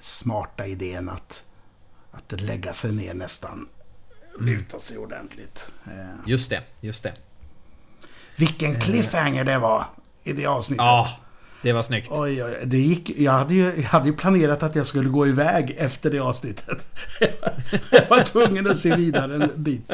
smarta 0.01 0.67
idén 0.67 1.09
att, 1.09 1.43
att 2.11 2.41
lägga 2.41 2.73
sig 2.73 2.93
ner 2.93 3.15
nästan. 3.15 3.69
Mm. 4.39 4.47
Luta 4.47 4.79
sig 4.79 4.99
ordentligt. 4.99 5.73
Just 6.27 6.51
det, 6.51 6.63
just 6.81 7.03
det. 7.03 7.13
vilken 8.37 8.81
cliffhanger 8.81 9.45
det 9.45 9.59
var 9.59 9.87
i 10.25 10.33
det 10.33 10.47
avsnittet. 10.47 10.85
Ja, 10.87 11.09
det 11.63 11.73
var 11.73 11.83
snyggt. 11.83 12.09
Oj, 12.13 12.45
oj, 12.45 12.59
det 12.65 12.79
gick, 12.79 13.11
jag, 13.19 13.33
hade 13.33 13.55
ju, 13.55 13.65
jag 13.77 13.83
hade 13.89 14.07
ju 14.09 14.17
planerat 14.17 14.63
att 14.63 14.77
jag 14.77 14.87
skulle 14.87 15.09
gå 15.09 15.27
iväg 15.27 15.75
efter 15.79 16.11
det 16.11 16.19
avsnittet. 16.19 16.87
jag 17.91 18.09
var 18.09 18.23
tvungen 18.25 18.71
att 18.71 18.77
se 18.79 18.97
vidare 18.97 19.35
en 19.35 19.51
bit. 19.63 19.91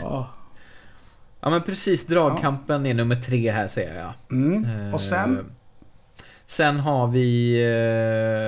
Ja. 0.00 0.30
Ja, 1.40 1.50
men 1.50 1.62
precis. 1.62 2.06
Dragkampen 2.06 2.86
är 2.86 2.94
nummer 2.94 3.16
tre 3.16 3.50
här, 3.52 3.66
ser 3.66 3.94
jag. 3.98 4.12
Mm. 4.30 4.94
Och 4.94 5.00
sen? 5.00 5.38
Eh, 5.38 5.44
Sen 6.46 6.80
har 6.80 7.06
vi 7.06 7.54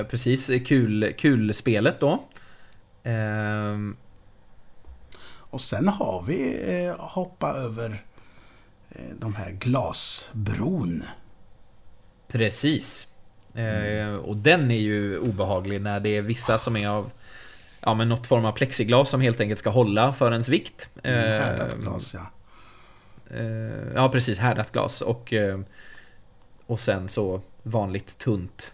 eh, 0.03 0.11
precis 0.11 0.51
kul, 0.67 1.15
kul 1.19 1.55
spelet 1.55 2.01
då. 2.01 2.23
Ehm, 3.03 3.97
Och 5.51 5.61
sen 5.61 5.89
har 5.89 6.23
vi 6.23 6.63
eh, 6.87 6.97
hoppa 6.99 7.49
över 7.53 7.91
eh, 7.91 7.97
de 9.19 9.35
här 9.35 9.51
glasbron. 9.51 11.05
Precis. 12.29 13.09
Eh, 13.55 14.15
och 14.15 14.37
den 14.37 14.71
är 14.71 14.81
ju 14.81 15.19
obehaglig 15.19 15.81
när 15.81 16.01
det 16.01 16.17
är 16.17 16.23
vissa 16.23 16.59
som 16.59 16.77
är 16.77 16.89
av 16.89 17.11
Ja 17.85 17.95
men 17.95 18.09
något 18.09 18.27
form 18.27 18.45
av 18.45 18.53
plexiglas 18.53 19.11
som 19.11 19.21
helt 19.21 19.41
enkelt 19.41 19.59
ska 19.59 19.71
hålla 19.71 20.13
för 20.13 20.33
ens 20.33 20.49
vikt. 20.49 20.91
Eh, 21.03 21.13
Härdat 21.13 21.77
glas, 21.77 22.15
ja. 22.15 22.27
eh, 23.37 23.93
ja 23.95 24.09
precis, 24.09 24.39
härdat 24.39 24.73
glas 24.73 25.01
och 25.01 25.33
eh, 25.33 25.61
Och 26.67 26.81
sen 26.81 27.09
så 27.09 27.43
vanligt 27.63 28.19
tunt 28.19 28.73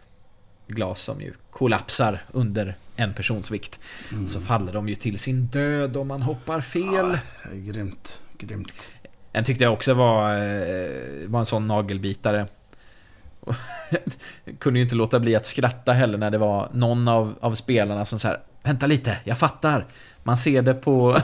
Glas 0.66 1.00
som 1.02 1.20
ju 1.20 1.32
kollapsar 1.50 2.24
under 2.32 2.76
en 2.96 3.14
persons 3.14 3.50
vikt. 3.50 3.80
Så 4.26 4.40
faller 4.40 4.72
de 4.72 4.88
ju 4.88 4.94
till 4.94 5.18
sin 5.18 5.46
död 5.46 5.96
om 5.96 6.08
man 6.08 6.22
hoppar 6.22 6.60
fel. 6.60 6.84
Ja, 6.94 7.18
grymt, 7.52 8.22
grymt. 8.38 8.88
En 9.32 9.44
tyckte 9.44 9.64
jag 9.64 9.72
också 9.72 9.94
var, 9.94 10.32
eh, 10.32 11.28
var 11.28 11.38
en 11.40 11.46
sån 11.46 11.66
nagelbitare. 11.66 12.46
Kunde 14.58 14.78
ju 14.78 14.82
inte 14.84 14.94
låta 14.94 15.20
bli 15.20 15.36
att 15.36 15.46
skratta 15.46 15.92
heller 15.92 16.18
när 16.18 16.30
det 16.30 16.38
var 16.38 16.68
någon 16.72 17.08
av, 17.08 17.34
av 17.40 17.54
spelarna 17.54 18.04
som 18.04 18.18
så 18.18 18.28
här 18.28 18.40
Vänta 18.62 18.86
lite, 18.86 19.16
jag 19.24 19.38
fattar. 19.38 19.86
Man 20.22 20.36
ser 20.36 20.62
det 20.62 20.74
på... 20.74 21.18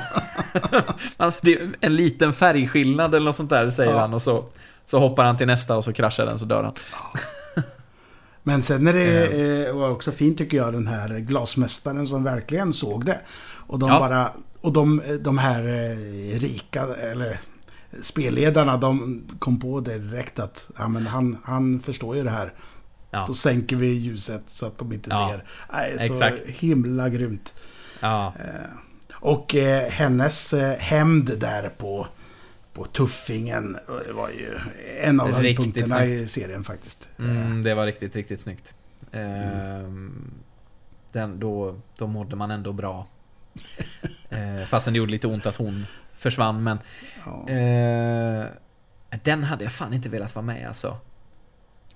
det 1.43 1.53
är 1.55 1.71
en 1.81 1.97
liten 1.97 2.33
färgskillnad 2.33 3.15
eller 3.15 3.25
något 3.27 3.37
sånt 3.37 3.51
där, 3.51 3.71
säger 3.71 3.93
Ja. 3.93 3.99
han. 3.99 4.15
Och 4.15 4.23
så, 4.23 4.45
så 4.87 4.99
hoppar 4.99 5.25
han 5.25 5.37
till 5.37 5.47
nästa 5.47 5.77
och 5.77 5.85
så 5.85 5.93
kraschar 5.93 6.27
den 6.27 6.39
så 6.39 6.45
dör 6.45 6.63
han. 6.65 6.75
Men 8.43 8.63
sen 8.63 8.87
är 8.87 8.93
det 8.93 9.67
eh, 9.69 9.75
var 9.75 9.91
också 9.91 10.13
fint 10.13 10.39
tycker 10.39 10.57
jag 10.57 10.73
den 10.73 10.87
här 10.87 11.09
glasmästaren 11.19 12.07
som 12.07 12.25
verkligen 12.25 12.73
såg 12.73 13.05
det. 13.07 13.21
Och 13.67 13.79
de 13.79 13.89
Ja. 13.89 13.99
bara... 13.99 14.31
Och 14.61 14.73
de, 14.73 15.03
de 15.21 15.39
här 15.39 15.61
eh, 15.69 16.39
rika, 16.39 16.83
eller 16.83 17.41
spelledarna, 18.03 18.77
de 18.77 19.25
kom 19.39 19.61
på 19.61 19.81
det 19.81 19.99
direkt 19.99 20.39
att 20.39 20.71
ja, 20.79 20.89
men 20.89 21.07
han, 21.07 21.39
han 21.45 21.81
förstår 21.81 22.17
ju 22.17 22.23
det 22.25 22.31
här. 22.31 22.53
Ja, 23.11 23.25
Då 23.27 23.35
sänker 23.35 23.77
vi 23.77 23.87
ljuset 23.87 24.43
så 24.47 24.67
att 24.67 24.79
de 24.79 24.93
inte 24.93 25.11
Ja, 25.11 25.29
ser. 25.31 25.45
Nej, 25.73 25.99
så 26.09 26.13
exakt. 26.15 26.49
himla 26.49 27.09
grymt. 27.09 27.55
ja, 28.01 28.35
Och 29.13 29.55
eh, 29.55 29.91
hennes 29.91 30.53
eh, 30.53 30.79
hämnd 30.79 31.39
där 31.39 31.69
på, 31.69 32.07
på 32.73 32.85
tuffingen 32.85 33.77
eh, 34.09 34.15
var 34.15 34.29
ju 34.29 34.59
en 35.03 35.21
av 35.21 35.27
Riktigt 35.27 35.43
höjdpunkterna 35.43 36.05
i 36.07 36.29
serien 36.29 36.65
faktiskt. 36.65 37.09
mm, 37.19 37.63
det 37.63 37.75
var 37.75 37.87
riktigt, 37.87 38.17
riktigt 38.17 38.41
snyggt. 38.41 38.75
Ehm, 39.13 40.31
den, 41.13 41.41
då, 41.41 41.81
då 41.99 42.07
mådde 42.07 42.37
man 42.37 42.51
ändå 42.51 42.73
bra. 42.73 43.07
Eh, 44.29 44.67
fastän 44.67 44.93
det 44.93 44.99
gjorde 44.99 45.13
lite 45.13 45.27
ont 45.27 45.47
att 45.47 45.57
hon 45.57 45.87
försvann, 46.25 46.63
men 46.63 46.79
Ja. 47.27 47.49
Eh, 47.49 48.47
den 49.23 49.45
hade 49.45 49.65
jag 49.65 49.73
fan 49.73 49.95
inte 49.95 50.09
velat 50.09 50.35
vara 50.35 50.47
med 50.47 50.69
alltså. 50.69 50.97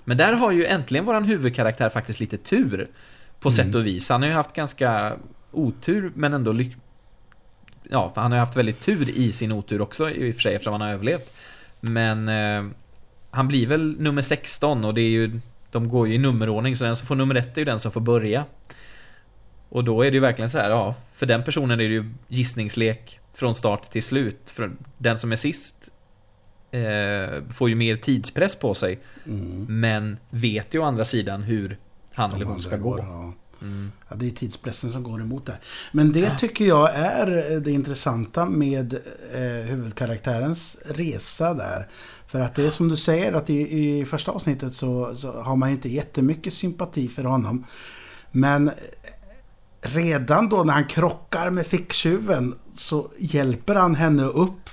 Men 0.05 0.16
där 0.16 0.33
har 0.33 0.53
ju 0.53 0.64
äntligen 0.64 1.05
våran 1.05 1.24
huvudkaraktär 1.24 1.89
faktiskt 1.89 2.20
lite 2.20 2.37
tur. 2.37 2.87
På 3.41 3.51
sätt 3.51 3.74
och 3.74 3.87
vis. 3.87 4.09
Han 4.09 4.22
har 4.22 4.29
ju 4.29 4.35
haft 4.35 4.53
ganska 4.53 5.16
otur, 5.53 6.12
men 6.14 6.35
ändå 6.35 6.53
lyck... 6.53 6.76
Ja, 7.83 8.12
han 8.14 8.33
har 8.33 8.39
ju 8.39 8.41
haft 8.41 8.57
väldigt 8.57 8.81
tur 8.81 9.11
i 9.11 9.33
sin 9.33 9.53
otur 9.53 9.81
också 9.81 10.11
i 10.11 10.31
och 10.31 10.35
för 10.35 10.43
sig, 10.43 10.55
eftersom 10.55 10.72
han 10.72 10.81
har 10.81 10.89
överlevt. 10.89 11.33
Men 11.81 12.29
eh, 12.29 12.72
han 13.31 13.49
blir 13.49 13.66
väl 13.66 14.01
nummer 14.01 14.22
16 14.22 14.85
och 14.85 14.95
det 14.95 15.01
är 15.01 15.11
ju... 15.11 15.41
De 15.70 15.89
går 15.89 16.09
ju 16.09 16.14
i 16.14 16.18
nummerordning, 16.18 16.76
så 16.76 16.85
den 16.85 16.97
som 16.97 17.07
får 17.07 17.14
nummer 17.14 17.35
ett 17.35 17.57
är 17.57 17.61
ju 17.61 17.64
den 17.64 17.79
som 17.79 17.93
får 17.93 18.01
börja. 18.01 18.45
Och 19.69 19.85
då 19.85 20.03
är 20.03 20.11
det 20.11 20.14
ju 20.14 20.21
verkligen 20.21 20.51
så 20.51 20.59
här, 20.59 20.71
ja, 20.71 20.95
för 21.14 21.27
den 21.27 21.45
personen 21.45 21.81
är 21.81 21.85
det 21.89 21.95
ju 21.95 22.11
gissningslek 22.29 23.21
från 23.35 23.55
start 23.55 23.91
till 23.91 24.03
slut. 24.03 24.51
För 24.51 24.71
den 24.99 25.19
som 25.19 25.33
är 25.33 25.37
sist 25.37 25.91
eh, 26.71 27.43
får 27.51 27.69
ju 27.69 27.75
mer 27.75 27.97
tidspress 27.97 28.57
på 28.57 28.75
sig, 28.75 28.99
Mm. 29.27 29.66
men 29.81 30.16
vet 30.31 30.75
ju 30.75 30.79
å 30.79 30.83
andra 30.85 31.05
sidan 31.05 31.43
hur 31.43 31.79
han 32.12 32.33
eller 32.35 32.45
hon 32.45 32.61
ska 32.61 32.77
gå. 32.77 32.91
går, 32.91 32.99
ja. 33.01 33.33
Mm. 33.62 33.93
Ja, 34.09 34.16
det 34.16 34.27
är 34.27 34.31
tidspressen 34.31 34.93
som 34.93 35.03
går 35.03 35.21
emot 35.21 35.47
det. 35.47 35.59
Men 35.93 36.12
det 36.12 36.39
tycker 36.39 36.64
jag 36.64 36.95
är 36.95 37.61
det 37.61 37.71
intressanta 37.71 38.45
med 38.45 38.95
eh, 39.35 39.41
huvudkaraktärens 39.71 40.77
resa 40.85 41.55
där. 41.55 41.89
För 42.27 42.41
att 42.41 42.55
det 42.55 42.66
är 42.66 42.71
som 42.71 42.89
du 42.89 42.97
säger 42.97 43.33
att 43.33 43.51
i, 43.51 43.79
i 43.79 44.05
första 44.05 44.31
avsnittet 44.33 44.75
så, 44.75 45.16
så 45.16 45.33
har 45.43 45.57
man 45.57 45.69
ju 45.69 45.75
inte 45.75 45.89
jättemycket 45.89 46.53
sympati 46.53 47.09
för 47.09 47.25
honom. 47.25 47.64
Men 48.31 48.69
eh, 48.69 48.75
redan 49.81 50.49
då 50.49 50.64
när 50.64 50.72
han 50.72 50.85
krockar 50.87 51.51
med 51.51 51.66
ficktjuven 51.66 52.55
så 52.74 53.11
hjälper 53.18 53.74
han 53.74 53.95
henne 53.95 54.22
upp. 54.24 54.70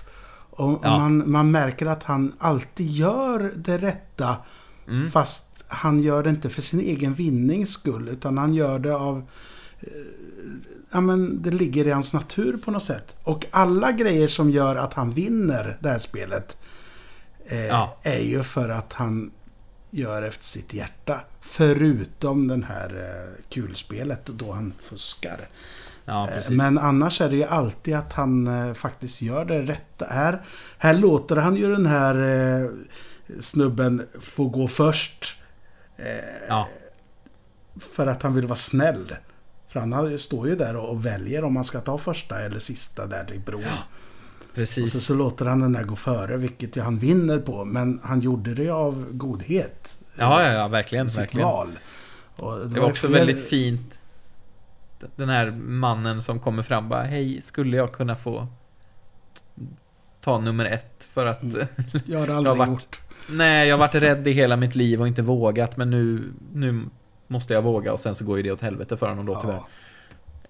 Och, 0.50 0.80
Ja. 0.84 0.98
man, 1.00 1.32
man 1.32 1.52
märker 1.52 1.86
att 1.86 2.04
han 2.04 2.32
alltid 2.40 2.90
gör 2.92 3.52
det 3.56 3.78
rätta. 3.78 4.36
Mm. 4.88 5.12
Fast 5.12 5.66
han 5.68 6.00
gör 6.00 6.24
det 6.24 6.30
inte 6.30 6.50
för 6.50 6.62
sin 6.62 6.80
egen 6.80 7.14
vinnings 7.14 7.70
skull. 7.70 8.10
Utan 8.10 8.38
han 8.38 8.54
gör 8.54 8.80
det 8.80 8.96
av... 8.96 9.18
eh, 9.80 9.88
Ja 10.92 11.02
men 11.02 11.42
det 11.42 11.52
ligger 11.52 11.88
i 11.88 11.92
hans 11.92 12.14
natur 12.14 12.58
på 12.58 12.72
något 12.72 12.84
sätt. 12.84 13.16
Och 13.24 13.46
alla 13.52 13.92
grejer 13.92 14.28
som 14.28 14.50
gör 14.52 14.76
att 14.76 14.94
han 14.94 15.12
vinner 15.14 15.78
det 15.82 15.90
här 15.90 15.98
spelet. 15.98 16.58
Eh, 17.46 17.66
Ja. 17.66 17.98
Är 18.04 18.20
ju 18.22 18.44
för 18.44 18.70
att 18.70 18.94
han 18.94 19.32
gör 19.96 20.24
efter 20.24 20.44
sitt 20.44 20.74
hjärta. 20.74 21.22
Förutom 21.42 22.48
den 22.48 22.64
här 22.64 22.90
eh, 22.90 23.46
kulspelet 23.50 24.26
då 24.26 24.52
han 24.52 24.74
fuskar. 24.82 25.50
Ja, 26.06 26.30
Eh. 26.30 26.52
Men 26.52 26.78
annars 26.78 27.22
är 27.22 27.30
det 27.30 27.36
ju 27.36 27.44
alltid 27.44 27.96
att 27.96 28.14
han 28.14 28.48
eh, 28.48 28.74
faktiskt 28.74 29.22
gör 29.22 29.46
det 29.46 29.62
rätta. 29.62 30.06
Här, 30.06 30.46
här 30.78 30.94
låter 30.94 31.36
han 31.36 31.56
ju 31.56 31.72
den 31.72 31.86
här 31.86 32.70
snubben 33.40 34.08
få 34.22 34.48
gå 34.48 34.68
först. 34.68 35.38
Ja, 36.48 36.68
För 37.94 38.08
att 38.08 38.24
han 38.24 38.34
vill 38.34 38.48
vara 38.48 38.56
snäll. 38.56 39.16
För 39.76 39.80
han 39.80 40.18
står 40.18 40.48
ju 40.48 40.56
där 40.56 40.76
och, 40.76 41.06
väljer 41.06 41.44
om 41.44 41.56
han 41.56 41.66
ska 41.66 41.80
ta 41.80 41.98
första 41.98 42.42
eller 42.42 42.60
sista 42.60 43.08
där 43.08 43.26
till 43.26 43.40
bron. 43.40 43.64
Och 43.64 44.15
precis. 44.56 44.92
så, 44.94 45.00
så 45.00 45.16
låter 45.16 45.46
han 45.46 45.60
den 45.60 45.74
där 45.74 45.84
gå 45.84 45.96
före, 45.96 46.38
vilket 46.38 46.78
ju 46.78 46.82
han 46.82 46.98
vinner 47.00 47.40
på. 47.40 47.66
Men 47.66 48.00
han 48.04 48.22
gjorde 48.22 48.54
det 48.54 48.70
av 48.70 49.06
godhet. 49.12 49.98
Ja, 50.18 50.44
ja, 50.44 50.52
ja, 50.54 50.68
verkligen. 50.68 51.06
I 51.08 51.10
sitt 51.10 51.20
verkligen. 51.20 51.48
val. 51.48 51.70
Och 52.36 52.70
Det 52.70 52.80
var 52.80 52.90
också 52.90 53.08
fler- 53.08 53.18
väldigt 53.18 53.48
fint. 53.50 54.00
Den 55.16 55.30
här 55.30 55.52
mannen 55.52 56.22
som 56.22 56.40
kommer 56.40 56.64
fram 56.64 56.90
bara 56.90 57.04
Hej, 57.04 57.42
skulle 57.42 57.78
jag 57.78 57.92
kunna 57.92 58.16
få 58.16 58.48
ta 60.22 60.40
nummer 60.40 60.66
ett 60.66 61.08
för 61.14 61.26
att 61.26 61.44
Jag 61.44 61.60
har 61.60 61.68
Jag 62.06 62.20
har 62.20 62.36
aldrig 62.38 62.58
varit- 62.58 62.70
gjort. 62.70 63.02
Nej, 63.30 63.68
jag 63.68 63.76
har 63.76 63.80
varit 63.80 63.96
rädd 63.96 64.28
i 64.28 64.32
hela 64.32 64.56
mitt 64.56 64.76
liv 64.76 65.02
och 65.02 65.08
inte 65.08 65.22
vågat 65.22 65.78
men 65.78 65.90
nu, 65.90 66.34
nu 66.54 66.84
måste 67.28 67.54
jag 67.54 67.62
våga 67.62 67.94
och 67.94 68.00
sen 68.00 68.16
så 68.16 68.26
går 68.26 68.38
ju 68.38 68.44
det 68.44 68.52
åt 68.52 68.62
helvete 68.62 68.98
för 68.98 69.10
honom 69.10 69.26
då 69.26 69.42
tyvärr. 69.42 69.62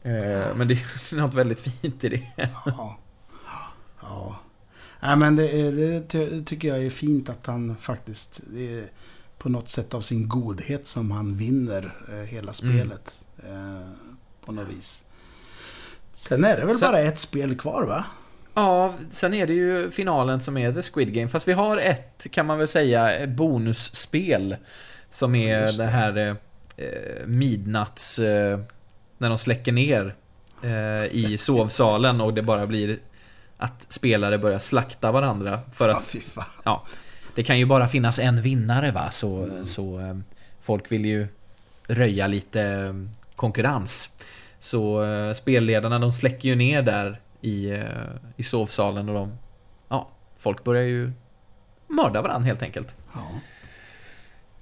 Eh, 0.04 0.56
Men 0.56 0.68
det 0.68 0.74
är 0.74 1.16
något 1.22 1.34
väldigt 1.34 1.60
fint 1.60 2.04
i 2.04 2.10
det. 2.10 2.22
Ja. 2.66 2.98
Ja. 4.10 4.40
Nej, 5.02 5.16
men 5.16 5.36
det, 5.36 5.50
är, 5.62 5.72
det 5.72 6.02
ty- 6.08 6.44
tycker 6.44 6.68
jag 6.68 6.84
är 6.86 6.90
fint 6.90 7.30
att 7.30 7.48
han 7.48 7.76
faktiskt... 7.82 8.42
Det 8.54 8.80
är 8.80 8.84
på 9.38 9.50
något 9.50 9.70
sätt 9.70 9.94
av 9.94 10.02
sin 10.02 10.28
godhet 10.30 10.88
som 10.88 11.12
han 11.12 11.36
vinner 11.36 11.96
eh, 12.10 12.16
hela 12.16 12.54
spelet. 12.54 13.22
Eh, 13.38 13.90
på 14.46 14.52
något 14.52 14.68
vis. 14.68 15.04
Sen 16.14 16.44
är 16.44 16.58
det 16.58 16.66
väl 16.66 16.76
Sen- 16.76 16.92
bara 16.92 17.00
ett 17.02 17.20
spel 17.20 17.58
kvar 17.58 17.84
va? 17.84 18.06
Ja, 18.54 18.94
sen 19.10 19.34
är 19.34 19.48
det 19.48 19.54
ju 19.54 19.92
finalen 19.92 20.42
som 20.42 20.58
är 20.58 20.74
The 20.74 20.82
Squid 20.82 21.14
Game. 21.14 21.28
Fast 21.28 21.48
vi 21.48 21.54
har 21.54 21.78
ett, 21.78 22.28
kan 22.32 22.46
man 22.46 22.58
väl 22.58 22.68
säga, 22.68 23.28
bonusspel. 23.28 24.56
Som 25.10 25.36
är 25.36 25.62
Just 25.66 25.78
det. 25.78 25.84
det. 25.84 25.90
här 25.90 26.18
eh, 26.18 26.36
eh, 26.86 27.26
midnatts... 27.28 28.20
Eh, 28.20 28.60
när 29.18 29.30
de 29.30 29.38
släcker 29.38 29.72
ner 29.72 30.16
eh, 30.64 31.06
i 31.06 31.38
sovsalen 31.40 32.22
och 32.22 32.34
det 32.34 32.42
bara 32.42 32.68
blir 32.68 33.00
att 33.58 33.86
spelare 33.90 34.38
börjar 34.38 34.60
slakta 34.60 35.12
varandra. 35.12 35.62
För 35.72 35.90
Ja, 35.90 35.98
att 35.98 36.16
fan. 36.24 36.46
Ja. 36.64 36.84
det 37.36 37.44
kan 37.44 37.60
ju 37.60 37.66
bara 37.66 37.88
finnas 37.88 38.20
en 38.20 38.42
vinnare 38.42 38.92
va, 38.92 39.12
så, 39.12 39.50
så 39.66 40.00
eh, 40.00 40.18
folk 40.62 40.92
vill 40.92 41.06
ju 41.06 41.28
röja 41.88 42.28
lite 42.28 42.62
eh, 42.62 42.94
konkurrens. 43.36 44.10
Så 44.60 45.04
eh, 45.04 45.34
spelledarna 45.34 46.00
de 46.00 46.12
släcker 46.12 46.50
ju 46.50 46.56
ner 46.56 46.82
där 46.82 47.22
i, 47.42 47.84
i 48.36 48.44
sovsalen 48.44 49.10
och 49.10 49.16
de, 49.16 49.38
ja, 49.90 50.10
folk 50.38 50.64
börjar 50.64 50.84
ju 50.84 51.12
mörda 51.88 52.22
varandra 52.22 52.48
helt 52.48 52.62
enkelt. 52.62 52.96
Ja. 53.14 53.22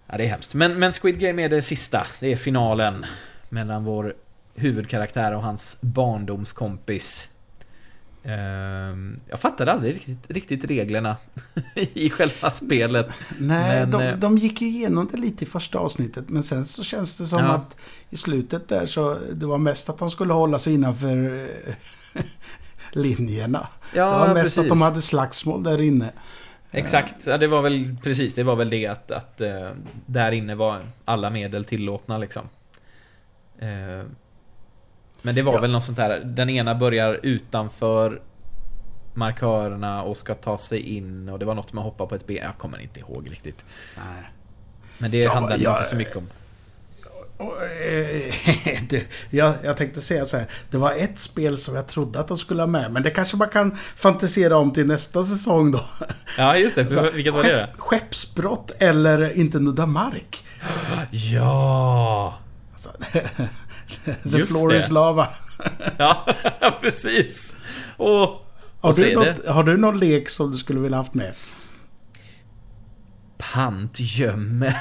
Ja, 0.07 0.17
det 0.17 0.23
är 0.23 0.27
hemskt. 0.27 0.53
Men, 0.53 0.79
men 0.79 0.91
Squid 0.91 1.19
Game 1.19 1.43
är 1.43 1.49
det 1.49 1.61
sista. 1.61 2.07
Det 2.19 2.31
är 2.31 2.35
finalen 2.35 3.05
mellan 3.49 3.83
vår 3.83 4.15
huvudkaraktär 4.55 5.31
och 5.31 5.43
hans 5.43 5.77
barndomskompis. 5.81 7.29
Ehm, 8.25 9.19
Jag 9.29 9.39
fattade 9.39 9.71
aldrig 9.71 9.95
riktigt, 9.95 10.31
riktigt 10.31 10.65
reglerna 10.65 11.17
i 11.75 12.09
själva 12.09 12.49
spelet. 12.49 13.07
Nej, 13.39 13.79
Men, 13.79 13.91
de, 13.91 14.01
eh, 14.01 14.17
de 14.17 14.37
gick 14.37 14.61
ju 14.61 14.67
igenom 14.67 15.09
det 15.11 15.17
lite 15.17 15.43
i 15.43 15.47
första 15.47 15.79
avsnittet, 15.79 16.29
men 16.29 16.43
sen 16.43 16.65
så 16.65 16.83
känns 16.83 17.17
det 17.17 17.25
som 17.25 17.39
Ja. 17.39 17.45
att 17.53 17.75
i 18.09 18.17
slutet 18.17 18.67
där 18.69 18.85
så 18.85 19.17
det 19.33 19.45
var 19.45 19.57
mest 19.57 19.89
att 19.89 19.97
de 19.97 20.11
skulle 20.11 20.33
hålla 20.33 20.59
sig 20.59 20.73
innanför 20.73 21.47
eh, 22.13 22.23
linjerna. 22.91 23.67
Ja, 23.93 24.05
det 24.11 24.17
var 24.19 24.33
mest 24.33 24.43
precis. 24.43 24.57
att 24.57 24.69
de 24.69 24.81
hade 24.81 25.01
slagsmål 25.01 25.63
där 25.63 25.81
inne. 25.81 26.11
Exakt, 26.71 27.27
ja, 27.27 27.37
det 27.37 27.47
var 27.47 27.61
väl 27.61 27.95
precis, 28.03 28.35
det 28.35 28.43
var 28.43 28.55
väl 28.55 28.69
det 28.69 28.87
att, 28.87 29.11
att 29.11 29.41
eh, 29.41 29.71
där 30.05 30.31
inne 30.31 30.55
var 30.55 30.81
alla 31.05 31.29
medel 31.29 31.65
tillåtna 31.65 32.17
liksom. 32.17 32.43
Men 35.25 35.35
det 35.35 35.41
var 35.41 35.53
Ja. 35.53 35.59
väl 35.61 35.71
något 35.71 35.83
sånt 35.83 35.97
där, 35.97 36.19
den 36.19 36.49
ena 36.49 36.75
börjar 36.75 37.19
utanför 37.23 38.21
markörerna 39.13 40.03
och 40.03 40.17
ska 40.17 40.35
ta 40.35 40.57
sig 40.57 40.79
in 40.79 41.29
och 41.29 41.39
det 41.39 41.45
var 41.45 41.55
något 41.55 41.73
med 41.73 41.81
att 41.81 41.85
hoppa 41.85 42.05
på 42.05 42.15
ett 42.15 42.27
ben, 42.27 42.43
jag 42.43 42.57
kommer 42.57 42.81
inte 42.81 42.99
ihåg 42.99 43.31
riktigt. 43.31 43.65
Nej. 43.97 44.29
Men 44.97 45.11
det 45.11 45.17
Ja, 45.17 45.33
handlade 45.33 45.63
ja, 45.63 45.77
inte 45.77 45.89
så 45.89 45.95
mycket 45.95 46.15
om. 46.15 46.27
Eh, 47.39 49.01
jag, 49.29 49.53
jag 49.63 49.77
tänkte 49.77 50.01
säga 50.01 50.25
så 50.25 50.37
här. 50.37 50.45
Det 50.71 50.77
var 50.77 50.91
ett 50.91 51.19
spel 51.19 51.57
som 51.57 51.75
jag 51.75 51.87
trodde 51.87 52.19
att 52.19 52.27
de 52.27 52.37
skulle 52.37 52.61
ha 52.61 52.67
med. 52.67 52.91
Men 52.91 53.03
det 53.03 53.09
kanske 53.09 53.37
man 53.37 53.49
kan 53.49 53.77
fantisera 53.95 54.57
om 54.57 54.71
till 54.71 54.87
nästa 54.87 55.23
säsong 55.23 55.71
då. 55.71 55.81
Ja, 56.37 56.57
just 56.57 56.75
det. 56.75 56.89
Så, 56.89 57.09
Vilket 57.11 57.33
var 57.33 57.43
det 57.43 57.51
då? 57.51 57.57
skepp- 57.57 57.77
Skeppsbrott 57.77 58.71
eller 58.79 59.37
inte 59.39 59.59
nudda 59.59 59.85
mark. 59.85 60.45
Ja! 61.11 62.33
Alltså, 62.73 62.89
the 64.23 64.37
Just 64.37 64.51
floor 64.51 64.69
det. 64.73 64.77
is 64.77 64.91
lava. 64.91 65.27
Ja, 65.97 66.25
precis! 66.81 67.57
Och, 67.97 68.09
Har 68.09 68.39
och 68.81 68.95
så 68.95 69.01
du, 69.01 69.15
något, 69.15 69.45
har 69.47 69.63
du 69.63 69.77
någon 69.77 69.99
lek 69.99 70.29
som 70.29 70.51
du 70.51 70.57
skulle 70.57 70.79
vilja 70.79 70.97
haft 70.97 71.13
med? 71.13 71.33
pantgömme. 73.53 74.75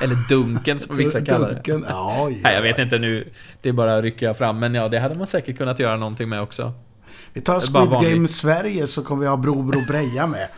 Eller 0.00 0.28
dunken 0.28 0.78
som 0.78 0.96
vissa 0.96 1.24
kallar 1.24 1.48
det. 1.48 1.54
Dunken? 1.54 1.84
Ja, 1.88 2.30
ja. 2.30 2.36
Nej, 2.42 2.54
jag 2.54 2.62
vet 2.62 2.78
inte 2.78 2.98
nu. 2.98 3.32
Det 3.60 3.68
är 3.68 3.72
bara 3.72 3.96
att 3.96 4.02
rycka 4.02 4.34
fram. 4.34 4.58
Men 4.58 4.74
ja, 4.74 4.88
det 4.88 4.98
hade 4.98 5.14
man 5.14 5.26
säkert 5.26 5.58
kunnat 5.58 5.78
göra 5.78 5.96
någonting 5.96 6.28
med 6.28 6.40
också. 6.42 6.72
Vi 7.32 7.40
tar 7.40 7.60
Squid 7.60 7.72
vanligt. 7.90 8.12
Game 8.12 8.28
Sverige 8.28 8.86
så 8.86 9.02
kommer 9.02 9.20
vi 9.22 9.28
ha 9.28 9.36
Bro 9.36 9.62
Bro 9.62 9.80
Breja 9.88 10.26
med. 10.26 10.48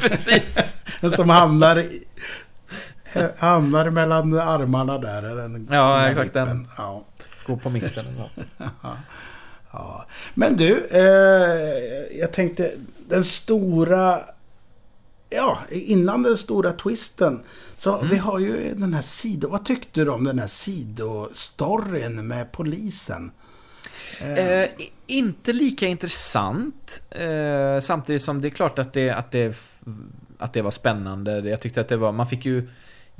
Precis! 0.00 0.76
Som 1.12 1.28
hamnar 1.30 1.84
hamnar 3.38 3.90
mellan 3.90 4.38
armarna 4.38 4.98
där. 4.98 5.22
Den, 5.22 5.68
Ja, 5.70 5.96
där 5.98 6.10
exakt 6.10 6.32
den. 6.32 6.68
Ja. 6.78 7.04
Gå 7.46 7.56
på 7.56 7.70
mitten 7.70 7.90
eller 8.06 8.12
något. 8.18 8.30
Ja. 9.74 10.06
Men 10.34 10.56
du, 10.56 10.86
eh, 10.90 12.18
jag 12.20 12.32
tänkte 12.32 12.70
den 13.08 13.24
stora... 13.24 14.20
Ja, 15.30 15.58
innan 15.70 16.22
den 16.22 16.36
stora 16.36 16.72
twisten. 16.72 17.40
Så 17.76 17.96
Mm. 17.98 18.08
vi 18.10 18.16
har 18.16 18.38
ju 18.38 18.74
den 18.74 18.94
här 18.94 19.02
sido... 19.02 19.48
Vad 19.48 19.64
tyckte 19.64 20.04
du 20.04 20.10
om 20.10 20.24
den 20.24 20.38
här 20.38 20.46
sidostoryn 20.46 22.26
med 22.26 22.52
polisen? 22.52 23.30
Eh, 24.20 24.62
i- 24.64 24.92
inte 25.06 25.52
lika 25.52 25.86
intressant. 25.86 27.02
Eh, 27.10 27.78
samtidigt 27.80 28.22
som 28.22 28.40
det 28.40 28.48
är 28.48 28.50
klart 28.50 28.78
att 28.78 28.92
det, 28.92 29.10
att, 29.10 29.30
det, 29.30 29.56
att 30.38 30.52
det 30.52 30.62
var 30.62 30.70
spännande. 30.70 31.38
Jag 31.38 31.60
tyckte 31.60 31.80
att 31.80 31.88
det 31.88 31.96
var... 31.96 32.12
Man 32.12 32.26
fick 32.26 32.44
ju 32.44 32.68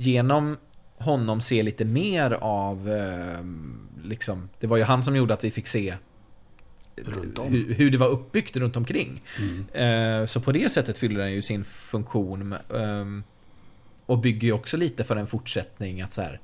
genom 0.03 0.57
honom 0.97 1.41
se 1.41 1.63
lite 1.63 1.85
mer 1.85 2.31
av... 2.31 2.89
Eh, 2.91 3.45
liksom, 4.03 4.49
det 4.59 4.67
var 4.67 4.77
ju 4.77 4.83
han 4.83 5.03
som 5.03 5.15
gjorde 5.15 5.33
att 5.33 5.43
vi 5.43 5.51
fick 5.51 5.67
se 5.67 5.95
hur, 6.95 7.73
hur 7.73 7.91
det 7.91 7.97
var 7.97 8.07
uppbyggt 8.07 8.57
runt 8.57 8.77
omkring. 8.77 9.21
Mm. 9.39 10.21
Eh, 10.21 10.25
så 10.25 10.41
på 10.41 10.51
det 10.51 10.71
sättet 10.71 10.97
fyller 10.97 11.19
den 11.19 11.31
ju 11.31 11.41
sin 11.41 11.65
funktion. 11.65 12.55
ehm, 12.75 13.23
och 14.05 14.19
bygger 14.19 14.47
ju 14.47 14.53
också 14.53 14.77
lite 14.77 15.03
för 15.03 15.15
en 15.15 15.27
fortsättning 15.27 16.01
att 16.01 16.11
så 16.11 16.21
här. 16.21 16.39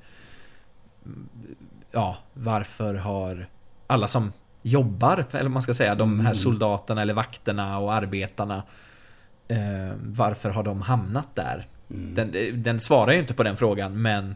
Ja, 1.90 2.16
varför 2.34 2.94
har 2.94 3.46
alla 3.86 4.08
som 4.08 4.32
jobbar, 4.62 5.24
eller 5.32 5.48
man 5.48 5.62
ska 5.62 5.74
säga, 5.74 5.94
de 5.94 6.20
här 6.20 6.26
Mm. 6.26 6.34
soldaterna 6.34 7.02
eller 7.02 7.14
vakterna 7.14 7.78
och 7.78 7.94
arbetarna. 7.94 8.62
Eh, 9.48 9.92
varför 10.02 10.50
har 10.50 10.62
de 10.62 10.82
hamnat 10.82 11.28
där? 11.34 11.66
Mm. 11.90 12.14
Den, 12.14 12.62
den 12.62 12.80
svarar 12.80 13.12
ju 13.12 13.20
inte 13.20 13.34
på 13.34 13.42
den 13.42 13.56
frågan, 13.56 14.02
men 14.02 14.34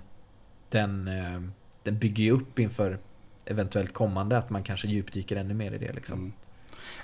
den, 0.68 1.08
eh, 1.08 1.42
den 1.82 1.98
bygger 1.98 2.24
ju 2.24 2.30
upp 2.30 2.58
inför 2.58 2.98
eventuellt 3.44 3.92
kommande, 3.92 4.38
att 4.38 4.50
man 4.50 4.62
kanske 4.62 4.88
djupdyker 4.88 5.36
ännu 5.36 5.54
mer 5.54 5.72
i 5.72 5.78
det 5.78 5.92
liksom. 5.92 6.18
Mm. 6.18 6.32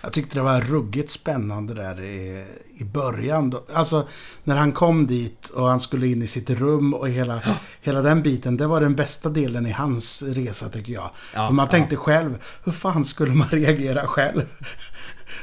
Jag 0.03 0.13
tyckte 0.13 0.39
det 0.39 0.43
var 0.43 0.61
ruggigt 0.61 1.11
spännande 1.11 1.75
där 1.75 2.01
i, 2.01 2.47
i 2.77 2.85
början. 2.85 3.51
Då. 3.51 3.65
Alltså 3.73 4.09
när 4.45 4.57
han 4.57 4.73
kom 4.73 5.07
dit 5.07 5.49
och 5.49 5.69
han 5.69 5.81
skulle 5.81 6.07
in 6.07 6.23
i 6.23 6.27
sitt 6.27 6.51
rum 6.51 6.95
och 6.95 7.09
hela, 7.09 7.43
hela 7.81 8.03
den 8.03 8.23
biten. 8.23 8.57
Det 8.57 8.67
var 8.67 8.81
den 8.81 8.95
bästa 8.95 9.29
delen 9.29 9.67
i 9.67 9.71
hans 9.71 10.23
resa 10.23 10.69
tycker 10.69 10.93
jag. 10.93 11.11
Ja, 11.35 11.49
och 11.49 11.55
man 11.55 11.67
ja. 11.67 11.71
tänkte 11.71 11.97
själv, 11.97 12.39
hur 12.65 12.73
fan 12.73 13.05
skulle 13.05 13.35
man 13.35 13.49
reagera 13.51 14.07
själv? 14.07 14.43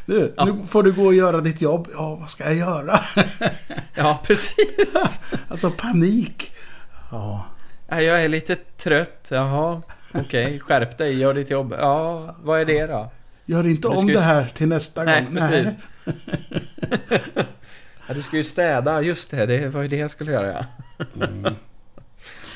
Du, 0.05 0.33
Ja. 0.37 0.45
nu 0.45 0.65
får 0.67 0.83
du 0.83 0.91
gå 0.91 1.05
och 1.05 1.13
göra 1.13 1.39
ditt 1.39 1.61
jobb. 1.61 1.87
Ja, 1.93 2.15
vad 2.19 2.29
ska 2.29 2.43
jag 2.43 2.55
göra? 2.55 2.99
Ja, 3.95 4.19
precis. 4.23 5.21
alltså 5.49 5.71
panik. 5.71 6.51
Ja, 7.11 7.45
Ja, 7.89 8.01
jag 8.01 8.23
är 8.23 8.27
lite 8.29 8.55
trött. 8.55 9.27
Jaha, 9.31 9.81
okej. 10.13 10.59
Skärp 10.59 10.97
dig, 10.97 11.17
gör 11.19 11.33
ditt 11.33 11.49
jobb. 11.49 11.75
Ja, 11.79 12.35
vad 12.43 12.59
är 12.61 12.65
det 12.65 12.87
då? 12.87 13.11
gör 13.45 13.67
inte 13.67 13.87
om 13.87 14.07
ju 14.07 14.13
det 14.13 14.19
här 14.21 14.51
till 14.53 14.67
nästa 14.67 15.03
Nej, 15.03 15.21
gång. 15.25 15.35
precis. 15.35 15.77
Ja, 18.07 18.13
du 18.13 18.21
ska 18.21 18.37
ju 18.37 18.43
städa. 18.43 19.01
Just 19.01 19.31
det, 19.31 19.45
det 19.45 19.69
var 19.69 19.81
ju 19.81 19.87
det 19.87 19.95
jag 19.97 20.09
skulle 20.11 20.31
göra, 20.31 20.51
ja. 20.53 20.65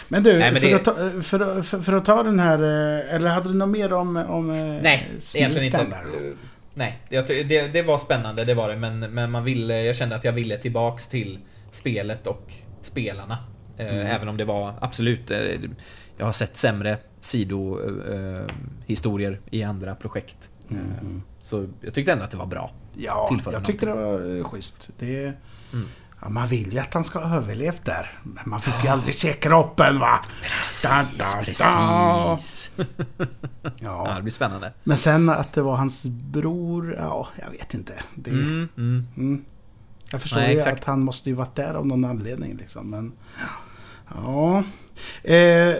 Men 0.08 0.24
du, 0.24 0.38
Nej, 0.38 0.52
men 0.52 0.62
för, 0.62 0.68
det- 0.70 0.76
att 0.76 0.84
ta, 0.84 0.94
för, 1.22 1.62
för, 1.62 1.80
för 1.82 1.94
att 1.94 2.06
ta 2.06 2.24
den 2.24 2.40
här... 2.40 2.60
eh, 2.64 3.16
Eller 3.16 3.30
hade 3.30 3.50
du 3.50 3.56
något 3.56 3.70
mer 3.70 3.94
om... 3.94 4.18
om 4.18 4.50
eh, 4.50 4.82
Nej, 4.82 5.10
egentligen 5.36 5.66
inte. 5.66 5.78
där? 5.78 6.34
Eh, 6.74 6.78
Nej, 6.78 7.00
ty- 7.28 7.44
det, 7.44 7.68
det 7.68 7.82
var 7.82 7.98
spännande, 7.98 8.46
det 8.46 8.54
var 8.54 8.70
det. 8.70 8.76
Men, 8.78 9.00
men 9.00 9.32
man 9.32 9.44
ville, 9.44 9.84
jag 9.84 9.96
kände 9.96 10.16
att 10.16 10.24
jag 10.24 10.34
ville 10.34 10.58
tillbaks 10.58 11.08
till 11.08 11.40
spelet 11.72 12.28
och 12.28 12.54
spelarna. 12.82 13.38
Eh, 13.78 13.94
Mm. 13.94 14.08
Även 14.08 14.28
om 14.28 14.38
det 14.38 14.46
var 14.46 14.74
absolut... 14.82 15.32
eh, 15.32 15.40
Jag 16.18 16.26
har 16.26 16.32
sett 16.34 16.58
sämre 16.58 16.98
sidohistorier 17.20 19.40
i 19.52 19.64
andra 19.64 19.96
projekt. 19.96 20.50
Eh, 20.70 20.78
Mm. 21.02 21.22
Så 21.40 21.68
jag 21.82 21.94
tyckte 21.94 22.12
ändå 22.12 22.24
att 22.24 22.32
det 22.32 22.38
var 22.38 22.46
bra. 22.46 22.72
Ja, 22.96 23.40
jag 23.52 23.66
tyckte 23.66 23.86
det 23.86 23.94
var 23.94 24.38
eh, 24.38 24.44
schysst. 24.44 24.90
Det, 25.00 25.34
Mm. 25.74 25.88
Ja, 26.22 26.30
man 26.30 26.48
vill 26.48 26.74
ju 26.74 26.80
att 26.80 26.94
han 26.94 27.04
ska 27.04 27.20
ha 27.20 27.36
överlevt 27.38 27.86
där. 27.86 28.20
Men 28.24 28.44
man 28.50 28.62
fick 28.62 28.84
ju 28.84 28.90
aldrig 28.90 29.16
se 29.16 29.34
kroppen 29.34 30.00
va? 30.00 30.20
Da, 30.84 30.90
da, 31.18 31.26
da. 31.36 31.44
Precis. 31.44 32.72
Ja, 33.64 33.70
Ja. 33.80 34.14
det 34.16 34.22
blir 34.22 34.32
spännande. 34.32 34.74
Men 34.84 34.98
sen 34.98 35.30
att 35.30 35.54
det 35.54 35.62
var 35.62 35.76
hans 35.76 36.06
bror, 36.06 36.96
ja, 37.00 37.28
jag 37.42 37.52
vet 37.52 37.74
inte. 37.74 37.94
Det, 38.16 38.30
Mm, 38.30 38.70
mm. 38.78 39.08
mm. 39.18 39.46
Jag 40.12 40.22
förstår 40.22 40.40
Nej, 40.40 40.52
ju 40.52 40.58
exakt. 40.58 40.80
att 40.82 40.88
han 40.88 41.02
måste 41.04 41.30
ju 41.30 41.36
varit 41.36 41.56
där 41.56 41.74
av 41.74 41.88
någon 41.88 42.06
anledning 42.06 42.58
liksom. 42.58 42.90
Men, 42.90 43.12
ja. 44.16 44.64
Eh, 45.24 45.74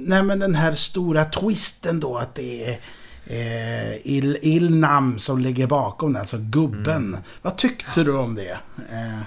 nej 0.00 0.22
men 0.22 0.38
den 0.38 0.54
här 0.54 0.74
stora 0.74 1.24
twisten 1.24 2.00
då 2.00 2.16
att 2.16 2.34
det 2.34 2.64
är 2.70 2.80
eh, 3.26 4.06
Il, 4.06 4.38
Ilnam 4.42 5.18
som 5.18 5.38
ligger 5.38 5.66
bakom 5.66 6.12
den, 6.12 6.20
alltså 6.20 6.38
gubben. 6.40 7.06
Mm. 7.08 7.20
Vad 7.42 7.58
tyckte 7.58 8.04
du 8.04 8.16
om 8.16 8.34
det? 8.34 8.58
Eh, 8.90 9.22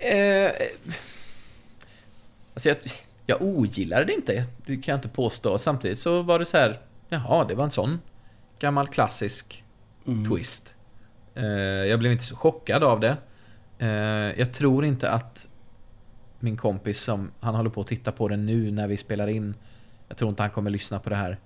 Eh, 0.00 0.50
alltså 2.54 2.68
jag, 2.68 2.76
jag 3.26 3.42
ogillade 3.42 4.04
det 4.04 4.12
inte, 4.12 4.44
det 4.66 4.76
kan 4.76 4.92
jag 4.92 4.98
inte 4.98 5.08
påstå. 5.08 5.58
Samtidigt 5.58 5.98
så 5.98 6.22
var 6.22 6.38
det 6.38 6.44
så 6.44 6.56
här, 6.56 6.78
jaha, 7.08 7.44
det 7.44 7.54
var 7.54 7.64
en 7.64 7.70
sån 7.70 8.00
gammal 8.58 8.88
klassisk 8.88 9.64
mm. 10.06 10.28
twist. 10.28 10.74
Eh, 11.34 11.44
jag 11.44 11.98
blev 11.98 12.12
inte 12.12 12.24
så 12.24 12.36
chockad 12.36 12.84
av 12.84 13.00
det. 13.00 13.16
Eh, 13.78 13.88
jag 14.40 14.52
tror 14.52 14.84
inte 14.84 15.10
att 15.10 15.46
min 16.38 16.56
kompis 16.56 17.00
som, 17.00 17.30
han 17.40 17.54
håller 17.54 17.70
på 17.70 17.80
att 17.80 17.86
titta 17.86 18.12
på 18.12 18.28
den 18.28 18.46
nu 18.46 18.70
när 18.70 18.88
vi 18.88 18.96
spelar 18.96 19.26
in. 19.28 19.54
Jag 20.08 20.16
tror 20.16 20.28
inte 20.30 20.42
han 20.42 20.50
kommer 20.50 20.70
lyssna 20.70 20.98
på 20.98 21.10
det 21.10 21.16
här. 21.16 21.38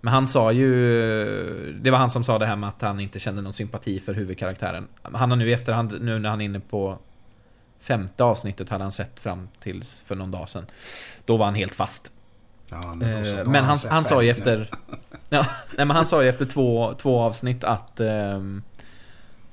Men 0.00 0.12
han 0.12 0.26
sa 0.26 0.52
ju, 0.52 1.78
det 1.82 1.90
var 1.90 1.98
han 1.98 2.10
som 2.10 2.24
sa 2.24 2.38
det 2.38 2.46
här 2.46 2.56
med 2.56 2.68
att 2.68 2.82
han 2.82 3.00
inte 3.00 3.18
kände 3.20 3.42
någon 3.42 3.52
sympati 3.52 4.00
för 4.00 4.14
huvudkaraktären. 4.14 4.88
Han 5.02 5.30
har 5.30 5.36
nu 5.36 5.50
i 5.50 5.52
efterhand, 5.52 5.96
nu 6.00 6.18
när 6.18 6.28
han 6.28 6.40
är 6.40 6.44
inne 6.44 6.60
på 6.60 6.98
femte 7.80 8.24
avsnittet 8.24 8.68
hade 8.68 8.84
han 8.84 8.92
sett 8.92 9.20
fram 9.20 9.48
tills 9.60 10.00
för 10.06 10.14
någon 10.14 10.30
dag 10.30 10.48
sedan. 10.48 10.66
Då 11.24 11.36
var 11.36 11.44
han 11.44 11.54
helt 11.54 11.74
fast. 11.74 12.10
Ja, 12.68 12.94
men 12.94 13.24
Eh, 13.24 13.44
men 13.46 13.64
han, 13.64 13.78
sett 13.78 13.90
han 13.90 14.04
sa 14.04 14.22
ju 14.22 14.30
efter... 14.30 14.70
Ja, 15.32 15.46
nej, 15.76 15.86
men 15.86 15.90
han 15.90 16.06
sa 16.06 16.22
ju 16.22 16.28
efter 16.28 16.46
två, 16.46 16.94
två 16.94 17.20
avsnitt 17.20 17.64
att... 17.64 18.00
ehm, 18.00 18.62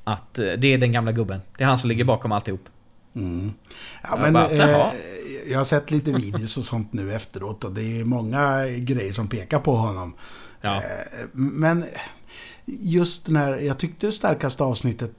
att 0.03 0.39
eh, 0.39 0.45
det 0.57 0.73
är 0.73 0.77
den 0.77 0.91
gamla 0.91 1.11
gubben. 1.11 1.41
Det 1.57 1.63
är 1.63 1.67
han 1.67 1.77
som 1.77 1.89
ligger 1.89 2.03
bakom 2.03 2.31
alltihop. 2.31 2.69
Mm. 3.18 3.51
Ja, 4.03 4.09
Jag 4.11 4.20
men, 4.22 4.34
bara, 4.34 4.49
eh, 4.49 4.93
jag 5.51 5.57
har 5.57 5.65
sett 5.65 5.91
lite 5.91 6.11
videos 6.11 6.57
och 6.57 6.65
sånt 6.65 6.93
nu 6.93 7.13
efteråt 7.13 7.63
och 7.63 7.72
det 7.72 7.99
är 7.99 8.03
många 8.05 8.68
grejer 8.68 9.13
som 9.13 9.28
pekar 9.28 9.59
på 9.59 9.76
honom. 9.76 10.13
Ja. 10.61 10.76
Eh, 10.76 11.26
Men 11.34 11.86
just 12.65 13.26
den 13.26 13.36
här, 13.36 13.57
jag 13.57 13.78
tyckte 13.78 14.05
det 14.07 14.11
starkaste 14.11 14.63
avsnittet 14.63 15.11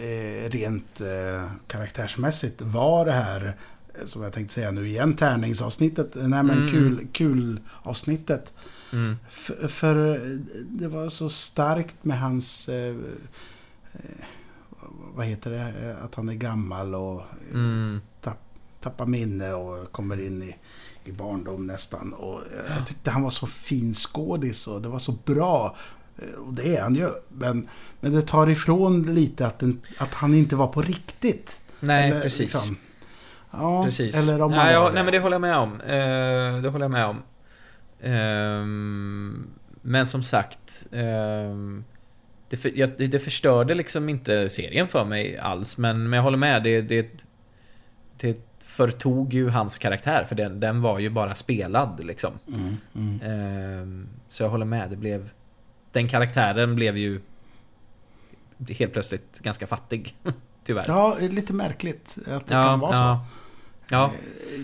eh, 0.00 0.50
rent 0.50 1.00
eh, 1.00 1.50
karaktärsmässigt 1.66 2.62
var 2.62 3.04
det 3.06 3.12
här, 3.12 3.56
eh, 3.98 4.04
som 4.04 4.22
jag 4.22 4.32
tänkte 4.32 4.54
säga 4.54 4.70
nu 4.70 4.88
igen, 4.88 5.14
tärningsavsnittet. 5.16 6.14
Nej 6.14 6.42
men 6.42 6.50
Mm. 6.50 6.70
kul, 6.70 7.06
kul 7.12 7.60
avsnittet. 7.82 8.52
Mm. 8.92 9.16
För, 9.30 9.68
för 9.68 10.20
det 10.70 10.88
var 10.88 11.08
så 11.08 11.28
starkt 11.28 11.96
med 12.04 12.20
hans... 12.20 12.68
Eh, 12.68 12.94
eh, 13.92 14.00
vad 15.14 15.26
heter 15.26 15.50
det? 15.50 15.88
Eh, 15.90 16.04
Att 16.04 16.14
han 16.14 16.28
är 16.28 16.34
gammal 16.34 16.94
och 16.94 17.20
eh, 17.20 17.54
Mm. 17.54 18.00
tappar 18.80 19.06
minne 19.06 19.52
och 19.52 19.92
kommer 19.92 20.26
in 20.26 20.42
i, 20.42 20.56
i 21.04 21.12
barndom 21.12 21.66
nästan. 21.66 22.12
Och 22.12 22.38
eh, 22.40 22.76
jag 22.78 22.86
tyckte 22.86 23.10
han 23.10 23.22
var 23.22 23.30
så 23.30 23.46
fin 23.46 23.94
skådis 23.94 24.66
och 24.66 24.82
det 24.82 24.88
var 24.88 24.98
så 24.98 25.12
bra. 25.24 25.76
Och 26.46 26.52
det 26.54 26.76
är 26.76 26.82
han 26.82 26.94
ju. 26.94 27.08
Men, 27.28 27.68
men 28.00 28.12
det 28.12 28.22
tar 28.22 28.50
ifrån 28.50 29.02
lite 29.14 29.46
att, 29.46 29.58
den, 29.58 29.80
att 29.98 30.14
han 30.14 30.34
inte 30.34 30.56
var 30.56 30.66
på 30.66 30.82
riktigt. 30.82 31.60
Nej, 31.80 32.10
Eller 32.10 32.20
precis. 32.20 32.40
liksom- 32.40 32.76
ja, 33.50 33.84
Precis. 33.84 34.16
eller 34.16 34.42
om 34.42 34.52
var 34.52 34.70
ja, 34.70 34.88
det. 34.88 34.94
nej, 34.94 35.04
men 35.04 35.12
det 35.12 35.18
håller 35.18 35.34
jag 35.34 35.40
med 35.40 35.56
om. 35.56 35.80
Eh, 35.80 36.62
det 36.62 36.68
håller 36.68 36.84
jag 36.84 36.90
med 36.90 37.06
om. 37.06 37.22
Ehm, 38.00 39.46
men 39.82 40.06
som 40.06 40.22
sagt. 40.22 40.86
ehm, 40.92 41.84
det, 42.48 42.56
för, 42.56 42.72
jag, 42.78 42.90
det 42.98 43.18
förstörde 43.18 43.74
liksom 43.74 44.08
inte 44.08 44.50
serien 44.50 44.88
för 44.88 45.04
mig 45.04 45.38
alls. 45.38 45.78
Men, 45.78 46.02
men 46.10 46.12
jag 46.16 46.22
håller 46.22 46.38
med. 46.38 46.62
Det, 46.62 46.80
det, 46.82 47.22
det 48.16 48.40
förtog 48.64 49.34
ju 49.34 49.48
hans 49.48 49.78
karaktär. 49.78 50.24
För 50.28 50.34
den, 50.34 50.60
den 50.60 50.82
var 50.82 50.98
ju 50.98 51.10
bara 51.10 51.34
spelad 51.34 52.04
liksom. 52.04 52.32
Mm, 52.48 52.76
mm. 52.94 53.20
Ehm, 53.22 54.08
så 54.28 54.42
jag 54.42 54.50
håller 54.50 54.66
med. 54.66 54.90
Det 54.90 54.96
blev... 54.96 55.30
Den 55.92 56.08
karaktären 56.08 56.74
blev 56.74 56.96
ju 56.98 57.20
helt 58.68 58.92
plötsligt 58.92 59.38
ganska 59.42 59.66
fattig. 59.66 60.16
Tyvärr. 60.64 60.84
Ja, 60.88 61.16
lite 61.20 61.52
märkligt 61.52 62.16
att 62.26 62.46
det 62.46 62.54
Ja, 62.54 62.62
kan 62.62 62.80
vara 62.80 62.92
så. 62.92 62.98
ja. 62.98 63.26
Ja, 63.90 64.12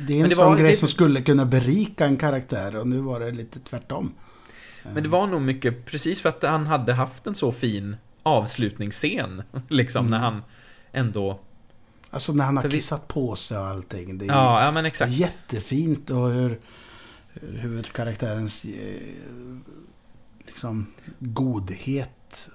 Det 0.07 0.13
är 0.21 0.23
en 0.23 0.29
det 0.29 0.35
sån 0.35 0.47
var- 0.51 0.57
grej 0.59 0.71
det- 0.71 0.77
som 0.77 0.89
skulle 0.89 1.21
kunna 1.21 1.45
berika 1.45 2.07
en 2.07 2.17
karaktär 2.17 2.77
och 2.77 2.89
nu 2.89 3.01
var 3.01 3.21
det 3.21 3.31
lite 3.31 3.61
tvärtom. 3.61 4.15
Men 4.83 5.03
det 5.03 5.09
var 5.09 5.27
nog 5.27 5.43
mycket 5.43 5.85
precis 5.87 6.21
för 6.21 6.29
att 6.29 6.43
han 6.43 6.67
hade 6.67 6.93
haft 6.95 7.27
en 7.27 7.35
så 7.35 7.53
fin 7.53 7.97
avslutningsscen. 8.23 9.43
Liksom 9.69 10.07
Mm. 10.07 10.11
när 10.11 10.19
han 10.19 10.43
ändå... 10.93 11.41
Alltså 12.11 12.33
när 12.33 12.45
han 12.45 12.57
har 12.57 12.63
För 12.63 12.71
vi- 12.71 12.77
kissat 12.77 13.09
på 13.09 13.37
sig 13.37 13.59
och 13.59 13.67
allting. 13.67 14.19
Det 14.19 14.25
är 14.25 14.29
Ja, 14.29 14.65
ja 14.65 14.71
men 14.71 14.85
exakt. 14.87 15.13
jättefint 15.13 16.11
och 16.11 16.31
hur, 16.33 16.61
hur 17.33 17.59
huvudkaraktärens 17.59 18.65
eh, 18.65 19.01
liksom 20.47 20.87
godhet 21.19 22.51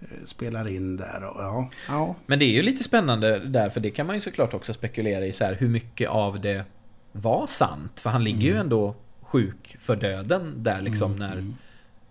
eh, 0.00 0.06
spelar 0.24 0.68
in 0.68 0.96
där. 0.96 1.24
Och, 1.24 1.42
ja, 1.42 1.70
ja. 1.88 2.14
Men 2.26 2.38
det 2.38 2.44
är 2.44 2.50
ju 2.52 2.62
lite 2.62 2.84
spännande 2.84 3.38
där, 3.38 3.70
för 3.70 3.80
det 3.80 3.90
kan 3.90 4.06
man 4.06 4.14
ju 4.16 4.20
såklart 4.20 4.54
också 4.54 4.72
spekulera 4.72 5.26
i 5.26 5.32
så 5.32 5.44
här, 5.44 5.54
hur 5.54 5.68
mycket 5.68 6.08
av 6.08 6.40
det 6.40 6.64
var 7.12 7.46
sant. 7.46 8.00
För 8.00 8.10
han 8.10 8.24
ligger 8.24 8.40
ju 8.48 8.56
ändå 8.56 8.94
sjuk 9.34 9.76
för 9.80 9.96
döden 9.96 10.62
där 10.62 10.80
liksom 10.80 11.12
Mm, 11.12 11.28
när, 11.28 11.32
mm. 11.32 11.56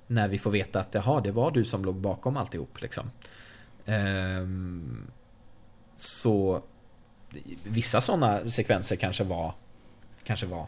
när 0.08 0.28
vi 0.28 0.40
får 0.40 0.52
veta 0.52 0.80
att 0.80 0.94
jaha, 0.94 1.22
det 1.22 1.32
var 1.32 1.52
du 1.52 1.66
som 1.66 1.86
låg 1.86 1.96
bakom 1.96 2.38
alltihop 2.38 2.82
liksom. 2.82 3.12
Ehm, 3.86 5.08
så 5.96 6.62
vissa 7.64 8.02
sådana 8.02 8.50
sekvenser 8.50 8.96
kanske 8.96 9.24
var 9.24 9.54
kanske 10.24 10.46
var 10.46 10.68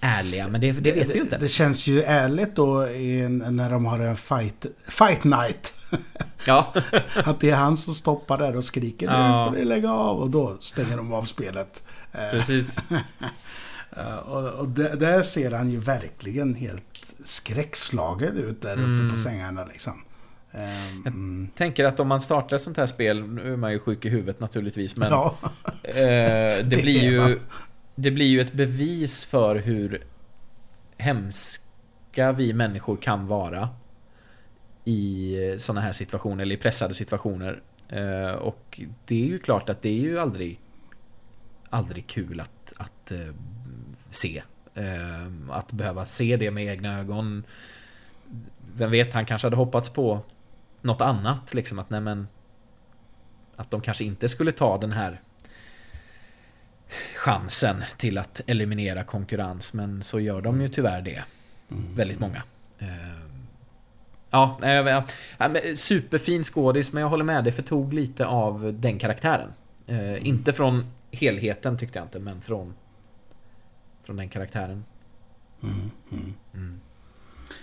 ärliga, 0.00 0.48
men 0.48 0.60
det, 0.60 0.72
det 0.72 0.92
vet 0.92 1.10
vi 1.10 1.14
ju 1.14 1.20
inte. 1.20 1.36
Det, 1.36 1.42
det 1.42 1.48
känns 1.48 1.86
ju 1.86 2.02
ärligt 2.02 2.56
då 2.56 2.88
i 2.88 3.28
när 3.28 3.70
de 3.70 3.84
har 3.86 3.98
en 3.98 4.16
fight, 4.16 4.66
fight 4.88 5.24
night. 5.24 5.74
Ja, 6.46 6.72
Att 7.14 7.40
det 7.40 7.50
är 7.50 7.56
han 7.56 7.76
som 7.76 7.94
stoppar 7.94 8.38
där 8.38 8.56
och 8.56 8.64
skriker 8.64 9.06
Ja. 9.06 9.44
nu 9.44 9.50
får 9.50 9.58
du 9.58 9.64
lägga 9.64 9.92
av 9.92 10.18
och 10.18 10.30
då 10.30 10.56
stänger 10.60 10.96
de 10.96 11.12
av 11.12 11.24
spelet. 11.24 11.84
Eh, 12.12 12.30
precis. 12.30 12.76
eh, 13.96 14.16
och 14.18 14.60
och 14.60 14.68
där, 14.68 14.96
där 14.96 15.22
ser 15.22 15.50
han 15.50 15.70
ju 15.70 15.80
verkligen 15.80 16.54
helt 16.54 17.14
skräckslagen 17.24 18.36
ut 18.36 18.62
där 18.62 18.72
uppe 18.72 18.82
Mm. 18.82 19.10
på 19.10 19.16
sängarna 19.16 19.64
liksom. 19.64 20.02
Eh, 20.52 20.90
mm. 20.96 21.48
Tänker 21.56 21.84
att 21.84 22.00
om 22.00 22.08
man 22.08 22.20
startar 22.20 22.56
ett 22.56 22.62
sånt 22.62 22.76
här 22.76 22.86
spel, 22.86 23.28
nu 23.28 23.52
är 23.52 23.56
man 23.56 23.72
ju 23.72 23.78
sjuk 23.78 24.04
i 24.04 24.08
huvudet 24.08 24.40
naturligtvis, 24.40 24.96
men 24.96 25.10
Ja, 25.10 25.36
eh, 25.82 25.94
det, 25.94 26.62
Det 26.62 26.82
blir 26.82 27.02
ju. 27.02 27.38
Det 27.94 28.10
blir 28.10 28.26
ju 28.26 28.40
ett 28.40 28.52
bevis 28.52 29.24
för 29.24 29.56
hur 29.56 30.04
hemska 30.98 32.32
vi 32.32 32.52
människor 32.52 32.96
kan 32.96 33.26
vara 33.26 33.68
i 34.84 35.36
såna 35.58 35.80
här 35.80 35.92
situationer, 35.92 36.42
eller 36.42 36.54
i 36.54 36.58
pressade 36.58 36.94
situationer. 36.94 37.62
Eh, 37.88 38.30
och 38.30 38.80
det 39.04 39.22
är 39.22 39.26
ju 39.26 39.38
klart 39.38 39.68
att 39.68 39.82
det 39.82 39.88
är 39.88 40.00
ju 40.02 40.18
aldrig 40.18 40.60
aldrig 41.70 42.06
kul 42.06 42.40
att, 42.40 42.72
att 42.76 43.10
eh, 43.10 43.18
se. 44.16 44.42
Eh, 44.74 45.26
att 45.50 45.72
behöva 45.72 46.06
se 46.06 46.36
det 46.36 46.50
med 46.50 46.66
egna 46.66 46.98
ögon. 46.98 47.44
Vem 48.76 48.90
vet, 48.90 49.14
han 49.14 49.26
kanske 49.26 49.46
hade 49.46 49.56
hoppats 49.56 49.90
på 49.90 50.20
något 50.82 51.00
annat, 51.00 51.54
liksom 51.54 51.78
att 51.78 51.90
nej 51.90 52.00
men 52.00 52.28
att 53.56 53.70
de 53.70 53.80
kanske 53.80 54.04
inte 54.04 54.28
skulle 54.28 54.52
ta 54.52 54.78
den 54.78 54.92
här 54.92 55.20
chansen 57.16 57.76
till 57.96 58.18
att 58.18 58.40
eliminera 58.46 59.04
konkurrens, 59.04 59.72
men 59.74 60.02
så 60.02 60.20
gör 60.20 60.40
de 60.40 60.60
ju 60.60 60.68
tyvärr 60.68 61.02
det. 61.02 61.24
Väldigt 61.68 62.20
många. 62.20 62.42
Eh, 62.78 62.88
Ja, 64.30 64.58
superfin 65.74 66.44
skådis, 66.44 66.92
men 66.92 67.00
jag 67.00 67.08
håller 67.08 67.24
med, 67.24 67.44
det 67.44 67.52
förtog 67.52 67.92
lite 67.92 68.26
av 68.26 68.74
den 68.78 68.98
karaktären. 68.98 69.52
Eh, 69.86 70.26
Inte 70.26 70.52
från 70.52 70.86
helheten 71.12 71.78
tyckte 71.78 71.98
jag 71.98 72.06
inte, 72.06 72.18
men 72.18 72.40
från 72.40 72.74
Från 74.06 74.16
den 74.16 74.28
karaktären. 74.28 74.84
Mm, 75.62 75.90
mm. 76.12 76.34
Mm. 76.54 76.80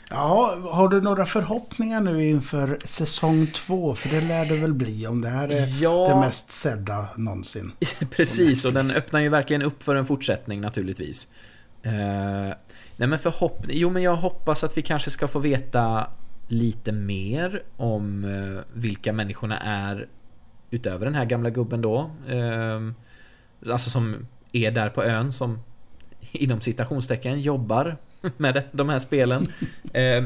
Ja, 0.09 0.57
har 0.71 0.87
du 0.89 1.01
några 1.01 1.25
förhoppningar 1.25 2.01
nu 2.01 2.29
inför 2.29 2.77
säsong 2.85 3.47
två? 3.47 3.95
För 3.95 4.09
det 4.09 4.21
lär 4.21 4.45
det 4.45 4.57
väl 4.57 4.73
bli 4.73 5.07
om 5.07 5.21
det 5.21 5.29
här 5.29 5.49
är 5.49 5.81
Ja. 5.81 6.07
det 6.09 6.15
mest 6.19 6.51
sedda 6.51 7.07
någonsin. 7.17 7.71
Precis, 8.11 8.65
och 8.65 8.73
den 8.73 8.91
öppnar 8.91 9.19
ju 9.19 9.29
verkligen 9.29 9.61
upp 9.61 9.83
för 9.83 9.95
en 9.95 10.05
fortsättning 10.05 10.61
naturligtvis. 10.61 11.27
Eh, 11.83 11.91
nej 12.97 13.07
men 13.07 13.19
förhoppning... 13.19 13.77
Jo 13.77 13.89
men 13.89 14.03
jag 14.03 14.15
hoppas 14.15 14.63
att 14.63 14.77
vi 14.77 14.81
kanske 14.81 15.11
ska 15.11 15.27
få 15.27 15.39
veta 15.39 16.07
lite 16.47 16.91
mer 16.91 17.63
om 17.77 18.23
eh, 18.23 18.61
vilka 18.73 19.13
människorna 19.13 19.59
är 19.59 20.07
utöver 20.71 21.05
den 21.05 21.15
här 21.15 21.25
gamla 21.25 21.49
gubben 21.49 21.81
då. 21.81 22.11
Eh, 22.27 22.81
alltså 23.73 23.89
som 23.89 24.27
är 24.51 24.71
där 24.71 24.89
på 24.89 25.03
ön 25.03 25.31
som 25.31 25.59
inom 26.33 26.61
citationstecken 26.61 27.41
jobbar 27.41 27.97
med 28.37 28.63
de 28.71 28.89
här 28.89 28.99
spelen. 28.99 29.51
Eh, 29.93 30.23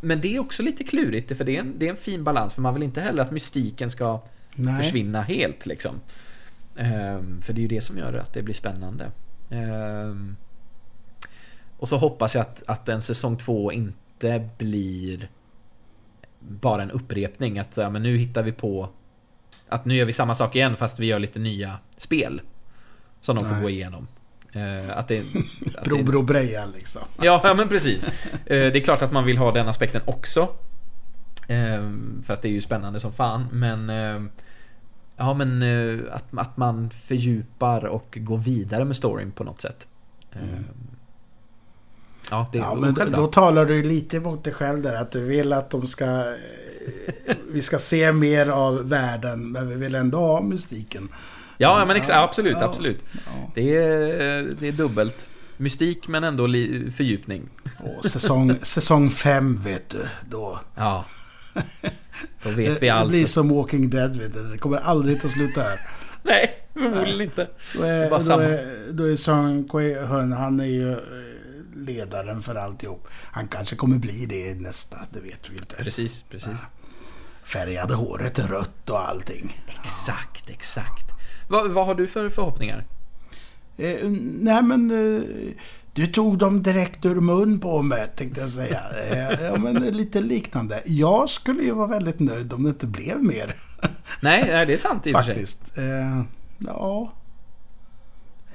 men 0.00 0.20
det 0.20 0.36
är 0.36 0.38
också 0.38 0.62
lite 0.62 0.84
klurigt 0.84 1.36
för 1.36 1.44
det 1.44 1.56
är, 1.56 1.60
en, 1.60 1.78
det 1.78 1.86
är 1.86 1.90
en 1.90 1.96
fin 1.96 2.24
balans 2.24 2.54
för 2.54 2.62
man 2.62 2.74
vill 2.74 2.82
inte 2.82 3.00
heller 3.00 3.22
att 3.22 3.30
mystiken 3.30 3.90
ska 3.90 4.22
Nej. 4.54 4.82
försvinna 4.82 5.22
helt 5.22 5.66
liksom. 5.66 6.00
Ehm, 6.76 7.42
för 7.42 7.52
det 7.52 7.58
är 7.58 7.62
ju 7.62 7.68
det 7.68 7.80
som 7.80 7.98
gör 7.98 8.18
att 8.18 8.34
det 8.34 8.42
blir 8.42 8.54
spännande. 8.54 9.10
Ehm, 9.50 10.36
och 11.78 11.88
så 11.88 11.96
hoppas 11.96 12.34
jag 12.34 12.42
att, 12.42 12.62
att 12.66 12.88
en 12.88 13.02
säsong 13.02 13.36
två 13.36 13.72
inte 13.72 14.48
blir 14.58 15.28
bara 16.38 16.82
en 16.82 16.90
upprepning. 16.90 17.58
Att 17.58 17.76
ja, 17.76 17.90
men 17.90 18.02
nu 18.02 18.16
hittar 18.16 18.42
vi 18.42 18.52
på 18.52 18.88
att 19.68 19.84
nu 19.84 19.94
gör 19.94 20.06
vi 20.06 20.12
samma 20.12 20.34
sak 20.34 20.56
igen 20.56 20.76
fast 20.76 20.98
vi 20.98 21.06
gör 21.06 21.18
lite 21.18 21.38
nya 21.38 21.78
spel. 21.96 22.40
Som 23.20 23.36
de 23.36 23.44
får 23.44 23.52
Nej. 23.52 23.62
gå 23.62 23.70
igenom. 23.70 24.08
Eh, 24.52 24.98
att 24.98 25.08
det, 25.08 25.18
att 25.76 25.84
Bro, 25.84 26.02
bro, 26.02 26.22
breja 26.22 26.66
liksom. 26.66 27.02
Ja, 27.22 27.40
ja 27.44 27.54
men 27.54 27.68
precis. 27.68 28.04
Eh, 28.06 28.10
Det 28.46 28.78
är 28.78 28.84
klart 28.84 29.02
att 29.02 29.12
man 29.12 29.24
vill 29.24 29.38
ha 29.38 29.52
den 29.52 29.68
aspekten 29.68 30.00
också. 30.04 30.40
Eh, 31.48 31.90
För 32.24 32.32
att 32.32 32.42
det 32.42 32.48
är 32.48 32.52
ju 32.52 32.60
spännande 32.60 33.00
som 33.00 33.12
fan, 33.12 33.46
men... 33.52 33.92
Ja, 35.16 35.34
men 35.34 35.62
att, 36.12 36.24
att 36.38 36.56
man 36.56 36.90
fördjupar 36.90 37.84
och 37.84 38.18
går 38.20 38.38
vidare 38.38 38.84
med 38.84 38.96
storyn 38.96 39.30
på 39.32 39.44
något 39.44 39.60
sätt. 39.60 39.86
Eh, 40.32 40.40
Ja, 42.30 42.48
det 42.52 42.58
är 42.58 42.62
Ja, 42.62 42.74
men 42.74 42.94
då 42.94 43.04
då. 43.04 43.26
talar 43.26 43.66
du 43.66 43.82
lite 43.82 44.20
mot 44.20 44.44
dig 44.44 44.52
själv 44.52 44.82
där. 44.82 44.94
Att 44.94 45.10
du 45.12 45.20
vill 45.20 45.52
att 45.52 45.70
de 45.70 45.86
ska... 45.86 46.24
Vi 47.52 47.62
ska 47.62 47.78
se 47.78 48.12
mer 48.12 48.46
av 48.46 48.88
världen, 48.88 49.52
men 49.52 49.68
vi 49.68 49.74
vill 49.76 49.94
ändå 49.94 50.18
ha 50.18 50.42
mystiken. 50.42 51.08
Ja, 51.62 51.84
men 51.84 51.96
exa, 51.96 52.22
absolut, 52.22 52.56
ja, 52.60 52.64
absolut. 52.64 53.04
ja. 53.12 53.50
Det 53.54 53.76
är, 53.76 54.42
det 54.60 54.68
är 54.68 54.72
dubbelt. 54.72 55.28
Mystik 55.56 56.08
men 56.08 56.24
ändå 56.24 56.46
li, 56.46 56.90
fördjupning. 56.96 57.48
Och 57.78 58.04
säsong, 58.04 58.54
säsong 58.62 59.10
fem, 59.10 59.60
vet 59.64 59.88
du. 59.88 60.08
Då, 60.30 60.60
Ja. 60.76 61.04
Då 62.42 62.50
vet 62.50 62.56
det, 62.56 62.80
vi 62.80 62.86
det 62.86 62.90
allt. 62.90 63.08
blir 63.10 63.26
som 63.26 63.48
Walking 63.48 63.90
Dead, 63.90 64.16
vet 64.16 64.34
du. 64.34 64.42
Det 64.42 64.58
kommer 64.58 64.76
aldrig 64.76 65.22
ta 65.22 65.28
slut 65.28 65.54
där. 65.54 65.80
Nej, 66.22 66.66
förmodligen 66.72 67.20
inte. 67.20 67.48
Då 67.76 67.82
är, 67.82 68.10
då 68.10 68.40
är, 68.40 68.92
då 68.92 69.04
är 69.04 69.16
Song 69.16 69.68
Kwe-Hun, 69.68 70.32
han 70.32 70.60
är 70.60 70.64
ju 70.64 70.92
eh, 70.92 70.98
ledaren 71.76 72.42
för 72.42 72.54
alltihop. 72.54 73.08
Han 73.12 73.48
kanske 73.48 73.76
kommer 73.76 73.96
bli 73.98 74.26
det 74.26 74.54
nästa, 74.54 74.96
det 75.10 75.20
vet 75.20 75.50
vi 75.50 75.54
inte. 75.56 75.76
Precis, 75.76 76.22
precis. 76.22 76.58
Färgade 77.44 77.94
håret 77.94 78.38
rött 78.38 78.90
och 78.90 79.08
allting. 79.08 79.64
Exakt, 79.82 80.50
exakt. 80.50 81.11
Vad, 81.52 81.70
vad 81.70 81.86
har 81.86 81.94
du 81.94 82.06
för 82.06 82.30
förhoppningar? 82.30 82.84
Eh, 83.76 84.10
nej 84.40 84.62
men, 84.62 84.90
eh, 84.90 85.22
du 85.92 86.06
tog 86.06 86.38
dem 86.38 86.62
direkt 86.62 87.04
ur 87.04 87.20
mun 87.20 87.60
på 87.60 87.82
mig, 87.82 88.08
tänkte 88.16 88.40
jag 88.40 88.50
säga. 88.50 88.80
Eh, 89.10 89.44
ja 89.44 89.56
men 89.56 89.74
lite 89.74 90.20
liknande. 90.20 90.82
Jag 90.86 91.28
skulle 91.28 91.62
ju 91.62 91.72
vara 91.72 91.86
väldigt 91.86 92.20
nöjd 92.20 92.52
om 92.52 92.62
det 92.62 92.68
inte 92.68 92.86
blev 92.86 93.22
mer. 93.22 93.56
Nej, 94.20 94.44
nej, 94.46 94.66
det 94.66 94.72
är 94.72 94.76
sant 94.76 95.06
i 95.06 95.12
och 95.12 95.16
för 95.16 95.22
sig. 95.22 95.34
Faktiskt. 95.34 95.78
Eh, 95.78 96.22
ja. 96.58 97.12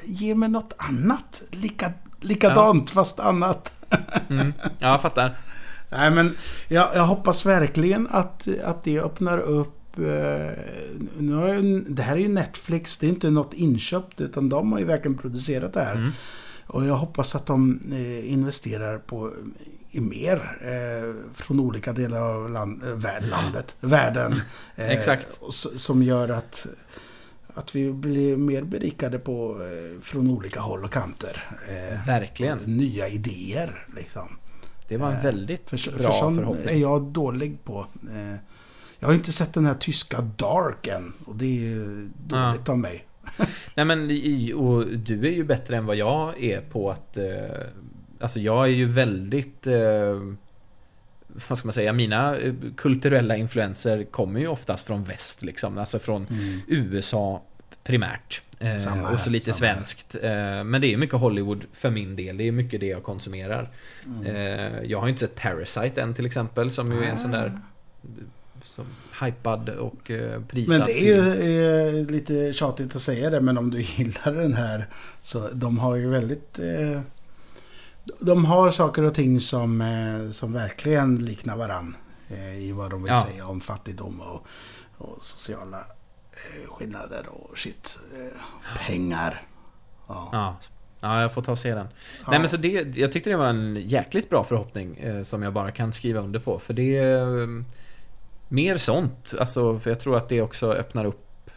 Ge 0.03 0.35
mig 0.35 0.49
något 0.49 0.73
annat. 0.77 1.43
Lika, 1.51 1.93
likadant 2.21 2.89
fast 2.89 3.19
annat. 3.19 3.73
Mm. 4.29 4.53
Ja, 4.79 4.89
jag 4.91 5.01
fattar. 5.01 5.35
Nej 5.89 6.11
men 6.11 6.35
jag, 6.67 6.87
jag 6.95 7.03
hoppas 7.03 7.45
verkligen 7.45 8.07
att, 8.11 8.47
att 8.63 8.83
det 8.83 8.99
öppnar 8.99 9.37
upp 9.39 9.76
eh, 9.76 9.76
nu 11.17 11.33
har 11.33 11.47
jag, 11.47 11.83
det 11.87 12.01
här 12.01 12.15
är 12.15 12.19
ju 12.19 12.27
Netflix, 12.27 12.97
det 12.97 13.05
är 13.07 13.09
inte 13.09 13.29
något 13.29 13.53
inköpt 13.53 14.21
utan 14.21 14.49
de 14.49 14.71
har 14.71 14.79
ju 14.79 14.85
verkligen 14.85 15.17
producerat 15.17 15.73
det 15.73 15.83
här. 15.83 15.95
Mm. 15.95 16.11
Och 16.67 16.85
jag 16.85 16.95
hoppas 16.95 17.35
att 17.35 17.45
de 17.45 17.79
eh, 17.91 18.31
investerar 18.33 18.97
på, 18.97 19.33
i 19.91 19.99
mer 19.99 20.57
eh, 20.61 21.33
från 21.33 21.59
olika 21.59 21.93
delar 21.93 22.21
av 22.21 22.49
land, 22.49 22.83
eh, 22.83 23.27
landet, 23.29 23.75
världen. 23.81 24.41
Eh, 24.75 24.91
Exakt. 24.91 25.39
Som 25.75 26.03
gör 26.03 26.29
att, 26.29 26.67
att 27.53 27.75
vi 27.75 27.91
blir 27.91 28.37
mer 28.37 28.63
berikade 28.63 29.19
på, 29.19 29.61
eh, 29.61 30.01
från 30.01 30.29
olika 30.29 30.59
håll 30.59 30.83
och 30.83 30.91
kanter. 30.93 31.57
Eh, 31.67 32.05
Verkligen. 32.07 32.57
nya 32.57 33.07
idéer 33.09 33.85
liksom. 33.95 34.27
Det 34.87 34.97
var 34.97 35.11
en 35.11 35.21
väldigt 35.21 35.69
För, 35.69 35.91
bra 35.97 36.11
för 36.11 36.19
sån 36.19 36.35
förhoppning. 36.35 36.75
är 36.75 36.79
jag 36.81 37.01
dålig 37.01 37.63
på. 37.63 37.87
Eh, 38.03 38.39
jag 38.99 39.07
har 39.07 39.13
inte 39.13 39.31
sett 39.31 39.53
den 39.53 39.65
här 39.65 39.73
tyska 39.73 40.21
Dark 40.21 40.87
än. 40.87 41.13
Och 41.25 41.35
det 41.35 41.73
är 41.73 42.09
dåligt 42.27 42.69
av 42.69 42.77
mig. 42.77 43.07
Nej 43.75 43.85
men, 43.85 44.01
och 44.53 44.87
du 44.87 45.27
är 45.27 45.31
ju 45.31 45.43
bättre 45.43 45.77
än 45.77 45.85
vad 45.85 45.95
jag 45.95 46.43
är 46.43 46.61
på 46.61 46.91
att... 46.91 47.17
Eh, 47.17 47.25
alltså 48.19 48.39
jag 48.39 48.63
är 48.63 48.71
ju 48.71 48.85
väldigt... 48.85 49.67
Eh, 49.67 50.33
vad 51.47 51.57
ska 51.57 51.67
man 51.67 51.73
säga? 51.73 51.93
Mina 51.93 52.37
eh, 52.37 52.53
kulturella 52.75 53.37
influenser 53.37 54.03
kommer 54.03 54.39
ju 54.39 54.47
oftast 54.47 54.87
från 54.87 55.03
väst 55.03 55.43
liksom. 55.43 55.77
Alltså 55.77 55.99
från 55.99 56.27
USA 56.67 57.41
primärt. 57.83 58.41
Mm. 58.59 58.79
Samma 58.79 59.09
och 59.09 59.19
så 59.19 59.29
lite 59.29 59.53
samma 59.53 59.73
svenskt. 59.73 60.15
Men 60.65 60.81
det 60.81 60.93
är 60.93 60.97
mycket 60.97 61.19
Hollywood 61.19 61.65
för 61.73 61.89
min 61.89 62.15
del. 62.15 62.37
Det 62.37 62.47
är 62.47 62.51
mycket 62.51 62.79
det 62.79 62.87
jag 62.87 63.03
konsumerar. 63.03 63.69
Mm. 64.05 64.89
Jag 64.89 64.99
har 64.99 65.07
inte 65.07 65.19
sett 65.19 65.35
Parasite 65.35 66.01
än 66.01 66.13
till 66.13 66.25
exempel. 66.25 66.71
Som 66.71 66.91
ju 66.91 67.03
är 67.03 67.07
en 67.09 67.17
sån 67.17 67.31
där... 67.31 67.59
Som 68.78 68.86
hypad 69.25 69.69
och 69.69 70.11
eh, 70.11 70.41
prisad 70.41 70.78
Men 70.78 70.88
det 70.88 70.99
är 70.99 71.15
ju 71.15 71.99
eh, 71.99 72.05
lite 72.11 72.53
tjatigt 72.53 72.95
att 72.95 73.01
säga 73.01 73.30
det. 73.30 73.41
Men 73.41 73.57
om 73.57 73.71
du 73.71 73.82
gillar 73.97 74.32
den 74.34 74.53
här. 74.53 74.89
Så 75.21 75.49
de 75.53 75.80
har 75.80 75.95
ju 75.95 76.09
väldigt... 76.09 76.59
Eh, 76.59 77.01
de 78.19 78.45
har 78.45 78.71
saker 78.71 79.03
och 79.03 79.13
ting 79.13 79.39
som, 79.39 79.82
eh, 79.82 80.32
som 80.32 80.53
verkligen 80.53 81.25
liknar 81.25 81.57
varann. 81.57 81.95
I 82.59 82.71
vad 82.71 82.91
de 82.91 83.03
vill 83.03 83.11
Ja. 83.11 83.28
säga 83.32 83.47
om 83.47 83.61
fattigdom 83.61 84.21
och, 84.21 84.47
och 84.97 85.23
sociala 85.23 85.78
skillnader 86.67 87.25
och 87.30 87.57
shit. 87.57 87.99
Pengar. 88.88 89.41
Ja. 90.07 90.30
Ja, 90.32 90.57
ja, 90.99 91.21
jag 91.21 91.34
får 91.34 91.41
ta 91.41 91.51
och 91.51 91.59
se 91.59 91.75
den. 91.75 91.88
Ja. 92.23 92.28
Nej 92.32 92.39
men 92.39 92.49
så 92.49 92.57
det, 92.57 92.97
jag 92.97 93.11
tyckte 93.11 93.30
det 93.30 93.38
var 93.38 93.47
en 93.47 93.75
jäkligt 93.75 94.30
bra 94.30 94.43
förhoppning 94.43 94.97
eh, 94.97 95.23
som 95.23 95.43
jag 95.43 95.53
bara 95.53 95.71
kan 95.71 95.93
skriva 95.93 96.19
under 96.19 96.39
på. 96.39 96.59
För 96.59 96.73
det 96.73 96.97
eh, 96.97 97.47
mer 98.47 98.77
sånt. 98.77 99.33
Alltså, 99.39 99.79
för 99.79 99.89
jag 99.91 99.99
tror 99.99 100.17
att 100.17 100.29
det 100.29 100.41
också 100.41 100.71
öppnar 100.73 101.05
upp... 101.05 101.49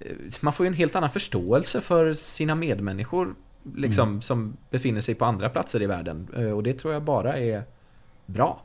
eh, 0.00 0.12
Man 0.40 0.52
får 0.52 0.66
ju 0.66 0.68
en 0.68 0.74
helt 0.74 0.96
annan 0.96 1.10
förståelse 1.10 1.80
för 1.80 2.12
sina 2.12 2.54
medmänniskor 2.54 3.34
liksom, 3.76 4.08
Mm. 4.08 4.22
som 4.22 4.56
befinner 4.70 5.00
sig 5.00 5.14
på 5.14 5.24
andra 5.24 5.48
platser 5.48 5.82
i 5.82 5.86
världen. 5.86 6.28
Eh, 6.36 6.50
Och 6.50 6.62
det 6.62 6.72
tror 6.74 6.92
jag 6.94 7.02
bara 7.02 7.36
är 7.38 7.62
bra. 8.26 8.62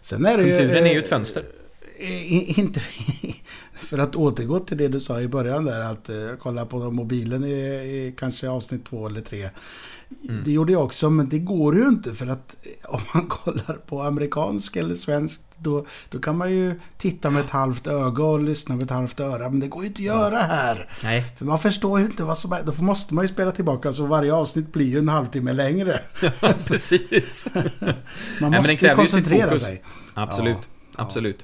Sen 0.00 0.26
är 0.26 0.36
det 0.36 0.42
ju, 0.42 0.58
Kulturen 0.58 0.86
är 0.86 0.90
ju 0.90 0.96
eh, 0.98 1.02
ett 1.02 1.08
fönster. 1.08 1.42
I- 1.98 2.60
Inte 2.60 2.80
för 3.84 3.98
att 3.98 4.16
återgå 4.16 4.60
till 4.60 4.76
det 4.76 4.88
du 4.88 5.00
sa 5.00 5.20
i 5.20 5.28
början 5.28 5.64
där 5.64 5.80
att 5.80 6.08
eh, 6.08 6.16
kolla 6.38 6.66
på 6.66 6.90
mobilen 6.90 7.44
i, 7.44 7.52
i 7.52 8.14
kanske 8.18 8.48
avsnitt 8.48 8.84
två 8.86 9.06
eller 9.06 9.20
tre. 9.20 9.50
Mm. 10.28 10.44
Det 10.44 10.52
gjorde 10.52 10.72
jag 10.72 10.84
också 10.84 11.10
men 11.10 11.28
det 11.28 11.38
går 11.38 11.76
ju 11.76 11.88
inte 11.88 12.14
för 12.14 12.26
att 12.26 12.56
eh, 12.62 12.90
om 12.94 13.00
man 13.14 13.26
kollar 13.26 13.78
på 13.86 14.02
amerikansk 14.02 14.76
eller 14.76 14.94
svensk 14.94 15.40
då, 15.56 15.86
då 16.10 16.18
kan 16.18 16.38
man 16.38 16.52
ju 16.52 16.80
titta 16.98 17.30
med 17.30 17.44
ett 17.44 17.50
halvt 17.50 17.86
öga 17.86 18.24
och 18.24 18.42
lyssna 18.42 18.76
med 18.76 18.84
ett 18.84 18.90
halvt 18.90 19.20
öra 19.20 19.50
men 19.50 19.60
det 19.60 19.68
går 19.68 19.82
ju 19.82 19.88
inte 19.88 20.00
att 20.00 20.06
göra 20.06 20.38
här. 20.38 20.90
Nej, 21.02 21.24
För 21.38 21.44
man 21.44 21.58
förstår 21.58 22.00
ju 22.00 22.06
inte 22.06 22.24
vad 22.24 22.38
som 22.38 22.52
är. 22.52 22.62
Då 22.62 22.82
måste 22.82 23.14
man 23.14 23.24
ju 23.24 23.28
spela 23.28 23.52
tillbaka 23.52 23.92
så 23.92 24.06
varje 24.06 24.34
avsnitt 24.34 24.72
blir 24.72 24.86
ju 24.86 24.98
en 24.98 25.08
halvtimme 25.08 25.52
längre. 25.52 26.00
precis. 26.66 27.52
Man 28.40 28.50
måste 28.50 28.76
sitt 28.76 28.94
koncentrera 28.94 29.56
sig. 29.56 29.82
Absolut, 30.14 30.56
Ja, 30.96 31.02
absolut. 31.02 31.38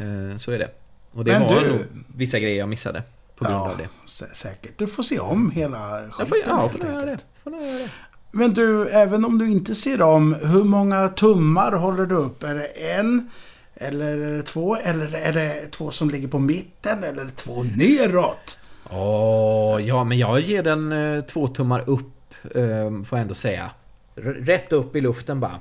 Eh, 0.00 0.36
Så 0.36 0.52
är 0.52 0.58
det. 0.58 0.70
Och 1.16 1.24
det 1.24 1.32
Men 1.38 1.42
var 1.42 1.60
du- 1.60 1.68
nog 1.72 1.80
vissa 2.16 2.38
grejer 2.38 2.58
jag 2.58 2.68
missade 2.68 3.02
på 3.36 3.44
grund 3.44 3.56
Ja, 3.56 3.70
av 3.70 3.76
det. 3.76 3.88
sä- 4.06 4.34
säkert. 4.34 4.78
Du 4.78 4.86
får 4.86 5.02
se 5.02 5.18
om 5.18 5.50
hela 5.50 5.78
skiten 6.10 6.12
Jag 6.18 6.28
får, 6.28 6.38
ja, 6.46 6.56
helt 6.60 6.72
får 6.72 6.90
göra 6.90 7.04
det. 7.06 7.18
Får 7.44 7.52
göra 7.52 7.78
det. 7.78 7.88
Men 8.30 8.54
du, 8.54 8.88
även 8.88 9.24
om 9.24 9.38
du 9.38 9.50
inte 9.50 9.74
ser 9.74 10.02
om, 10.02 10.34
hur 10.42 10.64
många 10.64 11.08
tummar 11.08 11.72
håller 11.72 12.06
du 12.06 12.14
upp? 12.14 12.42
Är 12.42 12.54
det 12.54 12.66
en? 12.66 13.30
Eller 13.74 14.18
är 14.18 14.36
det 14.36 14.42
två? 14.42 14.76
Eller 14.76 15.14
är 15.14 15.32
det 15.32 15.66
två 15.70 15.90
som 15.90 16.10
ligger 16.10 16.28
på 16.28 16.38
mitten? 16.38 17.04
Eller 17.04 17.20
är 17.20 17.24
det 17.24 17.36
två 17.36 17.62
neråt? 17.62 18.58
Åh, 18.90 19.80
ja 19.82 20.04
men 20.04 20.18
jag 20.18 20.40
ger 20.40 20.62
den 20.62 20.92
eh, 20.92 21.24
två 21.24 21.46
tummar 21.48 21.88
upp, 21.90 22.34
eh, 22.54 23.02
får 23.04 23.18
jag 23.18 23.20
ändå 23.20 23.34
säga. 23.34 23.70
R- 24.16 24.36
rätt 24.40 24.72
upp 24.72 24.96
i 24.96 25.00
luften 25.00 25.40
bara. 25.40 25.60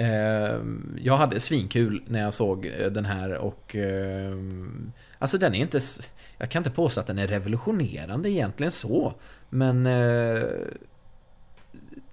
Eh, 0.00 0.60
jag 0.96 1.16
hade 1.16 1.40
svinkul 1.40 2.02
när 2.06 2.20
jag 2.22 2.34
såg 2.34 2.66
eh, 2.66 2.86
den 2.90 3.04
här 3.04 3.34
och... 3.34 3.76
Eh, 3.76 4.36
alltså 5.18 5.38
den 5.38 5.54
är 5.54 5.58
inte... 5.60 5.80
Jag 6.38 6.50
kan 6.50 6.60
inte 6.60 6.70
påstå 6.70 7.00
att 7.00 7.06
den 7.06 7.18
är 7.18 7.26
revolutionerande 7.26 8.30
egentligen 8.30 8.72
så. 8.72 9.14
Men... 9.48 9.86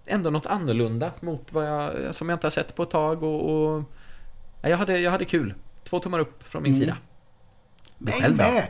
Ändå 0.05 0.29
något 0.29 0.45
annorlunda 0.45 1.11
mot 1.19 1.53
vad 1.53 1.67
jag... 1.67 2.15
Som 2.15 2.29
jag 2.29 2.35
inte 2.35 2.45
har 2.45 2.51
sett 2.51 2.75
på 2.75 2.83
ett 2.83 2.89
tag 2.89 3.23
och... 3.23 3.49
och 3.75 3.83
ja, 4.61 4.69
jag, 4.69 4.77
hade, 4.77 4.99
jag 4.99 5.11
hade 5.11 5.25
kul. 5.25 5.53
Två 5.83 5.99
tummar 5.99 6.19
upp 6.19 6.43
från 6.43 6.63
min 6.63 6.73
Mm. 6.73 6.81
sida. 6.81 6.97
Själv 8.21 8.37
då? 8.37 8.43
med! 8.43 8.63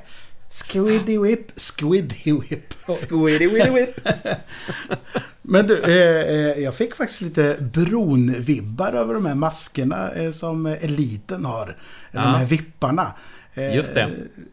Squiddy 0.49 1.17
whip, 1.17 1.59
squiddy 1.59 2.31
whip. 2.39 2.73
Squiddy 3.07 3.47
whip. 3.69 3.99
Men 5.49 5.67
du, 5.67 5.83
eh, 5.83 6.51
eh, 6.51 6.63
jag 6.63 6.75
fick 6.75 6.95
faktiskt 6.95 7.21
lite 7.21 7.57
bron-vibbar 7.59 8.93
över 8.93 9.13
de 9.13 9.25
här 9.25 9.35
maskerna 9.35 10.11
eh, 10.11 10.31
som 10.31 10.65
eliten 10.65 11.45
har. 11.45 11.77
Ja. 12.11 12.21
De 12.21 12.27
här 12.27 12.45
vipparna. 12.45 13.13
Eh, 13.53 13.75
Just 13.75 13.93
det. 13.93 14.09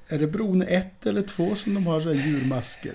Är 0.08 0.18
det 0.18 0.26
bron 0.26 0.62
1 0.62 1.06
eller 1.06 1.22
2 1.22 1.54
som 1.54 1.74
de 1.74 1.86
har 1.86 2.00
så 2.00 2.12
här 2.12 2.26
djurmasker? 2.26 2.92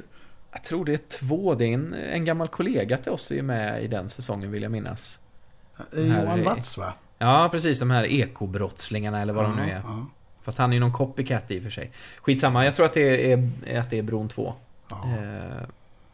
Jag 0.51 0.63
tror 0.63 0.85
det 0.85 0.93
är 0.93 0.97
två. 1.19 1.55
Det 1.55 1.65
är 1.65 1.73
en, 1.73 1.93
en 1.93 2.25
gammal 2.25 2.47
kollega 2.47 2.97
till 2.97 3.11
oss 3.11 3.31
är 3.31 3.41
med 3.41 3.83
i 3.83 3.87
den 3.87 4.09
säsongen 4.09 4.51
vill 4.51 4.63
jag 4.63 4.71
minnas. 4.71 5.19
Eh, 5.97 6.03
Här 6.03 6.23
Johan 6.23 6.43
Watz 6.43 6.77
va? 6.77 6.93
Ja, 7.17 7.49
precis. 7.51 7.79
De 7.79 7.91
här 7.91 8.03
ekobrottslingarna 8.05 9.21
eller 9.21 9.33
vad 9.33 9.45
de 9.45 9.55
nu 9.55 9.61
är. 9.71 9.81
Ja, 9.85 10.05
Fast 10.43 10.57
han 10.57 10.69
är 10.69 10.73
ju 10.73 10.79
någon 10.79 10.93
copycat 10.93 11.51
i 11.51 11.59
och 11.59 11.63
för 11.63 11.69
sig. 11.69 11.91
Skitsamma, 12.21 12.65
jag 12.65 12.75
tror 12.75 12.85
att 12.85 12.93
det 12.93 13.31
är, 13.31 13.49
att 13.79 13.89
det 13.89 13.97
är 13.97 14.01
Bron 14.03 14.29
2. 14.29 14.53
ja. 14.89 14.95
Eh, 15.09 15.67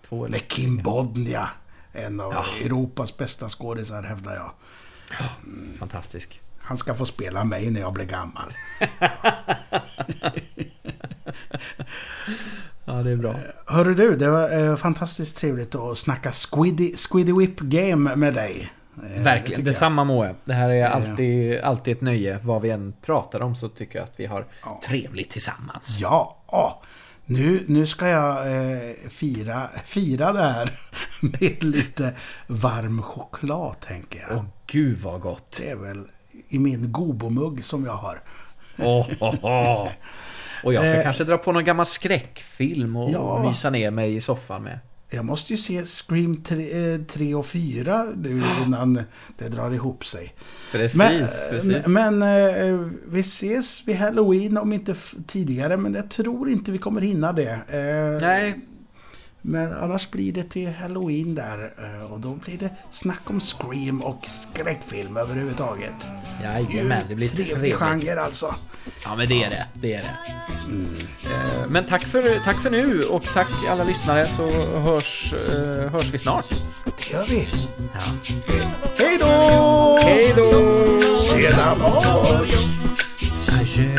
två 0.10 0.26
eller 0.26 0.32
Med 0.32 0.48
Kim 0.48 0.78
Bodnia. 0.78 1.50
En 1.96 2.20
av 2.20 2.34
Ja. 2.34 2.46
Europas 2.66 3.18
bästa 3.18 3.50
skådisar 3.50 4.04
hävdar 4.04 4.36
jag. 4.36 4.52
Fantastisk. 5.80 6.42
Han 6.60 6.78
ska 6.78 6.96
få 6.96 7.06
spela 7.06 7.44
mig 7.44 7.72
när 7.72 7.80
jag 7.82 7.94
blir 7.94 8.06
gammal. 8.06 8.54
Ja, 12.86 12.94
det 12.94 13.12
är 13.12 13.16
bra. 13.16 13.36
Hörru 13.68 13.94
du, 13.96 14.16
det 14.16 14.30
var 14.30 14.64
eh, 14.70 14.76
fantastiskt 14.76 15.38
trevligt 15.38 15.76
att 15.76 15.98
snacka 15.98 16.32
Squiddy, 16.32 16.94
Squiddy 16.98 17.34
Whip 17.34 17.60
Game 17.60 18.16
med 18.16 18.34
dig. 18.34 18.72
Eh, 18.98 19.10
det 19.16 19.20
Verkligen, 19.20 19.60
jag. 19.62 19.66
detsamma 19.66 20.04
Moe. 20.04 20.36
Det 20.46 20.54
här 20.54 20.70
är 20.70 20.86
alltid, 20.88 21.60
alltid 21.62 21.96
ett 21.98 22.02
nöje. 22.02 22.40
Vad 22.44 22.62
vi 22.62 22.70
än 22.70 22.94
pratar 23.06 23.42
om 23.42 23.56
så 23.56 23.70
tycker 23.70 24.00
jag 24.00 24.04
att 24.04 24.14
vi 24.20 24.26
har 24.26 24.46
Ja. 24.64 24.80
trevligt 24.88 25.30
tillsammans. 25.30 25.98
Ja, 26.00 26.38
ja. 26.52 26.82
Nu, 27.26 27.64
nu 27.68 27.86
ska 27.86 28.08
jag 28.08 28.38
eh, 28.72 28.94
fira, 29.10 29.68
fira 29.86 30.34
det 30.34 30.42
här 30.44 30.80
med 31.20 31.64
lite 31.64 32.14
varm 32.48 33.02
choklad, 33.02 33.76
tänker 33.80 34.20
jag. 34.20 34.38
Åh, 34.38 34.44
gud 34.68 34.98
vad 34.98 35.22
gott. 35.22 35.58
Det 35.62 35.70
är 35.70 35.76
väl 35.76 36.04
i 36.50 36.60
min 36.60 36.92
Gobomugg 36.92 37.64
som 37.64 37.86
jag 37.86 37.94
har. 37.94 38.22
Åh, 38.80 39.08
åh, 39.20 39.36
åh. 39.42 39.88
Och 40.64 40.74
jag 40.74 40.84
ska 40.84 40.94
Eh. 40.98 41.04
kanske 41.04 41.24
dra 41.24 41.38
på 41.38 41.52
någon 41.52 41.64
gammal 41.64 41.86
skräckfilm 41.86 42.96
och 42.96 43.12
Ja. 43.12 43.44
mysa 43.50 43.70
ner 43.70 43.92
mig 43.92 44.16
i 44.16 44.22
soffan 44.22 44.64
med. 44.64 44.80
Jag 45.10 45.26
måste 45.26 45.54
ju 45.54 45.58
se 45.58 45.86
Scream 45.86 46.44
3, 46.44 46.94
eh, 46.94 47.02
3 47.02 47.36
och 47.36 47.46
4 47.46 48.06
nu 48.18 48.42
innan 48.66 49.00
det 49.38 49.50
drar 49.50 49.72
ihop 49.74 50.06
sig. 50.06 50.34
Precis, 50.72 50.98
Men, 50.98 51.28
precis. 51.50 51.88
men 51.88 52.22
eh, 52.22 52.88
vi 53.08 53.20
ses 53.20 53.88
vid 53.88 53.96
Halloween, 53.96 54.58
om 54.58 54.74
inte 54.74 54.96
tidigare, 55.28 55.78
men 55.78 55.94
jag 55.94 56.10
tror 56.10 56.50
inte 56.50 56.72
vi 56.72 56.78
kommer 56.78 57.02
hinna 57.02 57.34
det. 57.34 57.52
Eh, 57.68 58.28
Nej, 58.28 58.60
Men 59.48 59.74
annars 59.74 60.12
blir 60.12 60.32
det 60.34 60.44
till 60.44 60.74
Halloween 60.74 61.36
där 61.36 61.74
eh, 61.78 62.12
och 62.12 62.20
då 62.20 62.34
blir 62.36 62.58
det 62.58 62.70
snack 62.92 63.20
om 63.30 63.40
Scream 63.40 64.02
och 64.02 64.26
skräckfilm 64.28 65.18
överhuvudtaget. 65.18 65.94
jajamän, 66.44 67.04
det 67.10 67.16
blir 67.16 67.28
Trevlig 67.28 67.54
trevligt. 67.54 67.76
genre 67.76 68.22
alltså. 68.22 68.56
Ja, 69.04 69.16
men 69.16 69.28
det 69.28 69.44
är 69.44 69.50
det. 69.50 69.68
Det 69.74 69.94
är 69.94 70.02
det. 70.02 70.34
Eh, 71.34 71.70
Men 71.70 71.86
tack 71.86 72.02
för, 72.04 72.40
tack 72.44 72.62
för 72.62 72.70
nu 72.70 73.04
och 73.04 73.24
tack 73.34 73.48
alla 73.70 73.84
lyssnare 73.84 74.28
så 74.28 74.52
hörs, 74.80 75.34
eh, 75.34 75.92
hörs 75.92 76.10
vi 76.14 76.18
snart. 76.18 76.46
Det 76.98 77.12
gör 77.14 77.26
vi. 77.26 77.48
Ja. 77.94 78.00
Hej 78.98 79.18
då! 79.20 80.00
Hej 80.02 80.34
då! 80.36 80.50
Tjena, 81.32 81.76
boy! 81.76 82.50
Adjö. 83.60 83.96